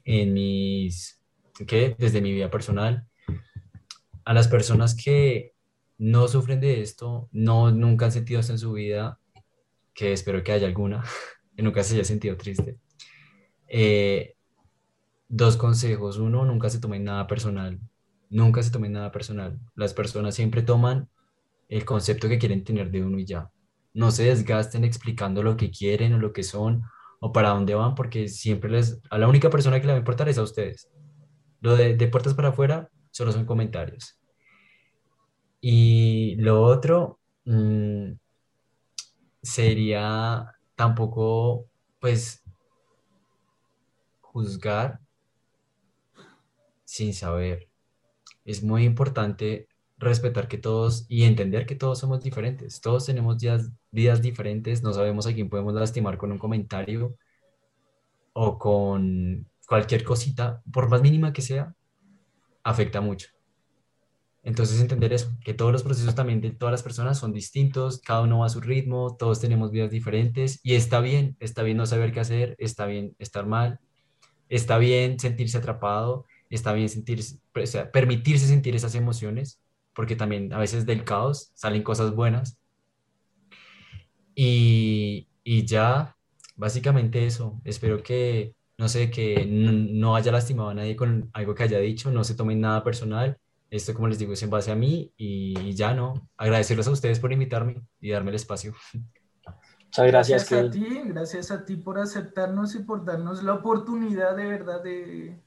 [0.05, 1.21] en mis,
[1.67, 1.97] ¿qué?
[1.99, 3.07] Desde mi vida personal.
[4.25, 5.55] A las personas que
[5.97, 9.19] no sufren de esto, no, nunca han sentido esto en su vida,
[9.99, 11.03] que espero que haya alguna,
[11.57, 12.79] que nunca se haya sentido triste.
[13.67, 14.37] Eh,
[15.29, 16.19] dos consejos.
[16.19, 17.81] Uno, nunca se tomen nada personal.
[18.31, 19.59] Nunca se tomen nada personal.
[19.75, 21.09] Las personas siempre toman
[21.69, 23.51] el concepto que quieren tener de uno y ya.
[23.93, 26.83] no se desgasten explicando lo que quieren o lo que son
[27.21, 29.99] o para dónde van, porque siempre les, a la única persona que le va a
[29.99, 30.89] importar es a ustedes.
[31.61, 34.17] Lo de, de puertas para afuera solo son comentarios.
[35.61, 38.13] Y lo otro mm,
[39.43, 41.67] sería tampoco,
[42.01, 42.43] pues,
[44.21, 45.01] juzgar
[46.85, 47.69] sin saber.
[48.45, 52.81] Es muy importante respetar que todos y entender que todos somos diferentes.
[52.81, 57.17] Todos tenemos vidas, vidas diferentes, no sabemos a quién podemos lastimar con un comentario
[58.33, 61.75] o con cualquier cosita, por más mínima que sea,
[62.63, 63.38] afecta mucho.
[64.49, 68.23] Entonces entender eso, que todos los procesos también de todas las personas son distintos, cada
[68.23, 71.85] uno va a su ritmo, todos tenemos vidas diferentes y está bien, está bien no
[71.85, 73.79] saber qué hacer, está bien estar mal,
[74.49, 77.39] está bien sentirse atrapado, está bien sentirse,
[77.93, 79.61] permitirse sentir esas emociones,
[79.93, 82.57] porque también a veces del caos salen cosas buenas.
[84.35, 86.17] Y, y ya,
[86.57, 91.55] básicamente eso, espero que, no sé, que no, no haya lastimado a nadie con algo
[91.55, 93.39] que haya dicho, no se tomen nada personal
[93.71, 96.15] esto, como les digo, es en base a mí y ya no.
[96.37, 98.75] Agradecerles a ustedes por invitarme y darme el espacio.
[99.89, 100.51] Muchas gracias.
[100.51, 104.83] Gracias a ti, gracias a ti por aceptarnos y por darnos la oportunidad de verdad
[104.83, 105.39] de,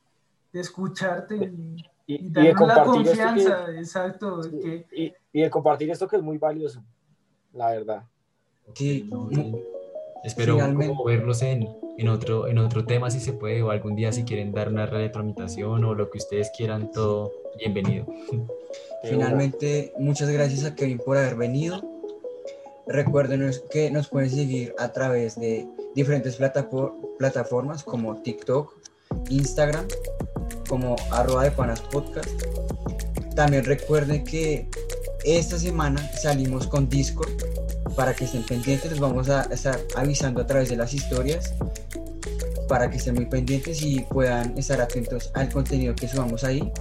[0.52, 1.76] de escucharte y,
[2.08, 4.42] y, darnos la confianza, exacto.
[4.92, 6.84] Y, y, de compartir esto que es muy valioso,
[7.54, 8.04] la verdad.
[8.74, 9.10] Sí,
[10.24, 10.58] espero
[11.06, 11.68] verlos en,
[11.98, 14.86] en, otro, en otro tema si se puede o algún día si quieren dar una
[14.86, 18.06] retroalimentación o lo que ustedes quieran, todo bienvenido.
[19.04, 21.82] Finalmente, muchas gracias a Kevin por haber venido.
[22.88, 26.38] Recuerden que nos pueden seguir a través de diferentes
[27.18, 28.74] plataformas como TikTok,
[29.30, 29.88] Instagram,
[30.68, 32.30] como arroba de panas podcast.
[33.36, 34.68] También recuerden que
[35.24, 37.32] esta semana salimos con Discord
[37.96, 38.92] para que estén pendientes.
[38.92, 41.54] Les vamos a estar avisando a través de las historias
[42.68, 46.72] para que estén muy pendientes y puedan estar atentos al contenido que subamos ahí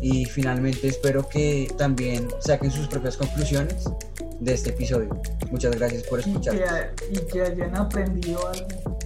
[0.00, 3.90] y finalmente espero que también saquen sus propias conclusiones
[4.40, 5.08] de este episodio.
[5.50, 6.94] Muchas gracias por escuchar.
[7.10, 8.98] Y, que, hayan aprendido algo.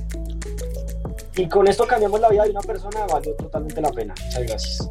[1.37, 4.15] Y con esto cambiamos la vida de una persona, valió totalmente la pena.
[4.27, 4.91] Muchas gracias.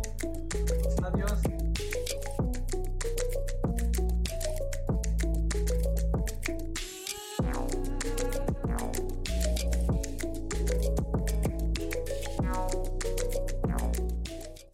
[1.03, 1.58] Adiós.